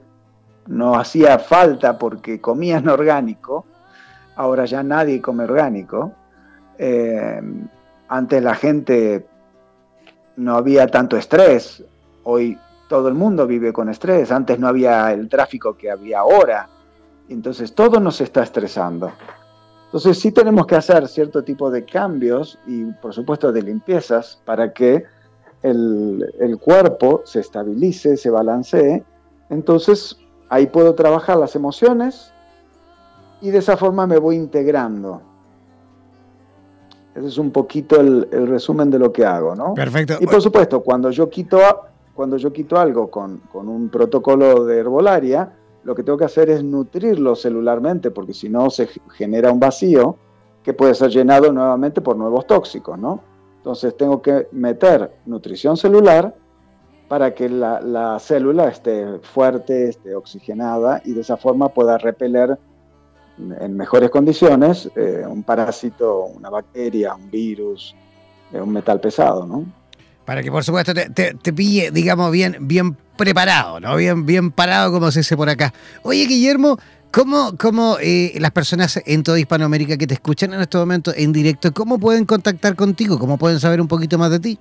no 0.67 0.95
hacía 0.95 1.39
falta 1.39 1.97
porque 1.97 2.41
comían 2.41 2.87
orgánico, 2.89 3.65
ahora 4.35 4.65
ya 4.65 4.83
nadie 4.83 5.21
come 5.21 5.45
orgánico. 5.45 6.13
Eh, 6.77 7.41
antes 8.09 8.43
la 8.43 8.55
gente 8.55 9.25
no 10.35 10.55
había 10.55 10.87
tanto 10.87 11.17
estrés, 11.17 11.83
hoy 12.23 12.59
todo 12.89 13.07
el 13.07 13.13
mundo 13.13 13.47
vive 13.47 13.73
con 13.73 13.89
estrés, 13.89 14.31
antes 14.31 14.59
no 14.59 14.67
había 14.67 15.11
el 15.13 15.29
tráfico 15.29 15.75
que 15.77 15.89
había 15.89 16.19
ahora, 16.19 16.67
entonces 17.29 17.73
todo 17.73 17.99
nos 17.99 18.21
está 18.21 18.43
estresando. 18.43 19.11
Entonces 19.85 20.19
sí 20.19 20.31
tenemos 20.31 20.65
que 20.67 20.75
hacer 20.75 21.07
cierto 21.07 21.43
tipo 21.43 21.71
de 21.71 21.85
cambios 21.85 22.59
y 22.67 22.85
por 22.85 23.13
supuesto 23.13 23.51
de 23.51 23.61
limpiezas 23.61 24.41
para 24.45 24.73
que 24.73 25.03
el, 25.63 26.59
cuerpo 26.61 27.21
se 27.25 27.39
estabilice, 27.39 28.17
se 28.17 28.29
balancee, 28.29 29.03
entonces 29.49 30.17
ahí 30.49 30.67
puedo 30.67 30.93
trabajar 30.93 31.37
las 31.37 31.55
emociones 31.55 32.33
y 33.41 33.49
de 33.49 33.59
esa 33.59 33.77
forma 33.77 34.05
me 34.05 34.17
voy 34.17 34.35
integrando. 34.35 35.21
Ese 37.15 37.27
es 37.27 37.37
un 37.37 37.51
poquito 37.51 37.99
el, 37.99 38.27
resumen 38.47 38.91
de 38.91 38.99
lo 38.99 39.11
que 39.11 39.25
hago, 39.25 39.55
¿no? 39.55 39.73
Perfecto. 39.73 40.17
Y 40.19 40.27
por 40.27 40.41
supuesto, 40.41 40.81
cuando 40.83 41.09
yo 41.09 41.29
quito, 41.29 41.59
cuando 42.13 42.37
yo 42.37 42.51
quito 42.51 42.77
algo 42.77 43.09
con, 43.09 43.37
con 43.51 43.69
un 43.69 43.89
protocolo 43.89 44.65
de 44.65 44.79
herbolaria, 44.79 45.51
lo 45.85 45.93
que 45.93 46.03
tengo 46.03 46.17
que 46.17 46.25
hacer 46.25 46.49
es 46.49 46.63
nutrirlo 46.63 47.35
celularmente, 47.35 48.09
porque 48.09 48.33
si 48.33 48.49
no 48.49 48.71
se 48.71 48.89
genera 49.13 49.51
un 49.51 49.59
vacío 49.59 50.17
que 50.63 50.73
puede 50.73 50.95
ser 50.95 51.11
llenado 51.11 51.51
nuevamente 51.53 52.01
por 52.01 52.17
nuevos 52.17 52.47
tóxicos, 52.47 52.97
¿no? 52.97 53.21
Entonces 53.57 53.95
tengo 53.95 54.19
que 54.19 54.47
meter 54.51 55.11
nutrición 55.27 55.77
celular 55.77 56.35
para 57.07 57.35
que 57.35 57.49
la, 57.49 58.17
célula 58.19 58.67
esté 58.69 59.19
fuerte, 59.21 59.89
esté 59.89 60.15
oxigenada 60.15 61.03
y 61.05 61.13
de 61.13 61.21
esa 61.21 61.37
forma 61.37 61.69
pueda 61.69 61.99
repeler 61.99 62.57
en 63.37 63.77
mejores 63.77 64.09
condiciones 64.09 64.89
eh, 64.95 65.23
un 65.29 65.43
parásito, 65.43 66.25
una 66.25 66.49
bacteria, 66.49 67.13
un 67.13 67.29
virus, 67.29 67.95
eh, 68.51 68.59
un 68.59 68.71
metal 68.71 68.99
pesado, 68.99 69.45
¿no? 69.45 69.65
Para 70.25 70.41
que 70.41 70.51
por 70.51 70.63
supuesto 70.63 70.93
te, 70.93 71.53
pille, 71.53 71.91
digamos, 71.91 72.31
bien, 72.31 72.57
bien 72.61 72.97
preparado, 73.15 73.79
¿no? 73.79 73.95
Bien, 73.95 74.25
bien 74.25 74.51
parado, 74.51 74.91
como 74.91 75.11
se 75.11 75.19
dice 75.19 75.37
por 75.37 75.49
acá. 75.49 75.73
Oye, 76.03 76.25
Guillermo, 76.25 76.77
¿Cómo, 77.15 77.97
eh, 78.01 78.33
las 78.41 78.51
personas 78.51 79.01
en 79.05 79.23
toda 79.23 79.39
Hispanoamérica 79.39 79.95
que 79.95 80.05
te 80.05 80.15
escuchan 80.15 80.53
en 80.53 80.59
este 80.59 80.77
momento 80.77 81.13
en 81.15 81.31
directo, 81.31 81.71
cómo 81.73 81.97
pueden 81.97 82.25
contactar 82.25 82.75
contigo? 82.75 83.17
¿Cómo 83.17 83.37
pueden 83.37 83.61
saber 83.61 83.79
un 83.79 83.87
poquito 83.87 84.17
más 84.17 84.31
de 84.31 84.39
ti? 84.41 84.59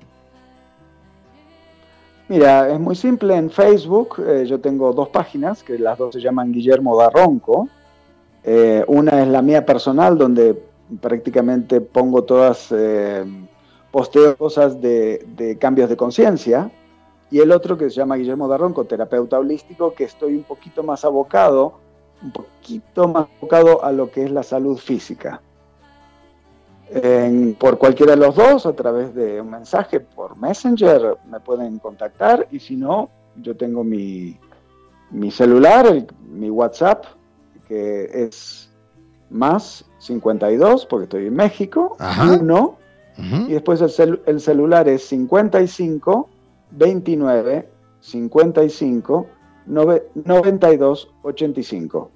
Mira, 2.28 2.72
es 2.72 2.78
muy 2.78 2.94
simple. 2.94 3.34
En 3.34 3.50
Facebook 3.50 4.22
eh, 4.24 4.46
yo 4.46 4.60
tengo 4.60 4.92
dos 4.92 5.08
páginas, 5.08 5.64
que 5.64 5.80
las 5.80 5.98
dos 5.98 6.14
se 6.14 6.20
llaman 6.20 6.52
Guillermo 6.52 6.96
Darronco. 6.96 7.68
Eh, 8.44 8.84
una 8.86 9.20
es 9.20 9.26
la 9.26 9.42
mía 9.42 9.66
personal, 9.66 10.16
donde 10.16 10.56
prácticamente 11.00 11.80
pongo 11.80 12.22
todas, 12.22 12.72
posteo 13.94 14.36
cosas 14.36 14.80
de, 14.80 15.24
de 15.36 15.56
cambios 15.56 15.88
de 15.88 15.96
conciencia. 15.96 16.68
Y 17.30 17.38
el 17.38 17.52
otro 17.52 17.78
que 17.78 17.90
se 17.90 17.96
llama 17.96 18.16
Guillermo 18.16 18.48
Darronco, 18.48 18.86
terapeuta 18.86 19.38
holístico, 19.38 19.94
que 19.94 20.02
estoy 20.02 20.34
un 20.34 20.42
poquito 20.42 20.82
más 20.82 21.04
abocado 21.04 21.84
un 22.24 22.32
poquito 22.32 23.06
más 23.06 23.28
enfocado 23.34 23.84
a 23.84 23.92
lo 23.92 24.10
que 24.10 24.24
es 24.24 24.30
la 24.30 24.42
salud 24.42 24.78
física. 24.78 25.40
por 27.58 27.78
cualquiera 27.78 28.12
de 28.12 28.18
los 28.18 28.34
dos, 28.34 28.66
a 28.66 28.72
través 28.72 29.14
de 29.14 29.40
un 29.40 29.50
mensaje 29.50 30.00
por 30.00 30.36
Messenger, 30.36 31.18
me 31.30 31.38
pueden 31.40 31.78
contactar 31.78 32.48
y 32.50 32.58
si 32.58 32.76
no, 32.76 33.10
yo 33.36 33.56
tengo 33.56 33.84
mi, 33.84 34.38
mi 35.10 35.30
celular, 35.30 35.86
mi 36.28 36.50
WhatsApp, 36.50 37.04
que 37.68 38.24
es 38.26 38.70
más 39.30 39.84
52, 39.98 40.86
porque 40.86 41.04
estoy 41.04 41.26
en 41.26 41.34
México, 41.34 41.96
1, 42.40 42.78
y 43.16 43.52
después 43.52 43.80
el, 43.98 44.20
el 44.26 44.40
celular 44.40 44.88
es 44.88 45.06
55 45.06 46.28
29 46.72 47.68
55 48.00 49.26
9285. 49.66 52.10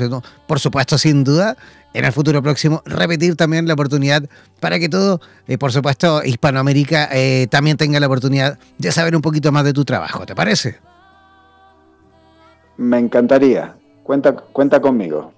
por 0.47 0.59
supuesto, 0.59 0.97
sin 0.97 1.23
duda, 1.23 1.57
en 1.93 2.05
el 2.05 2.11
futuro 2.11 2.41
próximo, 2.43 2.83
repetir 2.85 3.35
también 3.35 3.67
la 3.67 3.73
oportunidad 3.73 4.23
para 4.59 4.79
que 4.79 4.89
todo, 4.89 5.19
eh, 5.47 5.57
por 5.57 5.71
supuesto, 5.71 6.23
Hispanoamérica 6.23 7.09
eh, 7.11 7.47
también 7.49 7.77
tenga 7.77 7.99
la 7.99 8.07
oportunidad 8.07 8.59
de 8.77 8.91
saber 8.91 9.15
un 9.15 9.21
poquito 9.21 9.51
más 9.51 9.63
de 9.63 9.73
tu 9.73 9.83
trabajo. 9.83 10.25
¿Te 10.25 10.35
parece? 10.35 10.79
Me 12.77 12.99
encantaría. 12.99 13.75
Cuenta, 14.03 14.33
cuenta 14.33 14.79
conmigo. 14.79 15.33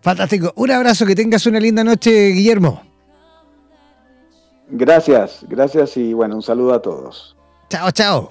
Fantástico. 0.00 0.52
Un 0.56 0.70
abrazo, 0.70 1.06
que 1.06 1.14
tengas 1.14 1.46
una 1.46 1.58
linda 1.58 1.82
noche, 1.82 2.28
Guillermo. 2.28 2.87
Gracias, 4.70 5.44
gracias 5.48 5.96
y 5.96 6.12
bueno, 6.12 6.36
un 6.36 6.42
saludo 6.42 6.74
a 6.74 6.82
todos. 6.82 7.36
Chao, 7.70 7.90
chao. 7.90 8.30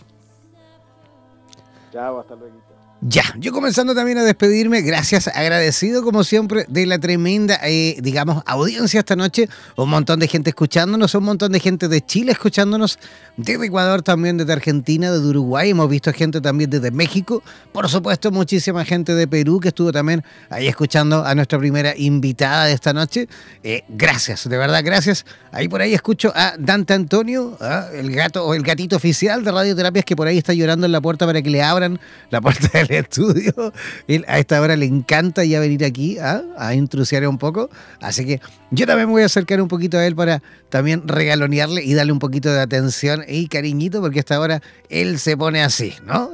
Chao, 1.92 2.20
hasta 2.20 2.36
luego. 2.36 2.67
Ya, 3.02 3.22
yo 3.38 3.54
comenzando 3.54 3.94
también 3.94 4.18
a 4.18 4.24
despedirme, 4.24 4.82
gracias, 4.82 5.28
agradecido 5.28 6.02
como 6.02 6.24
siempre 6.24 6.66
de 6.68 6.88
la 6.88 6.98
tremenda, 6.98 7.60
eh, 7.64 7.98
digamos, 8.02 8.42
audiencia 8.48 9.02
esta 9.02 9.16
noche, 9.16 9.48
un 9.76 9.92
montón 9.92 10.20
de 10.20 10.28
gente 10.28 10.50
escuchándonos, 10.50 11.14
un 11.14 11.26
montón 11.26 11.52
de 11.52 11.60
gente 11.60 11.90
de 11.90 12.02
Chile 12.02 12.32
escuchándonos, 12.32 12.98
desde 13.38 13.68
Ecuador 13.68 14.02
también, 14.02 14.38
desde 14.38 14.52
Argentina, 14.52 15.12
desde 15.12 15.28
Uruguay, 15.28 15.70
hemos 15.70 15.88
visto 15.92 16.12
gente 16.12 16.42
también 16.42 16.72
desde 16.72 16.90
México, 16.90 17.44
por 17.72 17.88
supuesto 17.88 18.32
muchísima 18.32 18.84
gente 18.84 19.14
de 19.14 19.28
Perú 19.28 19.60
que 19.60 19.68
estuvo 19.68 19.92
también 19.92 20.24
ahí 20.50 20.68
escuchando 20.68 21.24
a 21.24 21.36
nuestra 21.36 21.60
primera 21.60 21.96
invitada 21.96 22.66
de 22.66 22.74
esta 22.74 22.94
noche, 22.94 23.28
eh, 23.62 23.84
gracias, 23.90 24.50
de 24.50 24.58
verdad, 24.58 24.82
gracias, 24.84 25.24
ahí 25.52 25.68
por 25.68 25.82
ahí 25.82 25.94
escucho 25.94 26.34
a 26.36 26.56
Dante 26.58 26.96
Antonio, 26.96 27.60
¿ah? 27.62 27.90
el 27.94 28.12
gato 28.12 28.44
o 28.44 28.56
el 28.56 28.64
gatito 28.64 28.96
oficial 28.96 29.44
de 29.44 29.52
Radioterapias 29.52 30.04
que 30.04 30.16
por 30.16 30.26
ahí 30.26 30.40
está 30.40 30.56
llorando 30.56 30.88
en 30.88 30.92
la 30.92 31.00
puerta 31.00 31.28
para 31.28 31.44
que 31.44 31.52
le 31.52 31.62
abran 31.62 32.00
la 32.32 32.42
puerta 32.42 32.70
del 32.74 32.87
estudio. 32.90 33.74
Él 34.08 34.26
a 34.28 34.40
esta 34.40 34.62
hora 34.62 34.76
le 34.76 34.86
encanta 34.86 35.44
ya 35.46 35.60
venir 35.60 35.84
aquí 35.86 36.18
¿ah? 36.20 36.42
a 36.58 36.74
intrusiar 36.74 37.28
un 37.28 37.38
poco. 37.38 37.70
Así 38.02 38.26
que 38.26 38.42
yo 38.72 38.86
también 38.86 39.08
me 39.08 39.14
voy 39.14 39.24
a 39.24 39.28
acercar 39.28 39.62
un 39.62 39.68
poquito 39.68 39.98
a 39.98 40.06
él 40.06 40.16
para 40.16 40.42
también 40.70 41.08
regalonearle 41.08 41.84
y 41.84 41.94
darle 41.94 42.12
un 42.12 42.20
poquito 42.20 42.52
de 42.52 42.60
atención 42.60 43.24
y 43.28 43.48
cariñito, 43.48 44.02
porque 44.02 44.20
a 44.20 44.22
esta 44.22 44.40
hora 44.40 44.62
él 44.90 45.20
se 45.20 45.38
pone 45.38 45.64
así, 45.64 45.94
¿no? 46.06 46.32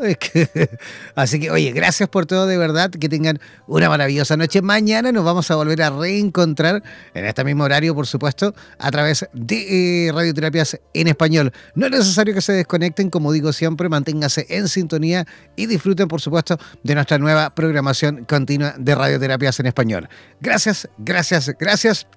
así 1.15 1.39
que, 1.39 1.51
oye, 1.51 1.71
gracias 1.71 2.09
por 2.09 2.25
todo 2.25 2.47
de 2.47 2.57
verdad. 2.57 2.89
Que 2.89 3.09
tengan 3.09 3.39
una 3.67 3.89
maravillosa 3.89 4.37
noche. 4.37 4.61
Mañana 4.61 5.11
nos 5.11 5.23
vamos 5.23 5.49
a 5.51 5.55
volver 5.55 5.81
a 5.81 5.89
reencontrar 5.89 6.83
en 7.13 7.25
este 7.25 7.43
mismo 7.43 7.63
horario, 7.63 7.93
por 7.95 8.07
supuesto, 8.07 8.53
a 8.77 8.91
través 8.91 9.27
de 9.33 10.07
eh, 10.07 10.11
radioterapias 10.11 10.79
en 10.93 11.07
español. 11.07 11.51
No 11.75 11.85
es 11.85 11.91
necesario 11.91 12.33
que 12.33 12.41
se 12.41 12.53
desconecten, 12.53 13.09
como 13.09 13.31
digo 13.31 13.53
siempre, 13.53 13.89
manténganse 13.89 14.45
en 14.49 14.67
sintonía 14.67 15.25
y 15.55 15.67
disfruten, 15.67 16.07
por 16.07 16.21
supuesto, 16.21 16.42
de 16.83 16.95
nuestra 16.95 17.17
nueva 17.17 17.49
programación 17.53 18.25
continua 18.25 18.73
de 18.77 18.95
radioterapias 18.95 19.59
en 19.59 19.67
español. 19.67 20.09
Gracias, 20.39 20.89
gracias, 20.97 21.51
gracias. 21.59 22.07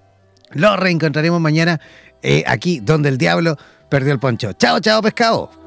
Lo 0.51 0.75
reencontraremos 0.77 1.41
mañana 1.41 1.79
eh, 2.21 2.43
aquí 2.47 2.79
donde 2.79 3.09
el 3.09 3.17
diablo 3.17 3.57
perdió 3.89 4.13
el 4.13 4.19
poncho. 4.19 4.53
Chao, 4.53 4.79
chao, 4.79 5.01
pescado. 5.01 5.66